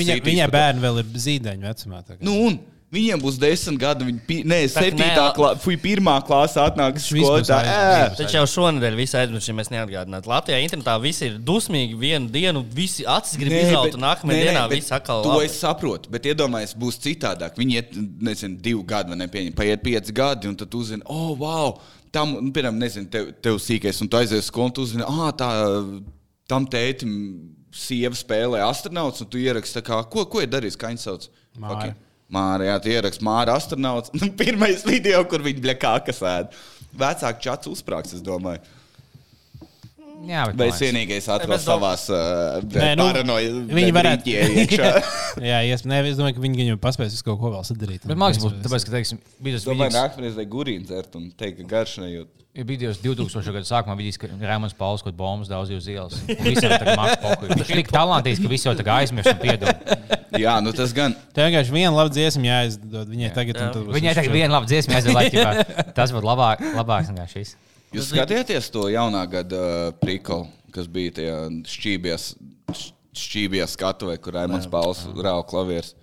[0.00, 0.54] Viņa, sītīs viņai pa to.
[0.56, 2.00] bērni vēl ir zīdaiņu vecumā.
[2.08, 2.24] tagad.
[2.26, 2.56] Nu, un
[2.92, 4.04] viņiem būs desmit gadi.
[4.08, 7.38] Viņi, pi- nē, Tā, septītā klāsa, fui pirmā klāsa atnāk uz Viņš skolu.
[7.40, 8.14] vispār Tā, aizmirst.
[8.14, 8.24] ē.
[8.24, 10.26] Taču jau šonadēļ viss aizmirst, ja mēs neatgādinātu.
[10.32, 14.50] Latvijā internetā visi ir dusmīgi vienu dienu, visi acis grib bet- un nākamajā nē, nē,
[14.50, 15.44] dienā viss atkal To labi.
[15.44, 17.54] es saprotu, bet iedomājieties, būs citādāk.
[17.56, 19.26] Viņi iet, nezinu, divi gadi, vai ne?
[19.28, 21.78] Pieņem, paiet pieci gadi, un tad tu uzzini, oh, wow!
[22.10, 25.04] Tam, nu, piemēram, nezinu, tev, tev sīkais, un tu aizies uz skolu, un tu uzzini,
[25.06, 26.02] ah, tā,
[26.48, 27.12] tam tētim
[27.70, 31.28] sieva spēlē astronauts, un tu ieraksti, kā, ko, ko ir darījis, kā viņš sauc?
[31.56, 31.68] Māra.
[31.76, 31.94] Fucking-
[32.30, 34.12] Māra, jā, tu ieraksti Māra astronauts.
[34.40, 36.54] Pirmais video, kur viņi bļa kā kas ēd.
[37.00, 38.62] Vecāki čats uzsprāgs, es domāju.
[40.28, 42.58] Jā, bet es vienīgais dom- savās uh,
[42.98, 43.54] nu, paranojas?
[43.70, 44.90] viņi varētu- iekšā.
[45.50, 48.04] Jā, ies, ne, es domāju, ka viņi viņam paspēs visu kaut ko vēl sadarīt.
[48.04, 51.62] Bet liekas, būtu tāpēc, ka, teiksim, bija tas Domāju, nākamreiz vajag gurīnu dzert un teikt,
[51.62, 52.28] ka garš nejūt.
[52.50, 53.52] Ir bijis 2000.
[53.54, 56.16] gada sākumā, vidīs, ka Rēmons Pauls kaut bombas daudz uz ielas.
[56.26, 57.54] Mākslinieks.
[57.54, 59.94] Viņš ir tik talantīgs, ka visi jau tagad aizmirst un piedod.
[60.34, 61.14] Jā, nu tas gan.
[61.30, 63.54] Tev vienkārši viena laba dziesma jāizdod viņai tagad.
[63.54, 65.54] un tad būs Viņai tagad viena laba dziesma, laikībā.
[65.94, 67.54] Tas būtu labāk, labāks nekā šis.
[67.90, 72.26] Jūs skatījāties to jaunā gada uh, prikolu, kas bija tajā šķībijas,
[73.18, 75.96] šķībijas skatuvē, kur Raimons Pauls rāva klavierus.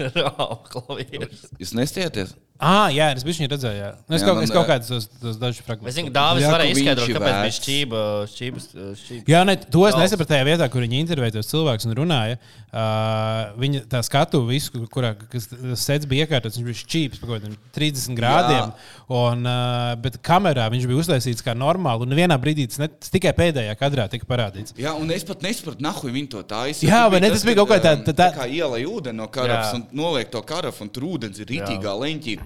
[0.16, 1.48] Rau, klavieris.
[1.60, 2.36] Jūs nestieties?
[2.60, 3.78] Ah, jā, es biju redzēju.
[3.80, 3.90] Jā.
[4.04, 5.94] Nu, es, Jā, kaut, man, es kaut kādus tos, tos dažus Es fragmentus.
[5.96, 8.00] zinu, ka Dāvis Jā, varēja izskaidrot, kāpēc bija šķība.
[8.34, 8.66] šķības,
[9.00, 9.24] šķība.
[9.32, 12.36] Jā, ne, to es nesapratu tajā vietā, kur viņi intervēja tos cilvēkus un runāja.
[12.70, 15.48] Uh, viņa tā skatu, visu, kur- kurā kas
[15.80, 18.74] sēdz bija iekārtots, viņš bija šķīps par kaut kādiem 30 grādiem.
[19.10, 22.04] Un, uh, bet kamerā viņš bija uztaisīts kā normāli.
[22.06, 24.76] Un vienā brīdī tas, ne, tas tikai pēdējā kadrā tika parādīts.
[24.78, 26.92] Jā, un es pat nesapratu, nahu viņi to taisīja.
[26.92, 27.30] Jā, vai ne?
[27.34, 29.80] Tas bija kaut kā tā- um, tā- tā- kā ielai ūdeni no karafas Jā.
[29.80, 32.38] un noliek to karafu, un tur ūdens ir rītīgā leņķī.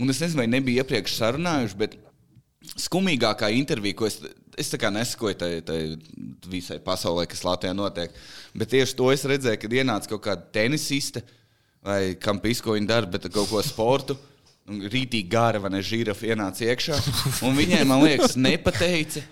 [0.00, 1.98] Un es nezinu, vai nebija iepriekš sarunājuši, bet
[2.78, 4.20] skumīgākā intervija, ko es,
[4.58, 5.78] es nesakoju tai, tai
[6.48, 8.14] visai pasaulē, kas Latvijā notiek,
[8.54, 11.24] bet tieši to es redzēju, kad ienāca kaut kāda tenisiste
[11.82, 14.16] vai kam pisko viņa dara, bet kaut ko sportu.
[14.62, 16.98] Rītīgi gara vai ne žirafa ienāca iekšā.
[17.42, 19.24] Viņai, man liekas, nepateica,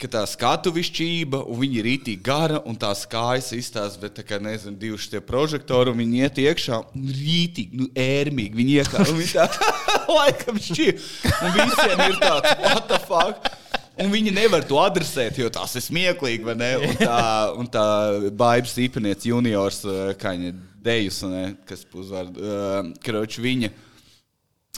[0.00, 4.40] ka tā skatu višķība, un viņi ir rītīgi gara, un tā skājas izstāsta, bet kā
[4.42, 9.20] nezinu, divi šie prožektori, un viņi iet iekšā, un rītīgi, nu, ērmīgi, viņi iekā, un
[9.20, 9.70] viņi tā,
[10.18, 10.96] laikam šķīra.
[11.38, 13.54] Un visiem ir tāds, what the fuck?
[13.94, 16.42] Un viņi nevar to adresēt, jo tas ir smieklīgi.
[16.42, 16.70] vai ne?
[16.82, 17.18] Un tā,
[17.62, 17.86] un tā
[18.34, 20.50] Baibas īpanieca juniors, uh, kā viņa
[20.84, 23.70] dejus, ne, kas uzvārds, uh, Kroč, viņa.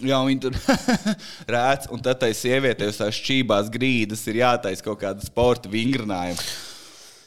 [0.05, 0.57] Jā, viņi tur
[1.55, 6.43] rēc, un tad tai sievietei uz tās šķībās grīdas ir jātaisa kaut kāda sporta vingrinājuma.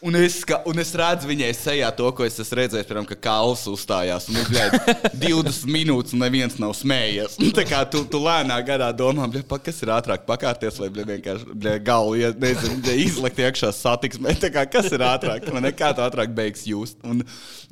[0.02, 3.18] Un es, ska, un es redzu viņai sejā to, ko es esmu redzējis, piemēram, ka
[3.20, 4.30] Kāls uzstājās.
[4.32, 4.70] Un bija
[5.12, 7.36] 20 minūtes, un neviens nav smējies.
[7.44, 10.88] Un tā kā tu, tu lēnā gadā domā, bļa, pa, kas ir ātrāk pakāpties, vai
[10.96, 14.38] bļa, vienkārši bļa, galvu ja, nezinu, bļa, izlikt iekšā satiksmē.
[14.40, 15.50] Kā, kas ir ātrāk?
[15.52, 16.96] Man nekā tā ātrāk beigs just.
[17.04, 17.20] Un,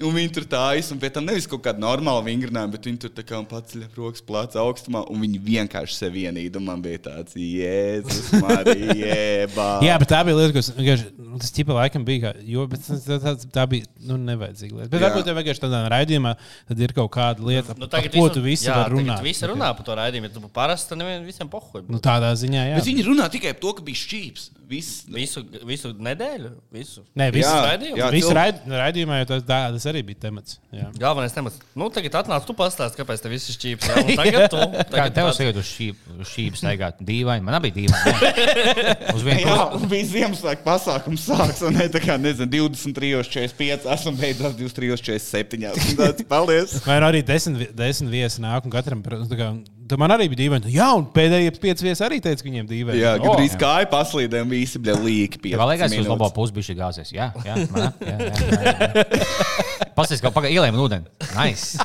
[0.03, 3.01] un viņi tur tā aiz, un pie tam nevis kaut kāda normāla vingrinājuma, bet viņi
[3.05, 6.59] tur tā kā paceļ rokas plāca augstumā, un viņi vienkārši sev vienīd.
[6.59, 9.47] Un man bija tāds, Jēzus, Marija,
[9.88, 12.16] Jā, bet tā bija lieta, kas vienkārši, nu, tas ķipa laikam bija.
[12.24, 14.89] Kā, jo, bet tas- tā, tā, tā bija nu, nevajadzīga lieta.
[14.89, 15.09] Bet Jā.
[15.09, 16.36] varbūt tev vienkārši tādā raidījumā
[16.68, 19.22] tad ir kaut kāda lieta, Nu, par tagad ko tu visi jā, tagad runāt.
[19.24, 21.88] Visi runā par to raidījumu, bet tu parasti nevienam visiem pohuļ.
[21.89, 22.76] Nu, tādā ziņā, jā.
[22.82, 24.49] Bet viņi runā tikai par to, ka bija šķīps.
[24.68, 25.05] Viss.
[25.07, 27.01] Visu, visu nedēļu, visu.
[27.15, 28.07] Nē, visu, raidījumu?
[28.11, 30.57] visu raid, raidījumā tas, tā, tas arī bija temats.
[30.76, 30.89] Jā.
[30.99, 31.61] Galvenais temats.
[31.72, 33.88] Nu, tagad atnāc, tu pastāsti, kāpēc tev viss ir šķīps.
[33.88, 34.59] Jā, tagad tu.
[34.59, 36.99] Kā Tagad tev tāds- sajūt uz šī- uz šīm staigāt?
[37.07, 37.45] Dīvaini.
[37.47, 38.34] Man bija dīvaini.
[39.15, 43.88] Uz vienu Jā, un bija Ziemassvētku pasākums, sāks, un ne, tā kā, nezinu, 23, 45,
[43.95, 45.63] esmu beidzot 23, 47.
[45.72, 46.76] Un tāds, Paldies!
[46.86, 49.49] Vai nu arī desmit, desmit viesi nāk un katram nu, tā kā,
[49.89, 50.71] tu man arī bija dīvaini.
[50.73, 53.01] Jā, un pēdējie pieci viesi arī teica, ka viņiem dīvaini.
[53.01, 55.41] Jā, gandrīz kāja paslīdēm, visi bija līki.
[55.47, 57.13] Tev liekas, uz labo pusi bija šī gāzes.
[57.15, 59.88] Jā, jā, man, jā, jā, jā, jā.
[59.97, 61.09] Pasties, kā pagaidi ielējām ūdeni.
[61.33, 61.81] Nice.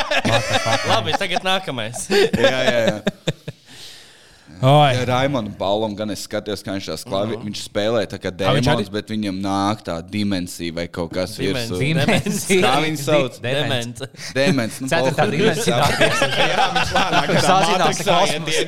[0.90, 2.06] Labi, tagad nākamais.
[2.08, 3.33] Jā, jā, jā.
[4.64, 5.04] Oi.
[5.04, 8.86] Raimondam Paulam gan es skatījos, kā viņš tās klavi, viņš spēlē tā kā dēmons, arī-
[8.94, 11.34] bet viņam nāk tā dimensija vai kaut kas.
[11.36, 12.62] Dimensija.
[12.64, 13.36] Kā viņi sauc?
[13.44, 14.08] Demence.
[14.34, 14.78] Demens.
[14.80, 15.80] Nu, Ceturtā dimensija.
[15.84, 18.64] Jā, viņš lēnāk Viņš sācinās kosmosā.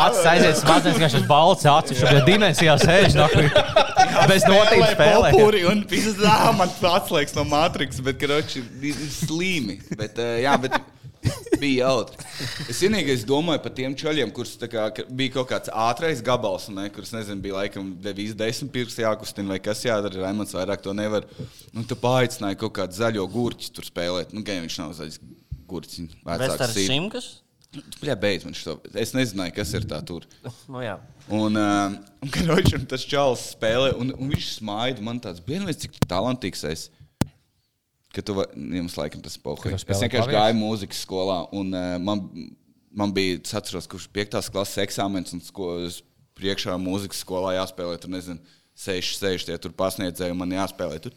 [0.00, 3.18] Acis aiziet smadzenes, kā šis balts acis, viņš jau dimensijā sēž.
[3.18, 3.50] nahuj.
[4.30, 5.30] Bez notības spēlē.
[5.34, 8.62] Popuri un pizdā man atslēgs no Matrix, bet, karoči,
[9.22, 9.78] slīmi.
[9.96, 10.76] Bet, eh, jā, bet
[11.62, 12.18] bija jautri.
[12.72, 17.12] Es vienīgais domāju par tiem čaļiem, kurus kā, bija kaut kāds ātrais gabals, ne, kurus,
[17.14, 20.24] nezinu, bija laikam devis desmit pirksti jākustina vai kas jādara.
[20.26, 21.28] Raimons vairāk to nevar.
[21.74, 24.34] Nu, tu paaicināji kaut kādu zaļo gurķi tur spēlēt.
[24.34, 25.22] Nu, gan viņš nav zaļs
[25.70, 26.18] gurķis.
[26.26, 27.30] Vecāks Šimkas?
[28.04, 28.76] Jā, beidz man šo.
[29.00, 30.26] Es nezināju, kas ir tā tur.
[30.68, 30.98] Nu, jā.
[31.32, 35.04] Un, uh, un karočam tas čalis spēlē, un, un viņš smaida.
[35.04, 36.90] Man tāds vienmēr, cik talantīgs es.
[38.12, 39.76] Ka tu jums laikam tas pohuļ.
[39.76, 40.36] Es vienkārši klavierus?
[40.36, 42.26] gāju mūzikas skolā, un uh, man,
[42.92, 45.70] man bija, es atceros, kurš piektās klases eksāmens, un sko,
[46.38, 50.98] priekšā mūzikas skolā jāspēlē, tur nezinu, seši, seši tie tur pasniedzēji, un man jāspēlē.
[51.02, 51.14] Tur.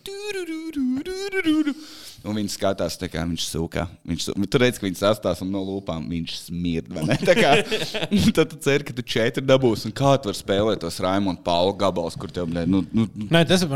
[2.25, 3.83] Un viņi skatās, tā kā viņš sūkā.
[4.09, 6.89] Viņš, su- tur redz, ka viņš sastās un no lūpām viņš smird.
[7.37, 7.59] kā-
[8.37, 9.89] Tad tu cer, ka tu četri dabūsi.
[9.89, 13.43] Un kā tu vari spēlēt tos Raimonda Paula gabalus, kur tev, nu, nu, nu, Nē,
[13.49, 13.69] tas ir.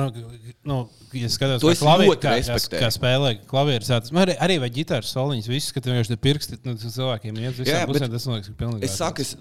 [0.65, 0.81] Nu,
[1.13, 4.69] ja skatos, To kā, es klavi, ļoti kā, kā, kā spēlē klavieres, arī, arī vai
[4.73, 7.95] ģitāras soliņas, viss, ka tu vienkārši tie pirksti nu, cilvēkiem iet uz Jā, visām bet
[7.95, 8.13] pusēm.
[8.17, 8.89] Tas man liekas, ka pilnīgi.
[8.89, 9.35] Es saku, es,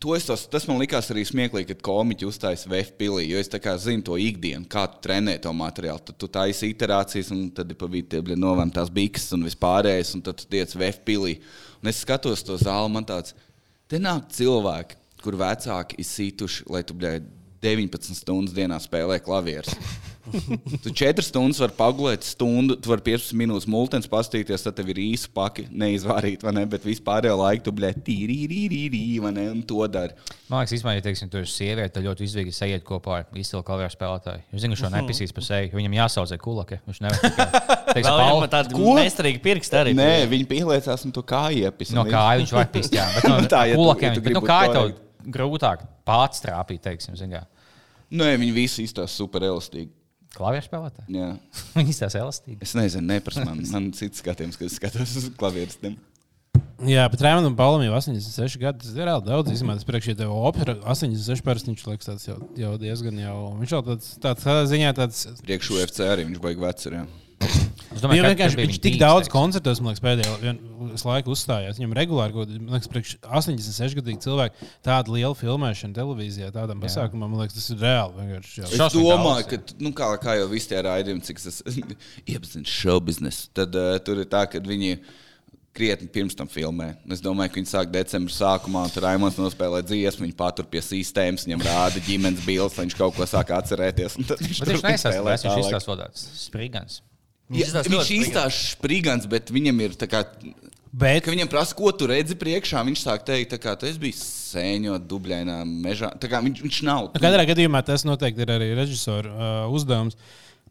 [0.00, 3.50] tos, tas man likās arī smieklīgi, kad komiķi uzstājas VF pilī, jo es
[3.84, 6.02] zinu to ikdienu, kā tu trenē to materiālu.
[6.06, 10.14] Tad tu taisi iterācijas, un tad ir pa vidu tie novēm tās bikses un vispārējais,
[10.16, 11.36] un tad tu tiec VF pilī.
[11.82, 13.36] Un es skatos to zāli, man tāds,
[13.88, 17.18] te nāk cilvēki, kur vecāki ir situši, lai tu, bļai,
[17.60, 19.74] 19 stundas dienā spēlē klavierus.
[20.84, 25.00] Tu 4 stundas vari pagulēt, stundu, tu vari 15 minūtes multens pastīties, tad tev ir
[25.02, 26.64] īsi paki, neizvārīt, vai ne?
[26.70, 28.38] Bet vispārējo laiku tu bļē tīri,
[28.70, 29.48] rīri, vai ne?
[29.52, 30.14] Un to dari.
[30.50, 33.62] Man liekas, īstenībā, ja teiksim, tu esi sieviete, tad ļoti izdevīgi sajiet kopā ar izcilu
[33.66, 34.44] klavieru spēlētāju.
[34.50, 35.70] Es zinu, ka šo nepisīs par sevi.
[35.76, 36.80] Viņam jāsaudzē kulake.
[36.88, 37.20] Viņš nevar
[37.94, 38.94] tikai tāda Ko?
[38.98, 39.94] meistarīga pirksta arī.
[39.96, 41.94] Nē, viņi pieliecās un to kāju iepis.
[41.96, 42.94] no kāja viņš var pist.
[42.96, 44.10] Jā, bet no tā, ja tu- kulakiem.
[44.10, 47.44] ja tu bet, nu, gribi kā būt tev grūtāk pats trāpīt, teiksim, zin kā.
[48.10, 49.92] Nē, viņi visi izstāsta super elastīgi.
[50.36, 51.16] Klavieru spēlētāji.
[51.16, 51.32] Jā.
[51.78, 52.60] Viņi izstāsta elastīgi.
[52.64, 53.64] Es nezinu, neprasa man.
[53.72, 55.98] Man cits skatījums, kad es skatos uz klavieristiem.
[56.88, 58.80] Jā, bet Rēmanam Paulam jau 86 gadi.
[58.80, 59.50] Tas ir reāli daudz.
[59.52, 63.34] Izmērs priekšā tev opera 86 parasti viņš liekas tāds jau, jau diezgan jau.
[63.60, 65.26] Viņš jau tāds, tāds tādā ziņā tāds.
[65.44, 66.88] Priekš UFC arī viņš baigi vecs.
[66.88, 66.96] ir,
[67.90, 69.32] Es Viņam ka- vienkārši viņš viņa tik daudz teiksim.
[69.34, 70.58] koncertos, man liekas, pēdējā vien-
[71.10, 71.78] laikā uzstājās.
[71.80, 76.78] Viņam regulāri, kaut kādi, man liekas, priekš 86 gadīgi cilvēki, tāda liela filmēšana televīzijā, tādam
[76.80, 78.38] pasākumam, man liekas, tas ir reāli.
[78.62, 81.62] Es domāju, ka, nu, kā, kā jau visi tie raidījumi, cik es
[82.30, 85.00] iepazinu show biznesu, tad uh, tur ir tā, ka viņi
[85.74, 86.96] krietni pirms tam filmē.
[87.10, 90.80] Es domāju, ka viņi sāk decembrī sākumā, un tur Raimons nospēlē dziesmu, viņi patur pie
[90.82, 94.18] sistēmas, viņam rāda ģimenes bildes, lai viņš kaut ko sāk atcerēties.
[94.18, 97.00] un tad Viņš nesastāv, spēlēt viņš izstāsta tāds sprigans.
[97.50, 100.24] Ja, izstāsta viņš ļoti izstāsta sprigans, bet viņam ir tā kā
[100.90, 104.20] Bet Kad viņam prasa, ko tu redzi priekšā, viņš sāk teikt, kā tu esi bijis
[104.50, 106.10] sēņot dubļainā mežā.
[106.18, 107.10] Tā kā viņš, viņš nav.
[107.14, 110.18] Nu, Katrā gadījumā tas noteikti ir arī režisora uh, uzdevums.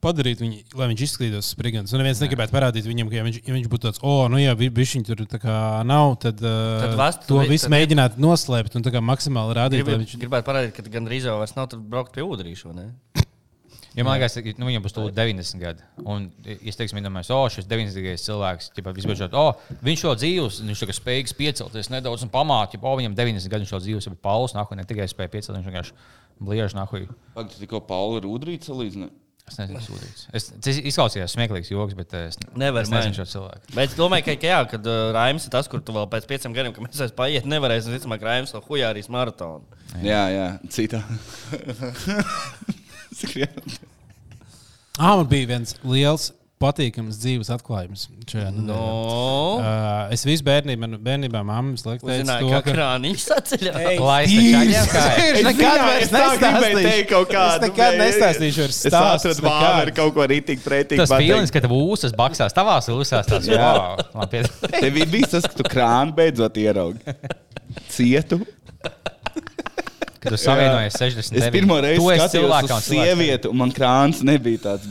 [0.03, 1.91] Padarīt viņu, lai viņš izskatītos sprigants.
[1.91, 4.53] Un neviens negribētu parādīt viņam, ka, ja viņš, ja viņš būtu tāds, oh, nu jā,
[4.59, 5.55] viņš tur tā kā
[5.88, 9.57] nav, tad, uh, Tad vastu- to tad- visu tad- mēģināt noslēpt un tā kā maksimāli
[9.59, 12.23] rādīt, lai Gribu, viņš gribētu parādīt, ka gan drīz jau vairs nav tur braukt pie
[12.23, 12.71] ūdrīša.
[12.71, 12.88] vai ne?
[13.98, 15.86] Ja man liekas, ka nu, viņam būs tūlīt 90 gadi.
[16.04, 20.60] Un es teiktu, ka oh, šis 90 gadīgais cilvēks, ķipa, visbeidzot, oh, viņš jau dzīvos,
[20.68, 24.10] viņš tagad spējīgs piecelties nedaudz un pamāt, ja oh, viņam 90 gadi viņš jau dzīvos,
[24.14, 25.98] bet Pauls nāk, ne tikai spēja piecelties, viņš vienkārši
[26.40, 26.94] bliež nāk.
[27.34, 29.16] Pagaid, tu tikko Pauli Rudrīts salīdzināji.
[29.50, 30.24] Es nezinu, kas sūdzīgs.
[30.38, 33.18] Es, tas izklausījās smieklīgs joks, bet es, Nevar es nezinu mainīt.
[33.18, 33.72] šo cilvēku.
[33.74, 36.28] Bet es domāju, ka, ka jā, kad uh, Raims ir tas, kur tu vēl pēc
[36.30, 39.82] pieciem gadiem, kad mēs vairs paiet, nevarēsim, visticamāk, Raims vēl hujārīs maratonu.
[40.06, 41.02] Jā, jā, citā.
[44.99, 46.26] Ah, man bija viens liels,
[46.59, 48.01] patīkams dzīves atklājums.
[48.28, 48.65] šajā nedēļā.
[48.67, 49.59] No.
[49.63, 53.78] Uh, es visu bērnību, man bērnībā mammas liek teikt, Zināju, ka krāniņš atceļās.
[53.86, 55.38] Ir?
[55.39, 57.05] Es nekad vairs nestāstīšu.
[57.13, 59.32] kaut Es nekad nestāstīšu ar Es stāstu.
[59.32, 60.99] atradu vāveru kaut ko rītīgi pretīgi.
[61.05, 63.95] Tas feelings, ka tev ūsas baksās, tavās ūsās, tas wow.
[64.20, 67.15] Man pie- Tev bijis tas, ka tu krānu beidzot ieraugi.
[67.88, 68.43] Cietu.
[70.20, 71.38] Kad tu savienojies 60.
[71.39, 74.89] Es pirmo reizi esi skatījos cilvēkam uz sievieti, un man krāns nebija tāds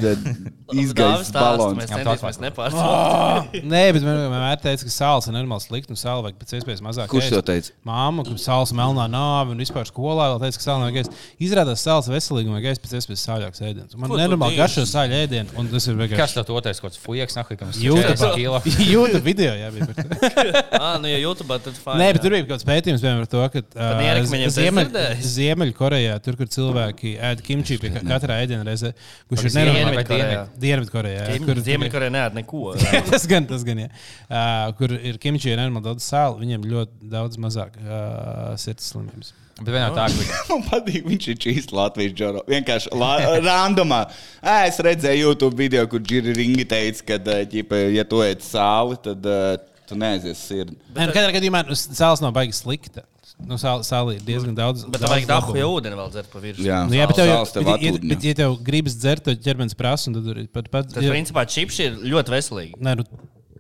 [0.75, 1.77] izgājis balons.
[1.79, 3.63] Mēs centīsimies tāds- nepārspēt.
[3.73, 6.83] Nē, bet man vienmēr teica, ka sāls ir normāli slikti un sāla vajag pēc iespējas
[6.85, 7.09] mazāk.
[7.13, 7.37] Kurš ēst.
[7.39, 7.73] to teica?
[7.89, 11.13] Māma, ka sāls melnā nāve un vispār skolā vēl teica, ka sāla nevajag ēst.
[11.49, 12.11] Izrādās sāls
[12.53, 13.97] vajag ēst pēc iespējas sāļāks ēdiens.
[13.99, 16.35] Man nenormāli garšo sāļu ēdienu, un tas ir Kas vienkārši.
[16.39, 16.81] tev to teica?
[16.83, 17.73] Kaut kāds fujaks, nahuj, kam
[18.89, 19.23] YouTube.
[19.25, 19.93] video, jā, bija to.
[20.79, 21.99] Ah, nu, ja YouTube, tad fajn.
[22.01, 23.59] Nē, bet tur bija kaut kāds pētījums piemēram, par to, ka?
[25.39, 28.93] Ziemeļkorejā, tur, kur cilvēki ēd kimči pie ka- katrā ēdienreizē,
[29.31, 30.05] kurš ir nenormāli.
[30.63, 31.25] Dienvidkorejā.
[31.27, 31.39] Dienvidkorejā.
[31.39, 32.63] jā, kur- Ziemeļkorejā neēd neko.
[33.13, 33.91] tas gan, tas gan, jā.
[34.29, 39.35] Uh, kur ir kimči ir nenormāli daudz sāla, viņiem ļoti daudz mazāk uh, sirds slimības.
[39.59, 42.45] Bet vienā tā, ka Man patīk, viņš ir šīs Latvijas džoro.
[42.47, 44.05] Vienkārši la- randomā.
[44.39, 48.45] Ē, Es redzēju YouTube video, kur Džiri Ringi teica, ka, ē, ķipa, ja tu ēd
[48.47, 49.57] sāli, tad uh,
[49.91, 50.77] tu neaizies sirdi.
[50.95, 53.03] Katrā gadījumā sāls nav baigi slikta.
[53.47, 54.83] Nu, sāla, sāla ir diezgan daudz.
[54.91, 56.65] Bet tev vajag dabu, ja ūdeni vēl dzert pa virsmu.
[56.67, 59.45] Jā, Nu, jā, bet, tev, sāls tev bet, ja, bet, ja tev gribas dzert, tad
[59.45, 60.89] ķermenis prasa, un tad pat pat.
[60.91, 62.81] Tas, principā, čipši ir ļoti veselīgi.
[62.83, 63.07] Nē, nu,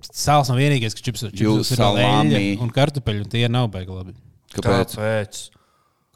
[0.08, 4.16] sāls nav vienīgais, kas čips Jūs ir eļļa un kartupeļi, un tie nav baigi labi.
[4.56, 4.96] Kāpēc?
[4.96, 5.40] Kāpēc?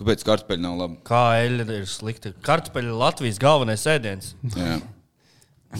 [0.03, 0.99] Kāpēc kartupeļi nav labi?
[1.07, 2.35] Kā eļļa ir slikta?
[2.43, 4.33] Kartupeļi ir Latvijas galvenais ēdiens.
[4.57, 4.81] Jā.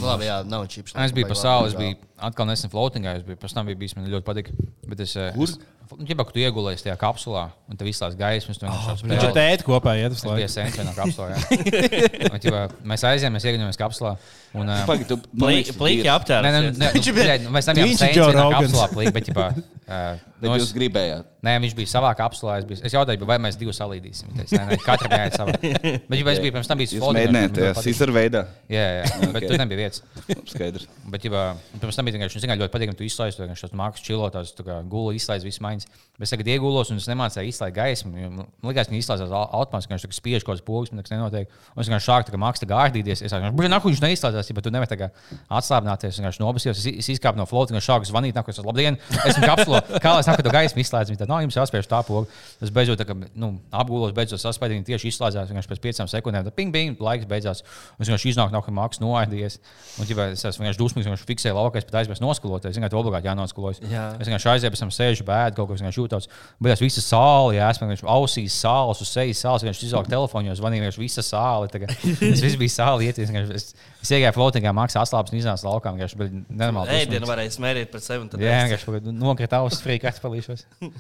[0.01, 0.95] Labi, jā, nav čipši.
[0.97, 3.97] es biju pa sauli, es biju atkal nesen floatingā, es biju pēc tam bija bijis,
[3.99, 4.55] man ļoti patika.
[4.89, 5.49] Bet es, eh, Kur?
[5.51, 5.59] es-
[5.93, 9.29] Nu, ģipā, ka tu iegulējies tajā kapsulā, un tev izslēdz gaismas, tu vienkārši Viņš spēlē.
[9.29, 10.55] ir tēti kopā, ja tas laiks.
[10.57, 11.27] sēņķis vienā kapsulā.
[11.35, 11.37] jā.
[12.33, 14.15] Un, ģipā, Mēs aizējām, mēs ieguļojāmies kapsulā.
[14.55, 16.09] Un, eh, Pagaid, tu Plīki tiec.
[16.15, 16.47] aptērs.
[16.47, 18.73] Nē, nē, nē, Viņš nu, bija- nu, mēs tam jau Viņš ir Rogans.
[18.73, 21.25] kapsulā plīk, bet, ģipā, uh, Bet nu, jūs gribējāt.
[21.45, 22.59] Nē, viņš bija savā kapsulā.
[22.59, 24.33] Es, biju, es jautāju, vai mēs divus salīdīsim.
[24.33, 25.53] Viņš teica, Nē, nē, katra bija savā.
[26.09, 27.83] Bet, ja es biju pirms tam bijis Jūs floatingā, mēģinājāt patika.
[27.83, 28.43] Caesar veidā.
[28.71, 29.49] Jā, jā, jā, bet Ok.
[29.51, 30.03] tur nebija vietas.
[30.51, 30.87] Skaidrs.
[31.11, 33.79] Bet, ja pirms tam bija vienkārši, viņš vienkārši ļoti patīk, ka tu izslēdz to vienkārši
[33.79, 35.87] mākslas čilotās, tā kā gula izslēdz visu maiņas.
[36.19, 38.13] Bet es tagad iegulos un es nemācīju izslēgt gaismu.
[38.13, 41.49] Man liekas, ka viņš izslēdzās au- automātiski, ka viņš spiež kaut kādas pogas, nekas nenotiek.
[41.75, 43.25] Un es vienkārši sāku tā kā mākslā gārdīties.
[43.25, 45.09] Es vienkārši, naku, viņš neizslēdzās, ja tu nevari tā kā
[45.51, 46.13] atslābināties.
[46.13, 49.43] Es vienkārši nobasījos, es, es izkāpu no floatinga, sāku zvanīt, naku, es esmu labdien, esmu
[49.49, 49.81] kapsulā.
[50.03, 51.17] Kā lai es naku to gaismu izslēdzu?
[51.19, 52.29] Tā, nav jums jāspiež tā poga.
[52.63, 55.51] Es beidzot, tā kā, nu, apgulos, beidzot saspēdīgi tieši izslēdzās.
[55.51, 57.65] Vienkārši pēc piecām sekundēm, tad ping, ping, laiks beidzās.
[57.99, 59.59] Un Es vienkārši iznāku, naku, mākslā noēdies.
[60.01, 62.75] Un, ja es esmu vienkārši dusmīgs, vienkārši fiksēju laukā, es pat aizmirsu noskaloties.
[62.77, 63.81] Ziniet, obligāti jānoskalojas.
[63.85, 64.05] Jā.
[64.17, 66.29] Es vienkārši aizēju, pēc tam sēžu bēdu, kaut es vienkārši jūtos.
[66.59, 70.49] Bet tas viss sāli, jā, es vienkārši ausīs sāls, uz sejas sāls, vienkārši izaugu telefonu,
[70.49, 71.71] jo zvanīju vienkārši visa sāli.
[71.73, 71.93] tagad.
[72.01, 73.33] Tas viss bija sāli, ieties.
[73.53, 75.93] Es, es iegāju floatingā, maksā aslāpes un iznācu laukā.
[76.01, 77.03] Bija nenormāli.
[77.03, 78.31] Ēdienu varēja smērīt pret sevi.
[78.33, 80.65] tad Jā, vienkārši nokrita ausis, frīka atpalīšos.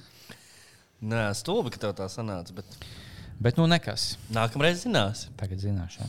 [1.12, 2.54] Nē, stulbi, ka tev tā sanāca.
[2.60, 2.76] Bet
[3.42, 4.16] Bet nu nekas.
[4.30, 5.24] nākamreiz zinās.
[5.40, 6.06] Tagad zināšu.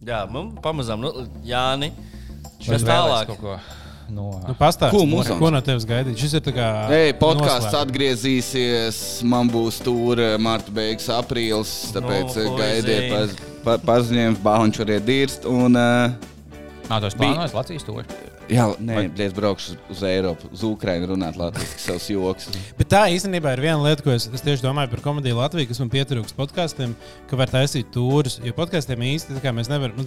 [0.00, 1.90] Jā, man pamazām, nu, Jāni.
[2.64, 3.28] Kas tālāk?
[3.28, 3.58] Kaut ko
[4.10, 6.18] no, Nu, Pastāstiet, Ko mums ko no tevis gaidīt.
[6.18, 6.68] Šis ir tā kā.
[6.94, 9.02] Ei, podkāsts atgriezīsies.
[9.28, 11.74] Man būs stūra marta beigas, aprīlis.
[11.94, 13.36] Tāpēc no, ko gaidiet, paz,
[13.66, 15.46] pa, paziņojums, bāliņš arī dirst.
[15.50, 16.58] Un, uh,
[16.90, 18.00] Nā, tu esi plānojis Latvijas to.
[18.50, 22.50] Jā, nē, es braukšu uz Eiropu, uz Ukrajinu runāt latviešu, savus joks.
[22.80, 25.82] Bet tā īstenībā ir viena lieta, ko es, es tieši domāju par komēdiju Latviju, kas
[25.82, 26.94] man pietrūkst podkāstiem,
[27.30, 28.40] ka var taisīt tūrus.
[28.44, 29.06] Jo podkāstiem
[29.40, 29.96] kā mēs nevaram.
[29.98, 30.06] Nu,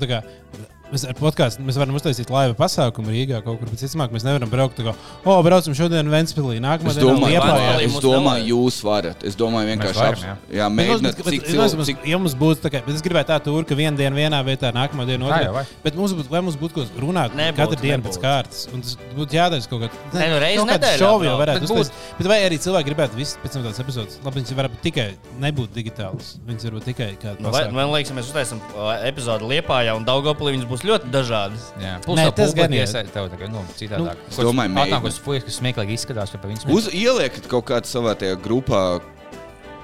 [0.93, 3.67] mēs ar podkāstu mēs varam uztaisīt laiva pasākumu Rīgā kaut kur.
[3.73, 4.93] Bet, visticamāk, mēs nevaram braukt tā kā,
[5.25, 7.71] o, braucam šodien Ventspilī, nākamā Es dienā domāju, Liepājā.
[7.81, 9.23] Ventspilī es domāju jūs varat.
[9.25, 10.35] Es domāju, vienkārši varam, aps- jā.
[10.59, 11.87] jā, mēģināt, bet, cik cilvēku.
[11.89, 14.39] cik- ja mums būtu tā, kā, bet es gribētu tā tur, ka viena diena vienā
[14.45, 15.51] vietā, nākamā jau otrā.
[15.53, 15.65] vai.
[15.83, 18.23] Bet mums būtu, vai mums būtu ko runāt Nebūtu, katru dienu pēc nebūtu.
[18.23, 18.67] kārtas.
[18.73, 21.91] Un tas būtu jādara kaut kādā Ne, nu, kādā nedēļā šovā jau varētu Bet būt.
[22.19, 24.19] Bet vai arī cilvēki gribētu visu pēc tam tādas epizodes?
[24.23, 25.07] Labi, viņas varētu tikai
[25.41, 26.35] nebūt digitālas.
[26.47, 30.53] Viņas varbūt tikai kādā Nu, vai, man liekas, mēs uztaisām uh, epizodi Liepājā un Daugopilī,
[30.57, 31.69] viņas būs ļoti dažādas.
[31.79, 32.83] Jā, plus Nē, tas gan ir.
[32.83, 34.17] iesaist tev nu, citādāk.
[34.29, 35.03] es domāju, Atnāk, mēģināt.
[35.03, 39.01] kas fujas, kas smieklīgi izskatās, ka Uz, ieliekat kaut kādā savā tajā grupā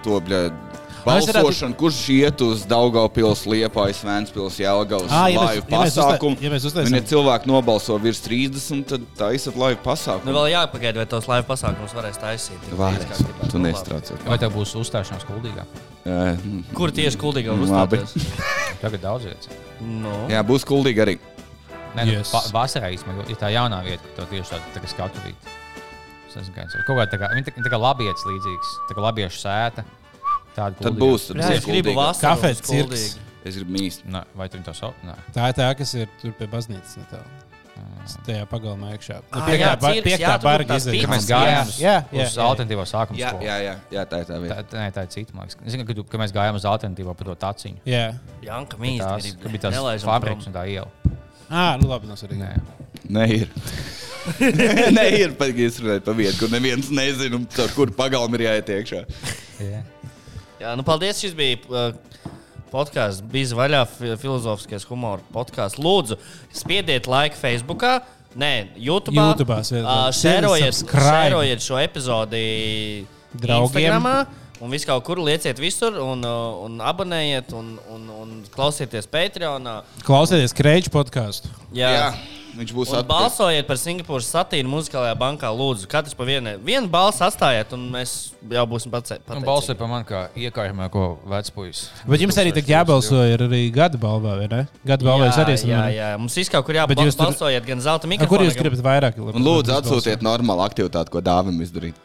[0.03, 0.51] to bļa,
[0.99, 6.41] Mēs varētu- balsošanu, kurš iet uz Daugavpils, Liepājas, Vēnspils, Jelgavas Ā, ja laivu ja pasākumu.
[6.41, 10.33] ja mēs uztaisam- ja cilvēki nobalso virs 30, tad taisat laivu Nu, pasākumu.
[10.35, 12.59] vēl jāpagaida, vai tos laiva pasākumus varēs taisīt.
[12.75, 14.13] Vārds, tu nestraucē.
[14.25, 15.63] Vai tev būs uzstāšanās kuldīgā?
[16.73, 18.13] Kur tieši kuldīgā Nu, uzstāties?
[18.81, 19.49] Tagad daudz vietas.
[19.81, 21.17] Nu, Jā, būs kuldīgi arī.
[21.95, 22.31] Nē, nu, Yes.
[22.31, 25.55] pa- vasarā īstenībā ir tā jaunā vieta, ka tev tieši tāda tā skatu vieta.
[26.29, 26.83] Es nezinu, kā tas ir.
[26.87, 29.83] Kaut kā tā kā, viņa tā, tā kā labietis līdzīgs, tā kā labiešu sēta.
[30.55, 30.99] Tāda Tad kuldīga.
[31.01, 31.27] būs.
[31.27, 32.35] Tad Jā, es gribu vasaru.
[32.35, 33.17] Kafē uz cirks.
[33.45, 34.03] Es gribu mīst.
[34.05, 34.93] Nē, vai tu viņu to sauc?
[35.33, 36.97] Tā ir tā, kas ir tur pie baznīcas.
[36.97, 37.25] netālu.
[38.25, 39.17] Tajā pagalmā iekšā.
[39.31, 41.03] Ah, jā, jā, tur barga tās izdevies.
[41.05, 42.45] Kad mēs Pīcis, gājām jā, jā, jā, uz jā.
[42.49, 44.63] alternatīvo sākuma Jā, jā, jā, jā, tā ir tā Tā, vieta.
[44.71, 45.35] tā, nē, tā ir cita.
[45.37, 45.57] liekas.
[45.65, 47.79] Es zinu, ka, tu- ka mēs gājām uz alternatīvo par to taciņu.
[47.85, 48.05] Jā.
[48.41, 49.39] Janka Tās, mīlestības.
[49.43, 50.87] ka bija tās fabriks un tā iela.
[51.49, 52.37] Ā, nu labi, tas arī.
[52.37, 52.51] Nē.
[53.09, 53.47] Nē, ir.
[54.97, 57.39] Nē, ir pat runāju par vietu, kur neviens nezina,
[57.75, 59.01] kur pagalmu ir jāiet iekšā.
[59.63, 59.81] Jā.
[60.59, 61.17] Jā, nu paldies.
[61.23, 61.95] Šis bija uh,
[62.71, 65.79] podkāsts, bija vaļā fi- filozofiskais humora podkāsts.
[65.81, 66.17] Lūdzu,
[66.55, 67.83] spiediet laiku Facebook.
[68.39, 69.17] Nē, YouTube.
[69.17, 71.07] Uh, šērojiet, subscribe.
[71.07, 72.43] šērojiet šo epizodi
[73.33, 73.89] Draugiem.
[73.89, 74.27] Instagramā.
[74.59, 76.19] Un visu kaut kur lieciet visur, un,
[76.65, 79.77] un abonējiet, un, un, un klausieties Patreonā.
[80.03, 81.47] Klausieties Kreiča podkāstu.
[81.71, 82.09] Jā, Jā,
[82.59, 83.09] viņš būs Un atpakaļ.
[83.09, 85.49] balsojiet par Singapūras satīru muzikālajā bankā.
[85.55, 86.57] Lūdzu, katrs pa vienai.
[86.63, 88.13] Vienu balsu atstājiet, un mēs
[88.51, 89.15] jau būsim pats.
[89.31, 91.87] Un balsoja par mani kā iekārmēko vecpuisi.
[92.09, 94.61] Bet jums arī jābalso ir arī gada balvā, vai ne?
[94.85, 95.69] Gada balvā arī esat.
[95.69, 98.29] Jā, jā, mums viss kaut kur Bet jūs tur- jābalsojiet, gan zelta mikrofonu.
[98.29, 99.17] Kur jūs gribat vairāk?
[99.23, 101.95] Un lūdzu, atsūtiet normālu aktivitāti, ko dāvim izdarīt.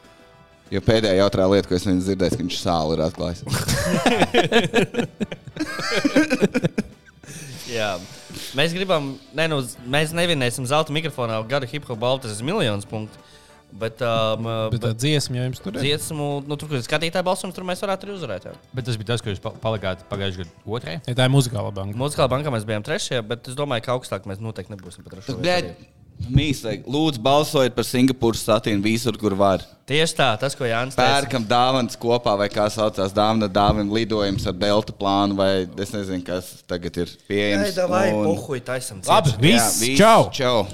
[0.72, 3.40] Jo pēdējā jautrā lieta, ko es dzirdēju, ka viņš sāli ir atklājis.
[7.70, 7.94] Jā.
[8.59, 9.60] Mēs gribam, ne, nu,
[9.90, 13.18] mēs nevinēsim zelta mikrofonā gada hip hop balvu, tas ir miljonus punktu.
[13.74, 15.80] Bet, um, Bet tā bet dziesma jau jums tur ir.
[15.82, 18.44] dziesmu, nu, tur, kur ir skatītāji balsojums, tur mēs varētu arī uzvarēt.
[18.46, 18.52] jā.
[18.76, 21.01] Bet tas bija tas, ko jūs pa- palikāt pagājušajā gadā otrajā.
[21.10, 21.98] Ja tā ir muzikāla banka.
[21.98, 25.74] Mūzikālā bankā mēs bijām trešajā, bet es domāju, ka augstāk mēs noteikti nebūsim pat trešajā.
[26.14, 29.64] Bļaļ, mīsīgi, lūdzu, balsojiet par Singapūras satīnu visur, kur var.
[29.84, 31.10] Tieši tā, tas, ko Jānis teica.
[31.10, 36.24] Pērkam dāvanas kopā, vai kā saucās dāvana dāvim lidojums ar delta plānu, vai es nezinu,
[36.24, 37.76] kas tagad ir pieejams.
[37.76, 39.02] Vai, vai, Un- pohuj, taisam.
[39.04, 39.80] Labi, viss.
[39.82, 40.30] viss, Čau!
[40.32, 40.64] Čau!